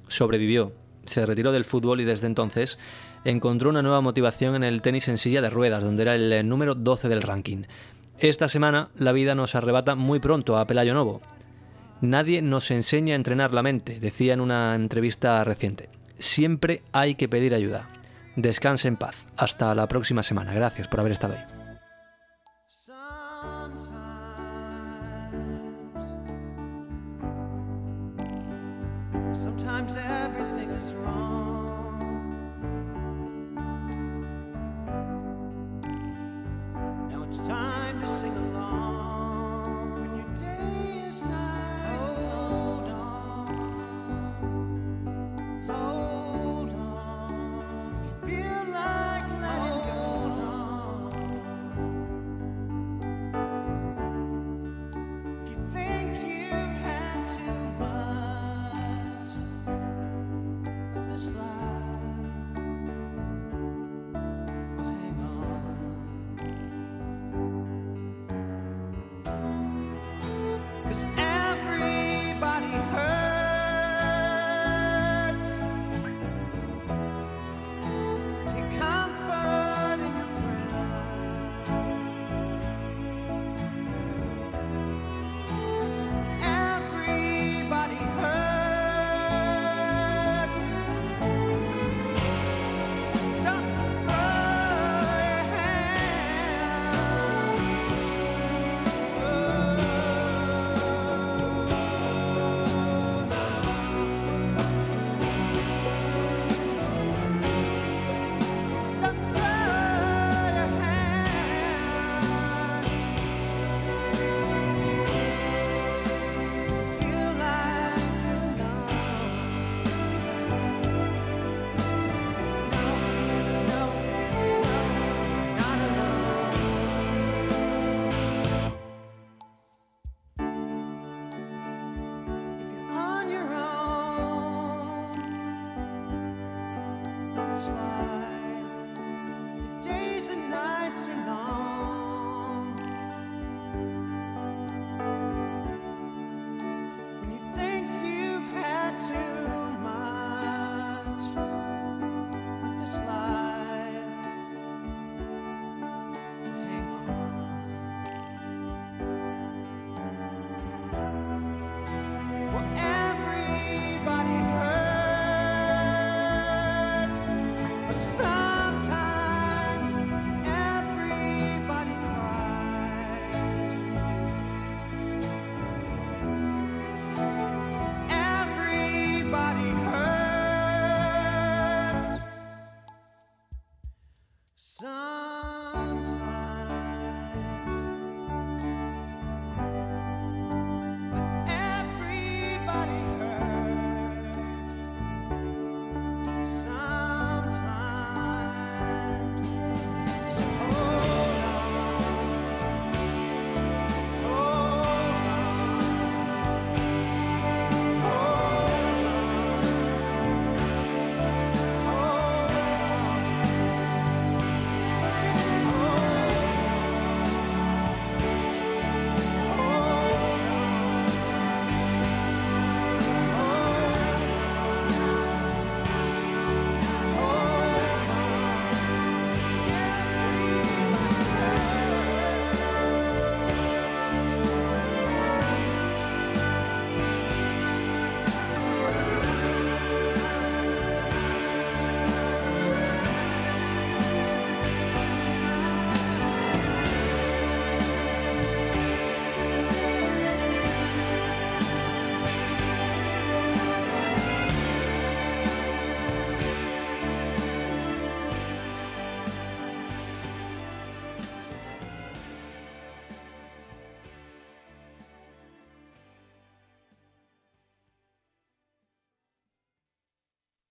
[0.09, 0.73] Sobrevivió.
[1.05, 2.81] Se retiró del fútbol y desde entonces
[3.25, 6.43] encontró una nueva motivación en el tenis en silla de ruedas, donde era el eh,
[6.43, 7.65] número 12 del ranking.
[8.19, 11.21] Esta semana la vida nos arrebata muy pronto a Pelayo Novo.
[12.01, 15.89] Nadie nos enseña a entrenar la mente, decía en una entrevista reciente.
[16.19, 17.91] Siempre hay que pedir ayuda.
[18.37, 19.27] Descanse en paz.
[19.37, 20.55] Hasta la próxima semana.
[20.55, 21.58] Gracias por haber estado ahí.